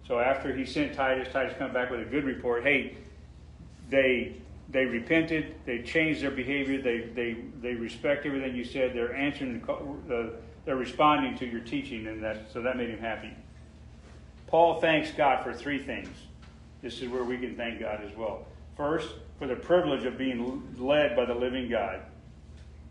So 0.07 0.19
after 0.19 0.53
he 0.53 0.65
sent 0.65 0.93
Titus, 0.93 1.31
Titus 1.31 1.53
come 1.57 1.71
back 1.71 1.89
with 1.89 2.01
a 2.01 2.05
good 2.05 2.25
report. 2.25 2.63
Hey, 2.63 2.97
they 3.89 4.35
they 4.69 4.85
repented. 4.85 5.55
They 5.65 5.81
changed 5.81 6.21
their 6.21 6.31
behavior. 6.31 6.81
They 6.81 7.09
they 7.13 7.37
they 7.61 7.73
respect 7.75 8.25
everything 8.25 8.55
you 8.55 8.65
said. 8.65 8.93
They're 8.93 9.15
answering 9.15 9.59
the, 9.59 9.75
the 10.07 10.33
they're 10.65 10.75
responding 10.75 11.37
to 11.37 11.45
your 11.45 11.61
teaching, 11.61 12.07
and 12.07 12.23
that 12.23 12.51
so 12.51 12.61
that 12.61 12.77
made 12.77 12.89
him 12.89 12.99
happy. 12.99 13.31
Paul 14.47 14.79
thanks 14.79 15.11
God 15.11 15.43
for 15.43 15.53
three 15.53 15.79
things. 15.79 16.09
This 16.81 17.01
is 17.01 17.09
where 17.09 17.23
we 17.23 17.37
can 17.37 17.55
thank 17.55 17.79
God 17.79 18.01
as 18.05 18.15
well. 18.15 18.45
First, 18.77 19.09
for 19.39 19.47
the 19.47 19.55
privilege 19.55 20.05
of 20.05 20.17
being 20.17 20.63
led 20.77 21.15
by 21.15 21.25
the 21.25 21.33
living 21.33 21.69
God. 21.69 22.01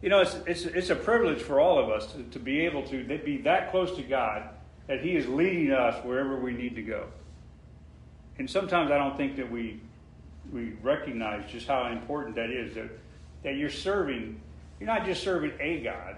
You 0.00 0.08
know, 0.08 0.20
it's, 0.20 0.36
it's, 0.46 0.64
it's 0.64 0.90
a 0.90 0.96
privilege 0.96 1.40
for 1.40 1.60
all 1.60 1.78
of 1.78 1.88
us 1.88 2.12
to, 2.12 2.22
to 2.24 2.38
be 2.38 2.60
able 2.60 2.82
to 2.88 3.04
be 3.04 3.38
that 3.38 3.70
close 3.70 3.94
to 3.96 4.02
God 4.02 4.48
that 4.88 5.00
He 5.00 5.16
is 5.16 5.28
leading 5.28 5.72
us 5.72 6.04
wherever 6.04 6.36
we 6.36 6.52
need 6.52 6.74
to 6.74 6.82
go. 6.82 7.06
And 8.38 8.50
sometimes 8.50 8.90
I 8.90 8.98
don't 8.98 9.16
think 9.16 9.36
that 9.36 9.50
we, 9.50 9.80
we 10.52 10.72
recognize 10.82 11.50
just 11.50 11.68
how 11.68 11.86
important 11.86 12.34
that 12.36 12.50
is 12.50 12.74
that, 12.74 12.90
that 13.44 13.56
you're 13.56 13.70
serving, 13.70 14.40
you're 14.80 14.88
not 14.88 15.04
just 15.04 15.22
serving 15.22 15.52
a 15.60 15.80
God, 15.80 16.16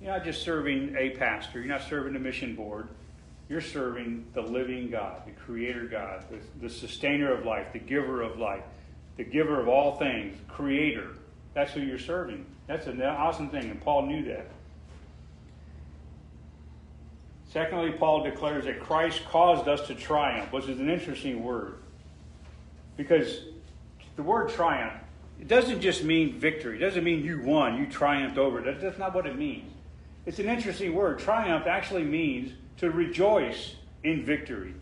you're 0.00 0.12
not 0.12 0.24
just 0.24 0.42
serving 0.42 0.94
a 0.96 1.10
pastor, 1.10 1.58
you're 1.58 1.68
not 1.68 1.82
serving 1.82 2.12
the 2.12 2.18
mission 2.18 2.54
board. 2.54 2.88
You're 3.48 3.60
serving 3.60 4.26
the 4.34 4.42
living 4.42 4.90
God, 4.90 5.22
the 5.24 5.30
creator 5.30 5.84
God, 5.84 6.24
the, 6.30 6.66
the 6.66 6.72
sustainer 6.72 7.32
of 7.32 7.46
life, 7.46 7.72
the 7.72 7.78
giver 7.78 8.22
of 8.22 8.38
life, 8.38 8.64
the 9.16 9.24
giver 9.24 9.60
of 9.60 9.68
all 9.68 9.96
things, 9.96 10.36
creator. 10.48 11.10
That's 11.54 11.72
who 11.72 11.80
you're 11.80 11.98
serving. 11.98 12.44
That's 12.66 12.88
an 12.88 13.00
awesome 13.02 13.48
thing, 13.50 13.70
and 13.70 13.80
Paul 13.80 14.06
knew 14.06 14.24
that. 14.24 14.48
Secondly, 17.48 17.92
Paul 17.92 18.24
declares 18.24 18.64
that 18.64 18.80
Christ 18.80 19.24
caused 19.26 19.68
us 19.68 19.86
to 19.86 19.94
triumph, 19.94 20.52
which 20.52 20.68
is 20.68 20.80
an 20.80 20.90
interesting 20.90 21.44
word. 21.44 21.76
Because 22.96 23.42
the 24.16 24.22
word 24.22 24.48
triumph, 24.48 25.00
it 25.40 25.46
doesn't 25.46 25.80
just 25.80 26.02
mean 26.02 26.38
victory. 26.38 26.76
It 26.76 26.80
doesn't 26.80 27.04
mean 27.04 27.24
you 27.24 27.40
won, 27.42 27.78
you 27.78 27.86
triumphed 27.86 28.38
over. 28.38 28.60
That's 28.60 28.98
not 28.98 29.14
what 29.14 29.26
it 29.26 29.38
means. 29.38 29.70
It's 30.26 30.40
an 30.40 30.48
interesting 30.48 30.92
word. 30.92 31.20
Triumph 31.20 31.66
actually 31.66 32.02
means 32.02 32.52
to 32.78 32.90
rejoice 32.90 33.76
in 34.02 34.24
victory. 34.24 34.74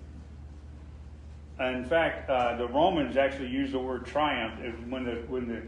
In 1.61 1.85
fact, 1.85 2.29
uh, 2.29 2.57
the 2.57 2.67
Romans 2.67 3.17
actually 3.17 3.49
used 3.49 3.73
the 3.73 3.79
word 3.79 4.07
triumph 4.07 4.59
when 4.89 5.05
the 5.05 5.23
when 5.29 5.47
the 5.47 5.63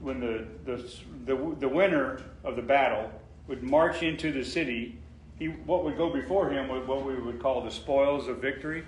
when 0.00 0.20
the, 0.20 0.46
the 0.64 0.90
the 1.26 1.56
the 1.58 1.68
winner 1.68 2.22
of 2.42 2.56
the 2.56 2.62
battle 2.62 3.10
would 3.48 3.62
march 3.62 4.02
into 4.02 4.32
the 4.32 4.44
city. 4.44 4.96
He 5.38 5.48
what 5.48 5.84
would 5.84 5.98
go 5.98 6.08
before 6.08 6.48
him 6.48 6.68
was 6.68 6.86
what 6.86 7.04
we 7.04 7.16
would 7.16 7.40
call 7.40 7.62
the 7.62 7.70
spoils 7.70 8.28
of 8.28 8.38
victory, 8.38 8.84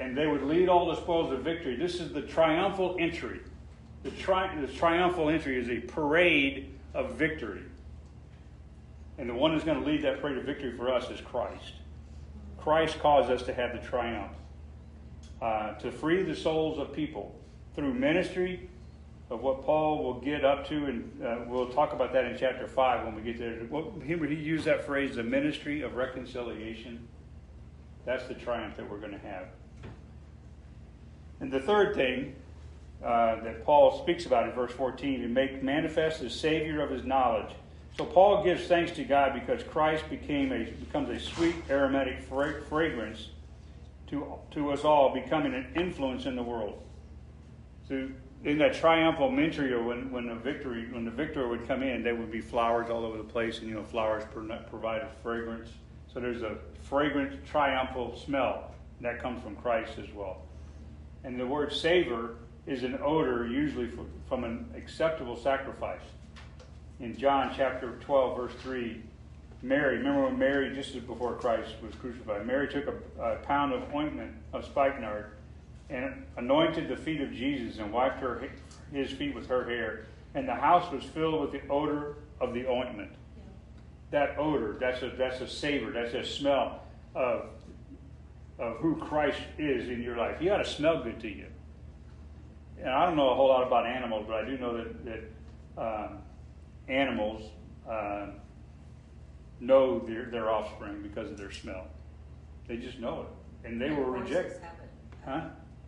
and 0.00 0.16
they 0.16 0.26
would 0.26 0.42
lead 0.42 0.68
all 0.68 0.86
the 0.86 0.96
spoils 0.96 1.32
of 1.32 1.40
victory. 1.40 1.76
This 1.76 2.00
is 2.00 2.12
the 2.12 2.22
triumphal 2.22 2.96
entry. 2.98 3.40
The, 4.02 4.10
tri- 4.12 4.54
the 4.60 4.66
triumphal 4.66 5.28
entry 5.28 5.58
is 5.58 5.68
a 5.68 5.80
parade 5.80 6.72
of 6.94 7.12
victory. 7.14 7.62
And 9.18 9.28
the 9.30 9.34
one 9.34 9.52
who's 9.52 9.64
going 9.64 9.80
to 9.80 9.86
lead 9.86 10.02
that 10.02 10.20
parade 10.20 10.36
of 10.36 10.44
victory 10.44 10.76
for 10.76 10.92
us 10.92 11.10
is 11.10 11.20
Christ. 11.20 11.74
Christ 12.58 12.98
caused 12.98 13.30
us 13.30 13.42
to 13.44 13.54
have 13.54 13.72
the 13.72 13.86
triumph, 13.86 14.32
uh, 15.40 15.74
to 15.74 15.90
free 15.90 16.22
the 16.22 16.34
souls 16.34 16.78
of 16.78 16.92
people 16.92 17.34
through 17.74 17.94
ministry 17.94 18.68
of 19.30 19.40
what 19.40 19.64
Paul 19.64 20.04
will 20.04 20.20
get 20.20 20.44
up 20.44 20.68
to, 20.68 20.86
and 20.86 21.24
uh, 21.24 21.38
we'll 21.46 21.68
talk 21.68 21.92
about 21.92 22.12
that 22.12 22.24
in 22.24 22.36
chapter 22.38 22.66
5 22.66 23.04
when 23.04 23.14
we 23.14 23.22
get 23.22 23.38
there. 23.38 23.58
He, 24.04 24.14
he 24.14 24.40
used 24.40 24.64
that 24.66 24.84
phrase, 24.84 25.16
the 25.16 25.22
ministry 25.22 25.82
of 25.82 25.96
reconciliation. 25.96 27.06
That's 28.04 28.24
the 28.26 28.34
triumph 28.34 28.76
that 28.76 28.88
we're 28.88 29.00
going 29.00 29.12
to 29.12 29.26
have. 29.26 29.48
And 31.40 31.52
the 31.52 31.60
third 31.60 31.94
thing 31.94 32.36
uh, 33.04 33.42
that 33.42 33.64
Paul 33.64 34.00
speaks 34.02 34.26
about 34.26 34.48
in 34.48 34.54
verse 34.54 34.72
14, 34.72 35.22
to 35.22 35.28
make 35.28 35.62
manifest 35.62 36.20
the 36.20 36.30
savor 36.30 36.80
of 36.80 36.90
his 36.90 37.04
knowledge 37.04 37.52
so 37.96 38.04
Paul 38.04 38.44
gives 38.44 38.66
thanks 38.66 38.92
to 38.92 39.04
God 39.04 39.32
because 39.32 39.62
Christ 39.62 40.08
became 40.10 40.52
a, 40.52 40.64
becomes 40.64 41.08
a 41.08 41.18
sweet 41.18 41.54
aromatic 41.70 42.20
fra- 42.20 42.62
fragrance 42.68 43.30
to, 44.08 44.34
to 44.50 44.70
us 44.70 44.84
all, 44.84 45.14
becoming 45.14 45.54
an 45.54 45.66
influence 45.74 46.26
in 46.26 46.36
the 46.36 46.42
world. 46.42 46.82
So 47.88 48.08
in 48.44 48.58
that 48.58 48.74
triumphal 48.74 49.34
entry, 49.38 49.76
when, 49.82 50.10
when 50.10 50.28
a 50.28 50.34
victory, 50.34 50.86
when 50.92 51.06
the 51.06 51.10
victor 51.10 51.48
would 51.48 51.66
come 51.66 51.82
in, 51.82 52.02
there 52.02 52.14
would 52.14 52.30
be 52.30 52.40
flowers 52.40 52.90
all 52.90 53.04
over 53.04 53.16
the 53.16 53.24
place, 53.24 53.60
and 53.60 53.68
you 53.68 53.74
know 53.74 53.82
flowers 53.82 54.24
provide 54.70 55.00
a 55.00 55.10
fragrance. 55.22 55.70
So 56.12 56.20
there's 56.20 56.42
a 56.42 56.56
fragrant, 56.82 57.46
triumphal 57.46 58.16
smell 58.16 58.72
that 59.00 59.20
comes 59.20 59.42
from 59.42 59.56
Christ 59.56 59.92
as 59.98 60.12
well. 60.14 60.42
And 61.24 61.40
the 61.40 61.46
word 61.46 61.72
savor 61.72 62.36
is 62.66 62.82
an 62.82 62.98
odor 63.02 63.46
usually 63.46 63.90
from 64.28 64.44
an 64.44 64.70
acceptable 64.76 65.36
sacrifice 65.36 66.02
in 67.00 67.16
John 67.16 67.52
chapter 67.56 67.98
12, 68.00 68.36
verse 68.36 68.52
3, 68.62 69.02
Mary, 69.62 69.98
remember 69.98 70.24
when 70.24 70.38
Mary, 70.38 70.74
just 70.74 70.94
before 71.06 71.34
Christ 71.34 71.74
was 71.82 71.94
crucified, 71.96 72.46
Mary 72.46 72.68
took 72.68 72.86
a, 72.86 73.22
a 73.22 73.36
pound 73.36 73.72
of 73.72 73.82
ointment 73.94 74.34
of 74.52 74.64
spikenard 74.64 75.32
and 75.88 76.24
anointed 76.36 76.88
the 76.88 76.96
feet 76.96 77.20
of 77.20 77.32
Jesus 77.32 77.78
and 77.78 77.92
wiped 77.92 78.20
her, 78.20 78.48
his 78.92 79.10
feet 79.10 79.34
with 79.34 79.46
her 79.48 79.64
hair. 79.64 80.06
And 80.34 80.48
the 80.48 80.54
house 80.54 80.90
was 80.92 81.04
filled 81.04 81.40
with 81.40 81.52
the 81.52 81.66
odor 81.68 82.16
of 82.40 82.54
the 82.54 82.66
ointment. 82.66 83.10
That 84.10 84.36
odor, 84.38 84.76
that's 84.78 85.02
a, 85.02 85.10
that's 85.16 85.40
a 85.40 85.48
savor, 85.48 85.90
that's 85.90 86.14
a 86.14 86.24
smell 86.24 86.82
of, 87.14 87.46
of 88.58 88.76
who 88.78 88.96
Christ 88.96 89.40
is 89.58 89.88
in 89.88 90.02
your 90.02 90.16
life. 90.16 90.38
He 90.38 90.48
ought 90.48 90.58
to 90.58 90.64
smell 90.64 91.02
good 91.02 91.20
to 91.20 91.28
you. 91.28 91.46
And 92.78 92.90
I 92.90 93.06
don't 93.06 93.16
know 93.16 93.30
a 93.30 93.34
whole 93.34 93.48
lot 93.48 93.66
about 93.66 93.86
animals, 93.86 94.26
but 94.28 94.36
I 94.36 94.44
do 94.44 94.58
know 94.58 94.76
that, 94.76 95.04
that 95.04 95.22
um, 95.78 96.18
animals 96.88 97.50
uh, 97.88 98.26
know 99.60 99.98
their, 100.00 100.26
their 100.26 100.50
offspring 100.50 101.02
because 101.02 101.30
of 101.30 101.36
their 101.36 101.50
smell. 101.50 101.86
They 102.68 102.76
just 102.76 102.98
know 102.98 103.22
it. 103.22 103.68
And 103.68 103.80
they 103.80 103.90
will 103.90 104.04
Horses 104.04 104.28
reject. 104.28 104.64
Huh? 105.24 105.40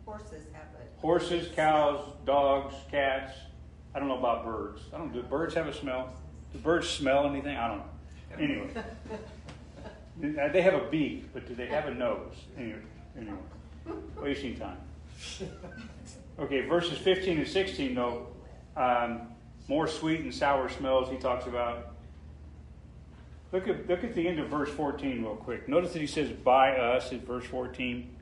Horses 0.05 0.47
have 0.53 0.81
it. 0.81 0.93
Horses, 0.97 1.49
cows, 1.55 2.13
dogs, 2.25 2.75
cats. 2.91 3.33
I 3.95 3.99
don't 3.99 4.09
know 4.09 4.19
about 4.19 4.45
birds. 4.45 4.83
I 4.93 4.99
don't. 4.99 5.13
Do 5.13 5.23
birds 5.23 5.55
have 5.55 5.67
a 5.67 5.73
smell? 5.73 6.13
Do 6.53 6.59
birds 6.59 6.89
smell 6.89 7.27
anything? 7.27 7.57
I 7.57 7.69
don't 7.69 7.79
know. 7.79 7.85
Anyway, 8.39 8.69
they 10.53 10.63
have 10.63 10.75
a 10.75 10.89
beak, 10.91 11.33
but 11.33 11.47
do 11.47 11.55
they 11.55 11.67
have 11.67 11.87
a 11.87 11.95
nose? 11.95 12.35
Anyway, 12.57 12.81
anyway, 13.17 13.37
wasting 14.21 14.57
time. 14.57 14.79
Okay, 16.39 16.61
verses 16.61 16.97
15 16.99 17.39
and 17.39 17.49
16 17.49 17.95
though. 17.97 18.29
Um, 18.77 19.23
more 19.69 19.87
sweet 19.87 20.21
and 20.21 20.35
sour 20.35 20.69
smells 20.69 21.11
he 21.11 21.17
talks 21.17 21.47
about. 21.47 21.95
Look 23.53 23.69
at, 23.69 23.89
look 23.89 24.05
at 24.05 24.15
the 24.15 24.27
end 24.27 24.39
of 24.41 24.49
verse 24.49 24.71
14 24.71 25.23
real 25.23 25.37
quick. 25.37 25.69
Notice 25.69 25.93
that 25.93 26.01
he 26.01 26.07
says, 26.07 26.31
by 26.31 26.77
us 26.77 27.13
in 27.13 27.21
verse 27.21 27.45
14. 27.45 28.15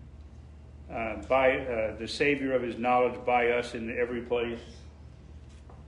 Uh, 0.93 1.17
by 1.29 1.59
uh, 1.59 1.97
the 1.97 2.07
savor 2.07 2.53
of 2.53 2.63
his 2.63 2.79
knowledge, 2.79 3.19
by 3.25 3.49
us 3.51 3.75
in 3.75 3.97
every 3.99 4.21
place. 4.21 4.61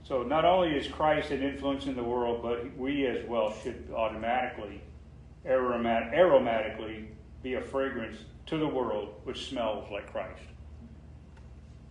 So 0.03 0.23
not 0.23 0.43
only 0.43 0.75
is 0.75 0.87
Christ 0.87 1.31
an 1.31 1.41
influence 1.41 1.85
in 1.85 1.95
the 1.95 2.03
world, 2.03 2.41
but 2.41 2.75
we 2.77 3.05
as 3.05 3.25
well 3.25 3.53
should 3.63 3.89
automatically, 3.95 4.81
aromat- 5.45 6.13
aromatically, 6.13 7.05
be 7.43 7.53
a 7.53 7.61
fragrance 7.61 8.17
to 8.47 8.57
the 8.57 8.67
world 8.67 9.13
which 9.23 9.47
smells 9.47 9.89
like 9.89 10.11
Christ. 10.11 10.41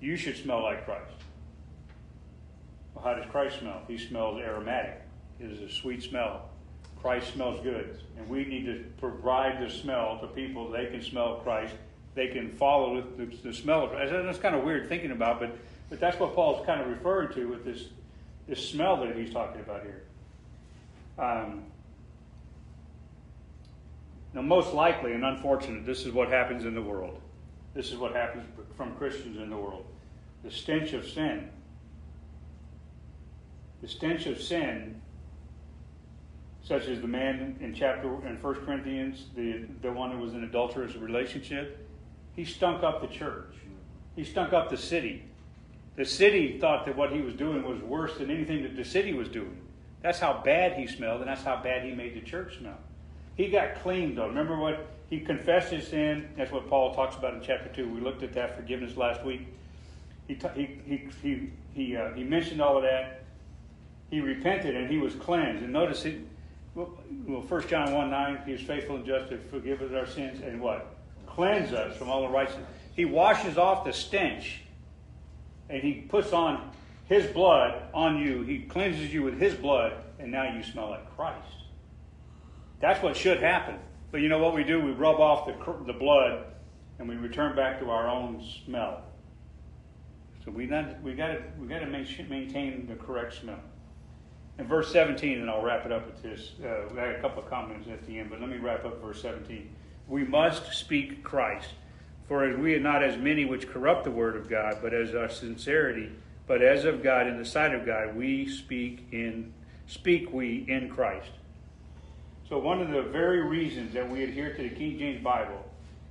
You 0.01 0.17
should 0.17 0.37
smell 0.37 0.63
like 0.63 0.85
Christ. 0.85 1.13
Well, 2.99 3.15
how 3.15 3.21
does 3.21 3.31
Christ 3.31 3.61
smell? 3.61 3.83
He 3.87 3.97
smells 3.97 4.41
aromatic. 4.41 5.03
It 5.41 5.51
is 5.51 5.61
a 5.61 5.73
sweet 5.73 6.03
smell. 6.03 6.49
Christ 7.01 7.33
smells 7.33 7.61
good. 7.63 8.01
And 8.17 8.29
we 8.29 8.45
need 8.45 8.67
to 8.67 8.85
provide 8.99 9.61
the 9.65 9.71
smell 9.71 10.19
to 10.21 10.27
people. 10.29 10.71
They 10.71 10.87
can 10.87 11.03
smell 11.03 11.37
Christ 11.37 11.75
they 12.19 12.27
can 12.27 12.51
follow 12.51 13.01
the, 13.17 13.27
the, 13.27 13.53
smell 13.53 13.85
of 13.85 13.93
it. 13.93 14.11
That's 14.11 14.41
kind 14.41 14.57
of 14.57 14.65
weird 14.65 14.89
thinking 14.89 15.13
about, 15.13 15.39
but 15.39 15.57
but 15.89 16.01
that's 16.01 16.19
what 16.19 16.35
Paul's 16.35 16.67
kind 16.67 16.81
of 16.81 16.89
referring 16.89 17.33
to 17.35 17.45
with 17.45 17.65
this 17.65 17.85
this 18.49 18.69
smell 18.69 18.97
that 19.05 19.15
he's 19.15 19.33
talking 19.33 19.61
about 19.61 19.83
here. 19.83 20.03
Um, 21.17 21.63
now, 24.35 24.43
most 24.43 24.75
likely 24.75 25.13
and 25.13 25.25
unfortunate, 25.25 25.87
this 25.87 26.07
is 26.07 26.13
what 26.13 26.29
happens 26.29 26.65
in 26.65 26.75
the 26.75 26.83
world. 26.83 27.21
This 27.73 27.93
is 27.93 27.99
what 27.99 28.17
happens 28.17 28.45
from 28.77 28.97
Christians 28.97 29.37
in 29.37 29.49
the 29.49 29.57
world. 29.57 29.85
The 30.43 30.51
stench 30.51 30.95
of 30.95 31.07
sin. 31.07 31.49
The 33.83 33.89
stench 33.89 34.27
of 34.27 34.41
sin, 34.41 35.01
such 36.63 36.87
as 36.87 37.01
the 37.01 37.07
man 37.07 37.57
in 37.61 37.75
chapter 37.75 38.09
in 38.27 38.37
1 38.41 38.55
Corinthians, 38.67 39.27
the, 39.35 39.65
the 39.83 39.93
one 39.93 40.11
who 40.11 40.19
was 40.19 40.35
in 40.35 40.45
adulterous 40.45 40.97
relationship, 40.97 41.87
he 42.35 42.45
stunk 42.45 42.83
up 42.83 43.01
the 43.01 43.09
church. 43.09 43.55
He 44.17 44.25
stunk 44.25 44.53
up 44.53 44.71
the 44.71 44.77
city. 44.77 45.25
The 45.97 46.05
city 46.05 46.59
thought 46.61 46.87
that 46.87 46.97
what 46.97 47.13
he 47.13 47.21
was 47.21 47.35
doing 47.35 47.63
was 47.63 47.81
worse 47.83 48.19
than 48.19 48.31
anything 48.31 48.63
that 48.63 48.77
the 48.77 48.85
city 48.85 49.13
was 49.13 49.29
doing. 49.29 49.61
That's 50.03 50.21
how 50.21 50.43
bad 50.45 50.75
he 50.79 50.87
smelled, 50.87 51.21
and 51.21 51.29
that's 51.29 51.43
how 51.43 51.61
bad 51.63 51.85
he 51.85 51.93
made 51.93 52.15
the 52.15 52.21
church 52.21 52.59
smell. 52.59 52.79
He 53.37 53.49
got 53.49 53.83
clean, 53.83 54.15
though. 54.15 54.29
Remember 54.29 54.57
what 54.57 54.87
he 55.11 55.21
confessed 55.21 55.73
his 55.73 55.87
sin? 55.87 56.29
That's 56.37 56.53
what 56.53 56.69
Paul 56.69 56.95
talks 56.95 57.17
about 57.17 57.35
in 57.35 57.41
chapter 57.41 57.69
2. 57.75 57.89
We 57.89 58.01
looked 58.01 58.23
at 58.23 58.33
that 58.35 58.57
forgiveness 58.57 58.97
last 58.97 59.25
week. 59.25 59.47
He, 60.27 60.39
he, 60.55 60.81
he, 60.87 61.09
he, 61.23 61.51
he, 61.75 61.97
uh, 61.97 62.13
he 62.13 62.25
mentioned 62.25 62.61
all 62.61 62.77
of 62.77 62.83
that. 62.83 63.18
He 64.11 64.21
repented 64.21 64.77
and 64.77 64.91
he 64.91 64.99
was 64.99 65.15
cleansed. 65.15 65.63
And 65.63 65.73
notice, 65.73 66.05
it, 66.05 66.21
well, 66.75 66.87
1 66.87 67.69
John 67.69 67.93
1 67.93 68.11
9, 68.11 68.43
he 68.47 68.53
is 68.53 68.61
faithful 68.63 68.97
and 68.97 69.07
just 69.07 69.29
to 69.31 69.39
forgive 69.51 69.83
us 69.83 69.93
our 69.93 70.07
sins 70.07 70.41
and 70.43 70.61
what? 70.61 70.97
Cleanse 71.27 71.73
us 71.73 71.97
from 71.97 72.09
all 72.09 72.27
unrighteousness. 72.27 72.67
He 72.95 73.05
washes 73.05 73.59
off 73.59 73.85
the 73.85 73.93
stench 73.93 74.63
and 75.69 75.83
he 75.83 75.95
puts 75.95 76.33
on 76.33 76.71
his 77.09 77.27
blood 77.27 77.83
on 77.95 78.19
you. 78.19 78.43
He 78.43 78.61
cleanses 78.61 79.13
you 79.13 79.23
with 79.23 79.39
his 79.39 79.55
blood, 79.55 79.95
and 80.19 80.31
now 80.31 80.55
you 80.55 80.63
smell 80.63 80.91
like 80.91 81.17
Christ. 81.17 81.49
That's 82.81 83.03
what 83.03 83.17
should 83.17 83.41
happen. 83.41 83.77
But 84.11 84.21
you 84.21 84.29
know 84.29 84.39
what 84.39 84.55
we 84.55 84.65
do? 84.65 84.81
We 84.81 84.93
rub 84.93 85.21
off 85.21 85.47
the, 85.47 85.93
the 85.93 85.99
blood 85.99 86.45
and 86.99 87.09
we 87.09 87.17
return 87.17 87.55
back 87.55 87.81
to 87.81 87.91
our 87.91 88.09
own 88.09 88.45
smell. 88.65 89.03
So 90.45 90.51
we 90.51 90.67
not, 90.67 91.03
we 91.03 91.15
got 91.15 91.39
we 91.59 91.67
got 91.67 91.81
to 91.81 91.87
maintain 91.87 92.87
the 92.87 92.95
correct 92.95 93.35
smell. 93.35 93.61
In 94.59 94.67
verse 94.67 94.93
17, 94.93 95.39
and 95.39 95.49
I'll 95.49 95.63
wrap 95.63 95.87
it 95.87 95.93
up 95.93 96.07
with 96.07 96.21
this. 96.21 96.53
Uh, 96.63 96.89
we 96.93 96.99
had 96.99 97.11
a 97.11 97.21
couple 97.21 97.43
of 97.43 97.49
comments 97.49 97.89
at 97.89 98.05
the 98.07 98.19
end, 98.19 98.29
but 98.29 98.41
let 98.41 98.51
me 98.51 98.57
wrap 98.57 98.85
up 98.85 99.01
verse 99.01 99.23
17. 99.23 99.69
We 100.09 100.25
must 100.25 100.73
speak 100.73 101.23
Christ, 101.23 101.69
for 102.27 102.45
as 102.45 102.59
we 102.59 102.75
are 102.75 102.81
not 102.81 103.05
as 103.05 103.17
many 103.17 103.45
which 103.45 103.69
corrupt 103.69 104.03
the 104.03 104.11
word 104.11 104.35
of 104.35 104.51
God, 104.51 104.79
but 104.83 104.93
as 104.93 105.15
our 105.15 105.29
sincerity, 105.29 106.11
but 106.49 106.61
as 106.61 106.85
of 106.85 107.05
God 107.05 107.29
in 107.29 107.39
the 107.39 107.45
sight 107.45 107.73
of 107.73 107.87
God, 107.87 108.17
we 108.17 108.49
speak 108.49 109.07
in 109.13 109.53
speak 109.87 110.33
we 110.33 110.67
in 110.69 110.89
Christ. 110.91 111.31
So 112.49 112.59
one 112.59 112.81
of 112.81 112.91
the 112.91 113.03
very 113.03 113.43
reasons 113.43 113.93
that 113.95 114.09
we 114.11 114.25
adhere 114.25 114.55
to 114.55 114.63
the 114.63 114.71
King 114.71 114.99
James 114.99 115.23
Bible 115.23 115.65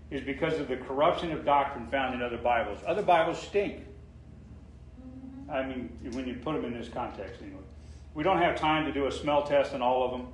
is 0.10 0.22
because 0.22 0.60
of 0.60 0.68
the 0.68 0.78
corruption 0.78 1.32
of 1.32 1.44
doctrine 1.44 1.88
found 1.88 2.16
in 2.16 2.22
other 2.22 2.38
Bibles. 2.38 2.80
Other 2.88 3.04
Bibles 3.04 3.42
stink. 3.42 3.84
I 5.52 5.64
mean, 5.64 5.90
when 6.14 6.28
you 6.28 6.36
put 6.36 6.54
them 6.54 6.66
in 6.66 6.80
this 6.80 6.90
context, 6.90 7.42
anyway. 7.42 7.60
We 8.18 8.24
don't 8.24 8.40
have 8.40 8.56
time 8.56 8.88
to 8.88 8.92
do 8.92 9.06
a 9.06 9.12
smell 9.12 9.44
test 9.44 9.76
on 9.76 9.84
all 9.84 10.04
of 10.04 10.10
them, 10.10 10.30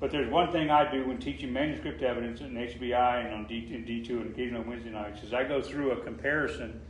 but 0.00 0.10
there's 0.10 0.30
one 0.32 0.50
thing 0.50 0.70
I 0.70 0.90
do 0.90 1.06
when 1.06 1.18
teaching 1.18 1.52
manuscript 1.52 2.02
evidence 2.02 2.40
in 2.40 2.54
HBI 2.54 3.26
and 3.26 3.34
on 3.34 3.46
D, 3.46 3.70
in 3.70 3.84
D2 3.84 4.08
and 4.22 4.30
occasionally 4.30 4.62
on 4.62 4.66
Wednesday 4.70 4.88
nights 4.88 5.22
is 5.22 5.34
I 5.34 5.44
go 5.44 5.60
through 5.60 5.90
a 5.90 6.00
comparison 6.02 6.80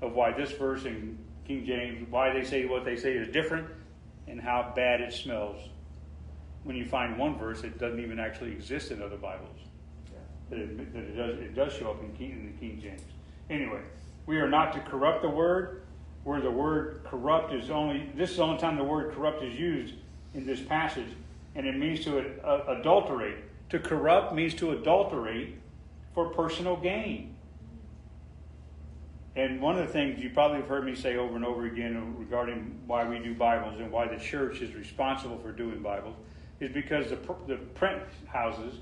of 0.00 0.12
why 0.12 0.30
this 0.30 0.52
verse 0.52 0.84
in 0.84 1.18
King 1.48 1.66
James, 1.66 2.06
why 2.08 2.32
they 2.32 2.44
say 2.44 2.66
what 2.66 2.84
they 2.84 2.94
say 2.94 3.14
is 3.14 3.26
different, 3.32 3.66
and 4.28 4.40
how 4.40 4.72
bad 4.76 5.00
it 5.00 5.12
smells 5.12 5.60
when 6.62 6.76
you 6.76 6.84
find 6.84 7.18
one 7.18 7.36
verse 7.36 7.64
it 7.64 7.76
doesn't 7.80 7.98
even 7.98 8.20
actually 8.20 8.52
exist 8.52 8.92
in 8.92 9.02
other 9.02 9.16
Bibles. 9.16 9.58
That 10.50 10.60
it, 10.60 10.92
that 10.94 11.02
it 11.02 11.16
does 11.16 11.40
it 11.40 11.54
does 11.56 11.72
show 11.72 11.90
up 11.90 12.00
in, 12.04 12.12
King, 12.12 12.30
in 12.30 12.52
the 12.52 12.60
King 12.60 12.80
James. 12.80 13.02
Anyway, 13.50 13.80
we 14.26 14.36
are 14.36 14.48
not 14.48 14.72
to 14.74 14.80
corrupt 14.88 15.22
the 15.22 15.28
word. 15.30 15.85
Where 16.26 16.40
the 16.40 16.50
word 16.50 17.02
corrupt 17.04 17.52
is 17.52 17.70
only 17.70 18.10
this 18.16 18.30
is 18.32 18.38
the 18.38 18.42
only 18.42 18.58
time 18.58 18.76
the 18.76 18.82
word 18.82 19.14
corrupt 19.14 19.44
is 19.44 19.56
used 19.56 19.94
in 20.34 20.44
this 20.44 20.60
passage, 20.60 21.06
and 21.54 21.64
it 21.64 21.76
means 21.76 22.02
to 22.02 22.18
uh, 22.44 22.78
adulterate. 22.80 23.36
To 23.68 23.78
corrupt 23.78 24.34
means 24.34 24.52
to 24.54 24.72
adulterate 24.72 25.54
for 26.14 26.30
personal 26.30 26.78
gain. 26.78 27.36
And 29.36 29.60
one 29.60 29.78
of 29.78 29.86
the 29.86 29.92
things 29.92 30.20
you 30.20 30.30
probably 30.30 30.56
have 30.56 30.68
heard 30.68 30.84
me 30.84 30.96
say 30.96 31.14
over 31.14 31.36
and 31.36 31.44
over 31.44 31.66
again 31.66 32.16
regarding 32.18 32.76
why 32.88 33.08
we 33.08 33.20
do 33.20 33.32
Bibles 33.32 33.78
and 33.78 33.92
why 33.92 34.08
the 34.08 34.18
church 34.18 34.60
is 34.62 34.74
responsible 34.74 35.38
for 35.38 35.52
doing 35.52 35.80
Bibles 35.80 36.16
is 36.58 36.72
because 36.72 37.08
the, 37.10 37.18
the 37.46 37.58
print 37.76 38.02
houses 38.26 38.80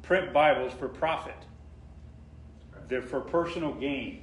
print 0.00 0.32
Bibles 0.32 0.72
for 0.72 0.88
profit. 0.88 1.36
They're 2.88 3.02
for 3.02 3.20
personal 3.20 3.74
gain. 3.74 4.22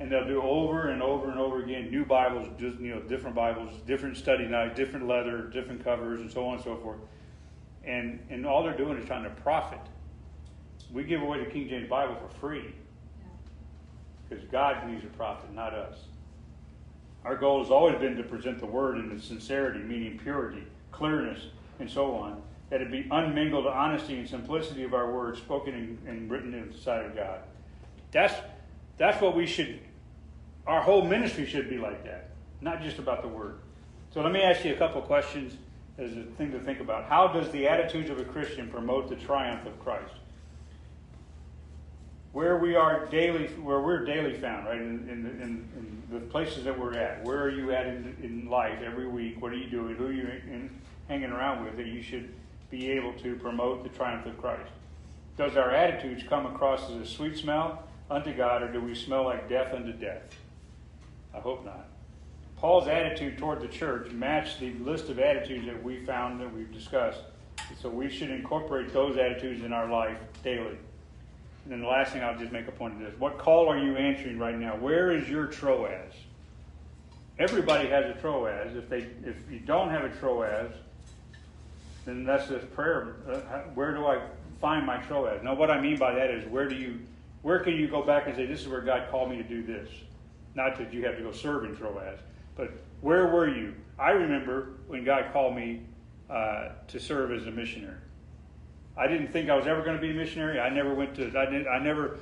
And 0.00 0.10
they'll 0.10 0.26
do 0.26 0.42
over 0.42 0.88
and 0.88 1.02
over 1.02 1.30
and 1.30 1.38
over 1.38 1.62
again 1.62 1.90
new 1.90 2.04
Bibles, 2.04 2.48
you 2.58 2.94
know, 2.94 3.00
different 3.02 3.36
Bibles, 3.36 3.72
different 3.86 4.16
study 4.16 4.46
nights, 4.46 4.76
different 4.76 5.06
leather, 5.06 5.42
different 5.42 5.84
covers, 5.84 6.20
and 6.20 6.30
so 6.30 6.46
on 6.46 6.56
and 6.56 6.64
so 6.64 6.76
forth. 6.76 6.98
And 7.84 8.18
and 8.28 8.44
all 8.44 8.62
they're 8.62 8.76
doing 8.76 8.98
is 8.98 9.06
trying 9.06 9.24
to 9.24 9.30
profit. 9.30 9.80
We 10.92 11.04
give 11.04 11.22
away 11.22 11.44
the 11.44 11.50
King 11.50 11.68
James 11.68 11.88
Bible 11.88 12.16
for 12.16 12.28
free 12.38 12.74
because 14.28 14.44
God 14.46 14.88
needs 14.88 15.04
a 15.04 15.08
profit, 15.08 15.52
not 15.54 15.74
us. 15.74 15.96
Our 17.24 17.36
goal 17.36 17.62
has 17.62 17.70
always 17.70 17.96
been 17.98 18.16
to 18.16 18.22
present 18.22 18.60
the 18.60 18.66
Word 18.66 18.98
in 18.98 19.10
its 19.10 19.24
sincerity, 19.24 19.80
meaning 19.80 20.18
purity, 20.18 20.64
clearness, 20.92 21.46
and 21.80 21.90
so 21.90 22.14
on, 22.14 22.42
that 22.70 22.80
it 22.82 22.90
be 22.90 23.04
unmingled 23.10 23.66
honesty 23.66 24.18
and 24.18 24.28
simplicity 24.28 24.82
of 24.82 24.92
our 24.92 25.10
words 25.10 25.38
spoken 25.38 25.74
and, 25.74 25.98
and 26.06 26.30
written 26.30 26.52
in 26.52 26.70
the 26.70 26.76
sight 26.76 27.04
of 27.04 27.14
God. 27.14 27.40
That's, 28.12 28.34
that's 28.98 29.20
what 29.20 29.36
we 29.36 29.46
should, 29.46 29.80
our 30.66 30.80
whole 30.80 31.04
ministry 31.04 31.46
should 31.46 31.68
be 31.68 31.78
like 31.78 32.04
that, 32.04 32.30
not 32.60 32.82
just 32.82 32.98
about 32.98 33.22
the 33.22 33.28
Word. 33.28 33.58
So 34.12 34.22
let 34.22 34.32
me 34.32 34.42
ask 34.42 34.64
you 34.64 34.72
a 34.72 34.76
couple 34.76 35.02
questions 35.02 35.54
as 35.98 36.12
a 36.12 36.22
thing 36.36 36.52
to 36.52 36.60
think 36.60 36.80
about. 36.80 37.04
How 37.04 37.28
does 37.28 37.50
the 37.50 37.68
attitudes 37.68 38.10
of 38.10 38.18
a 38.18 38.24
Christian 38.24 38.68
promote 38.68 39.08
the 39.08 39.16
triumph 39.16 39.66
of 39.66 39.78
Christ? 39.80 40.14
Where 42.32 42.58
we 42.58 42.74
are 42.74 43.06
daily, 43.06 43.46
where 43.62 43.80
we're 43.80 44.04
daily 44.04 44.34
found, 44.34 44.66
right, 44.66 44.80
in, 44.80 45.08
in, 45.08 45.26
in, 45.40 45.68
in 45.76 46.02
the 46.10 46.18
places 46.18 46.64
that 46.64 46.76
we're 46.76 46.94
at. 46.94 47.24
Where 47.24 47.42
are 47.42 47.50
you 47.50 47.72
at 47.72 47.86
in, 47.86 48.48
life 48.50 48.80
every 48.84 49.08
week? 49.08 49.40
What 49.40 49.52
are 49.52 49.56
you 49.56 49.68
doing? 49.68 49.94
Who 49.96 50.06
are 50.06 50.12
you 50.12 50.26
in, 50.26 50.70
hanging 51.08 51.30
around 51.30 51.64
with 51.64 51.76
that 51.76 51.86
you 51.86 52.02
should 52.02 52.32
be 52.70 52.90
able 52.90 53.12
to 53.14 53.36
promote 53.36 53.84
the 53.84 53.88
triumph 53.90 54.26
of 54.26 54.36
Christ? 54.38 54.70
Does 55.36 55.56
our 55.56 55.70
attitudes 55.70 56.24
come 56.28 56.46
across 56.46 56.90
as 56.90 56.96
a 56.96 57.06
sweet 57.06 57.36
smell 57.36 57.84
unto 58.10 58.34
God, 58.34 58.62
or 58.62 58.72
do 58.72 58.80
we 58.80 58.94
smell 58.94 59.24
like 59.24 59.48
death 59.48 59.72
unto 59.74 59.92
death? 59.92 60.22
I 61.34 61.40
hope 61.40 61.64
not. 61.64 61.86
Paul's 62.56 62.88
attitude 62.88 63.36
toward 63.36 63.60
the 63.60 63.68
church 63.68 64.10
matched 64.12 64.60
the 64.60 64.72
list 64.74 65.08
of 65.08 65.18
attitudes 65.18 65.66
that 65.66 65.82
we 65.82 66.04
found 66.04 66.40
that 66.40 66.52
we've 66.54 66.72
discussed. 66.72 67.20
So 67.80 67.88
we 67.88 68.08
should 68.08 68.30
incorporate 68.30 68.92
those 68.92 69.16
attitudes 69.16 69.64
in 69.64 69.72
our 69.72 69.90
life 69.90 70.18
daily. 70.42 70.78
And 71.64 71.72
then 71.72 71.80
the 71.80 71.88
last 71.88 72.12
thing 72.12 72.22
I'll 72.22 72.38
just 72.38 72.52
make 72.52 72.68
a 72.68 72.72
point 72.72 72.94
of 72.94 73.00
this. 73.00 73.18
What 73.18 73.38
call 73.38 73.68
are 73.68 73.78
you 73.78 73.96
answering 73.96 74.38
right 74.38 74.58
now? 74.58 74.76
Where 74.76 75.10
is 75.10 75.28
your 75.28 75.46
Troas? 75.46 76.12
Everybody 77.38 77.88
has 77.88 78.04
a 78.04 78.20
Troas. 78.20 78.76
If 78.76 78.88
they 78.88 79.08
if 79.24 79.50
you 79.50 79.58
don't 79.60 79.90
have 79.90 80.04
a 80.04 80.10
Troas, 80.10 80.72
then 82.04 82.24
that's 82.24 82.48
this 82.48 82.64
prayer. 82.74 83.16
Uh, 83.28 83.38
where 83.74 83.92
do 83.94 84.06
I 84.06 84.20
find 84.60 84.86
my 84.86 84.98
Troas? 84.98 85.42
Now, 85.42 85.54
what 85.54 85.70
I 85.70 85.80
mean 85.80 85.98
by 85.98 86.14
that 86.14 86.30
is 86.30 86.46
where 86.48 86.68
do 86.68 86.76
you, 86.76 87.00
where 87.44 87.58
can 87.58 87.74
you 87.74 87.86
go 87.86 88.02
back 88.02 88.26
and 88.26 88.34
say, 88.34 88.46
this 88.46 88.62
is 88.62 88.68
where 88.68 88.80
God 88.80 89.10
called 89.10 89.28
me 89.28 89.36
to 89.36 89.42
do 89.42 89.62
this? 89.62 89.90
Not 90.54 90.78
that 90.78 90.94
you 90.94 91.04
have 91.04 91.18
to 91.18 91.22
go 91.22 91.30
serve 91.30 91.64
in 91.64 91.76
Troas, 91.76 92.18
but 92.56 92.72
where 93.02 93.26
were 93.26 93.54
you? 93.54 93.74
I 93.98 94.12
remember 94.12 94.70
when 94.86 95.04
God 95.04 95.30
called 95.30 95.54
me 95.54 95.82
uh, 96.30 96.70
to 96.88 96.98
serve 96.98 97.32
as 97.32 97.46
a 97.46 97.50
missionary. 97.50 97.98
I 98.96 99.08
didn't 99.08 99.28
think 99.28 99.50
I 99.50 99.56
was 99.56 99.66
ever 99.66 99.82
going 99.82 99.94
to 99.94 100.00
be 100.00 100.10
a 100.10 100.14
missionary. 100.14 100.58
I 100.58 100.70
never 100.70 100.94
went 100.94 101.16
to. 101.16 101.26
I 101.38 101.44
didn't, 101.44 101.68
I 101.68 101.78
never. 101.78 102.18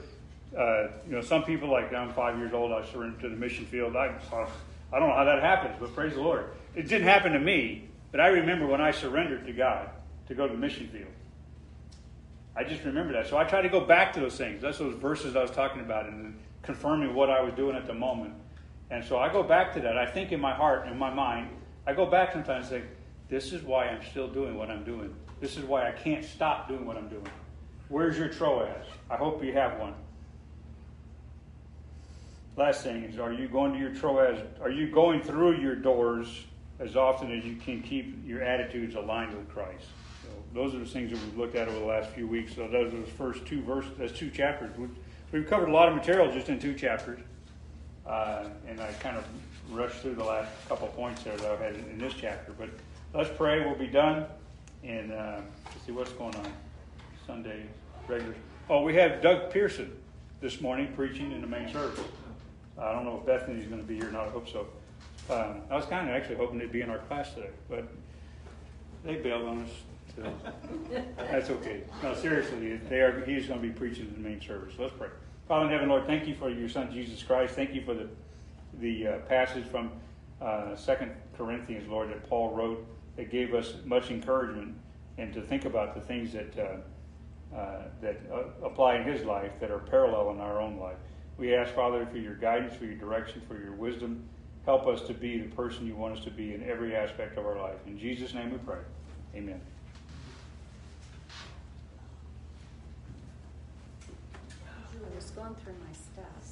Uh, 0.58 0.88
you 1.06 1.12
know, 1.12 1.20
some 1.20 1.44
people 1.44 1.70
like 1.70 1.94
I'm 1.94 2.12
five 2.12 2.36
years 2.36 2.52
old. 2.52 2.72
I 2.72 2.84
surrendered 2.90 3.20
to 3.20 3.28
the 3.28 3.36
mission 3.36 3.64
field. 3.64 3.94
I, 3.94 4.14
I 4.92 4.98
don't 4.98 5.08
know 5.08 5.14
how 5.14 5.24
that 5.24 5.40
happens, 5.40 5.76
but 5.78 5.94
praise 5.94 6.14
the 6.14 6.20
Lord. 6.20 6.46
It 6.74 6.88
didn't 6.88 7.06
happen 7.06 7.32
to 7.32 7.38
me. 7.38 7.88
But 8.10 8.20
I 8.20 8.26
remember 8.26 8.66
when 8.66 8.80
I 8.80 8.90
surrendered 8.90 9.46
to 9.46 9.52
God 9.52 9.88
to 10.26 10.34
go 10.34 10.48
to 10.48 10.52
the 10.52 10.58
mission 10.58 10.88
field. 10.88 11.12
I 12.54 12.64
just 12.64 12.84
remember 12.84 13.12
that. 13.14 13.28
So 13.28 13.36
I 13.36 13.44
try 13.44 13.62
to 13.62 13.68
go 13.68 13.80
back 13.80 14.12
to 14.14 14.20
those 14.20 14.36
things. 14.36 14.60
That's 14.62 14.78
those 14.78 14.94
verses 14.94 15.36
I 15.36 15.42
was 15.42 15.50
talking 15.50 15.80
about 15.80 16.06
and 16.06 16.38
confirming 16.62 17.14
what 17.14 17.30
I 17.30 17.40
was 17.40 17.54
doing 17.54 17.76
at 17.76 17.86
the 17.86 17.94
moment. 17.94 18.34
And 18.90 19.02
so 19.02 19.18
I 19.18 19.32
go 19.32 19.42
back 19.42 19.72
to 19.74 19.80
that. 19.80 19.96
I 19.96 20.06
think 20.06 20.32
in 20.32 20.40
my 20.40 20.52
heart, 20.52 20.86
in 20.86 20.98
my 20.98 21.12
mind, 21.12 21.48
I 21.86 21.94
go 21.94 22.04
back 22.04 22.32
sometimes 22.32 22.70
and 22.70 22.82
say, 22.82 22.88
this 23.28 23.52
is 23.52 23.62
why 23.62 23.86
I'm 23.86 24.02
still 24.04 24.28
doing 24.28 24.56
what 24.56 24.70
I'm 24.70 24.84
doing. 24.84 25.14
This 25.40 25.56
is 25.56 25.64
why 25.64 25.88
I 25.88 25.92
can't 25.92 26.24
stop 26.24 26.68
doing 26.68 26.84
what 26.84 26.98
I'm 26.98 27.08
doing. 27.08 27.26
Where's 27.88 28.18
your 28.18 28.28
Troas? 28.28 28.84
I 29.10 29.16
hope 29.16 29.42
you 29.42 29.52
have 29.54 29.78
one. 29.78 29.94
last 32.56 32.84
thing 32.84 33.04
is, 33.04 33.18
are 33.18 33.32
you 33.32 33.48
going 33.48 33.72
to 33.72 33.78
your 33.78 33.94
Troas? 33.94 34.38
Are 34.60 34.70
you 34.70 34.90
going 34.90 35.22
through 35.22 35.60
your 35.60 35.74
doors 35.74 36.44
as 36.78 36.96
often 36.96 37.32
as 37.36 37.44
you 37.44 37.56
can 37.56 37.82
keep 37.82 38.14
your 38.26 38.42
attitudes 38.42 38.94
aligned 38.94 39.34
with 39.34 39.48
Christ? 39.48 39.86
Those 40.54 40.74
are 40.74 40.78
the 40.78 40.86
things 40.86 41.10
that 41.10 41.18
we've 41.18 41.38
looked 41.38 41.54
at 41.54 41.68
over 41.68 41.78
the 41.78 41.84
last 41.84 42.10
few 42.10 42.26
weeks. 42.26 42.54
So 42.54 42.68
those 42.68 42.92
are 42.92 43.00
the 43.00 43.06
first 43.06 43.46
two 43.46 43.62
verses, 43.62 44.12
two 44.12 44.30
chapters. 44.30 44.70
We've, 44.76 45.46
covered 45.48 45.70
a 45.70 45.72
lot 45.72 45.88
of 45.88 45.94
material 45.94 46.30
just 46.30 46.50
in 46.50 46.58
two 46.58 46.74
chapters, 46.74 47.18
uh, 48.06 48.44
and 48.68 48.78
I 48.78 48.92
kind 49.00 49.16
of 49.16 49.24
rushed 49.70 50.00
through 50.02 50.16
the 50.16 50.24
last 50.24 50.50
couple 50.68 50.88
points 50.88 51.22
there 51.22 51.34
that 51.38 51.50
I 51.50 51.64
had 51.64 51.74
in 51.74 51.96
this 51.96 52.12
chapter. 52.12 52.52
But 52.52 52.68
let's 53.14 53.30
pray. 53.34 53.64
We'll 53.64 53.74
be 53.74 53.86
done, 53.86 54.26
and 54.84 55.10
uh, 55.10 55.40
see 55.86 55.92
what's 55.92 56.12
going 56.12 56.34
on. 56.34 56.52
Sunday 57.26 57.62
regular. 58.08 58.34
Oh, 58.68 58.82
we 58.82 58.94
have 58.96 59.22
Doug 59.22 59.50
Pearson 59.50 59.96
this 60.42 60.60
morning 60.60 60.92
preaching 60.94 61.32
in 61.32 61.40
the 61.40 61.46
main 61.46 61.72
service. 61.72 62.00
I 62.78 62.92
don't 62.92 63.04
know 63.04 63.18
if 63.18 63.26
Bethany's 63.26 63.66
going 63.68 63.80
to 63.80 63.86
be 63.86 63.96
here 63.96 64.08
or 64.08 64.12
not. 64.12 64.26
I 64.26 64.30
hope 64.30 64.48
so. 64.48 64.66
Um, 65.30 65.62
I 65.70 65.76
was 65.76 65.86
kind 65.86 66.08
of 66.08 66.14
actually 66.14 66.36
hoping 66.36 66.58
they'd 66.58 66.72
be 66.72 66.80
in 66.82 66.90
our 66.90 66.98
class 66.98 67.32
today, 67.32 67.50
but 67.70 67.86
they 69.04 69.16
bailed 69.16 69.46
on 69.46 69.62
us. 69.62 69.70
So 70.16 70.32
that's 71.16 71.50
okay. 71.50 71.82
No, 72.02 72.14
seriously, 72.14 72.76
they 72.88 73.00
are. 73.00 73.24
He's 73.24 73.46
going 73.46 73.60
to 73.60 73.66
be 73.66 73.72
preaching 73.72 74.08
in 74.14 74.22
the 74.22 74.28
main 74.28 74.40
service. 74.40 74.74
Let's 74.78 74.92
pray. 74.92 75.08
Father 75.48 75.66
in 75.66 75.72
heaven, 75.72 75.88
Lord, 75.88 76.06
thank 76.06 76.26
you 76.26 76.34
for 76.34 76.50
your 76.50 76.68
Son 76.68 76.92
Jesus 76.92 77.22
Christ. 77.22 77.54
Thank 77.54 77.74
you 77.74 77.82
for 77.82 77.94
the 77.94 78.08
the 78.80 79.06
uh, 79.06 79.18
passage 79.20 79.64
from 79.64 79.92
uh, 80.40 80.74
Second 80.76 81.12
Corinthians, 81.36 81.88
Lord, 81.88 82.10
that 82.10 82.28
Paul 82.28 82.54
wrote 82.54 82.86
that 83.16 83.30
gave 83.30 83.54
us 83.54 83.74
much 83.84 84.10
encouragement 84.10 84.74
and 85.18 85.32
to 85.34 85.42
think 85.42 85.64
about 85.64 85.94
the 85.94 86.00
things 86.00 86.32
that 86.32 86.58
uh, 86.58 87.56
uh, 87.56 87.82
that 88.00 88.20
uh, 88.32 88.66
apply 88.66 88.96
in 88.96 89.04
his 89.04 89.24
life 89.24 89.52
that 89.60 89.70
are 89.70 89.78
parallel 89.78 90.30
in 90.30 90.40
our 90.40 90.60
own 90.60 90.78
life. 90.78 90.96
We 91.36 91.54
ask, 91.54 91.74
Father, 91.74 92.06
for 92.06 92.18
your 92.18 92.34
guidance, 92.34 92.74
for 92.74 92.84
your 92.84 92.94
direction, 92.94 93.42
for 93.46 93.58
your 93.58 93.72
wisdom. 93.72 94.24
Help 94.64 94.86
us 94.86 95.02
to 95.02 95.14
be 95.14 95.38
the 95.38 95.48
person 95.48 95.86
you 95.86 95.96
want 95.96 96.16
us 96.16 96.24
to 96.24 96.30
be 96.30 96.54
in 96.54 96.62
every 96.62 96.94
aspect 96.94 97.36
of 97.36 97.44
our 97.44 97.58
life. 97.58 97.78
In 97.86 97.98
Jesus' 97.98 98.32
name 98.32 98.52
we 98.52 98.58
pray. 98.58 98.78
Amen. 99.34 99.60
Was 105.14 105.30
going 105.30 105.54
through 105.62 105.76
my 105.84 105.92
stuff 105.92 106.44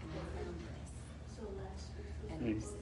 and 0.00 0.10
I 0.12 0.22
found 0.36 0.56
this. 0.60 0.90
So 1.36 1.42
last 1.60 1.92
week. 1.96 2.30
And 2.30 2.48
it 2.48 2.54
was 2.56 2.72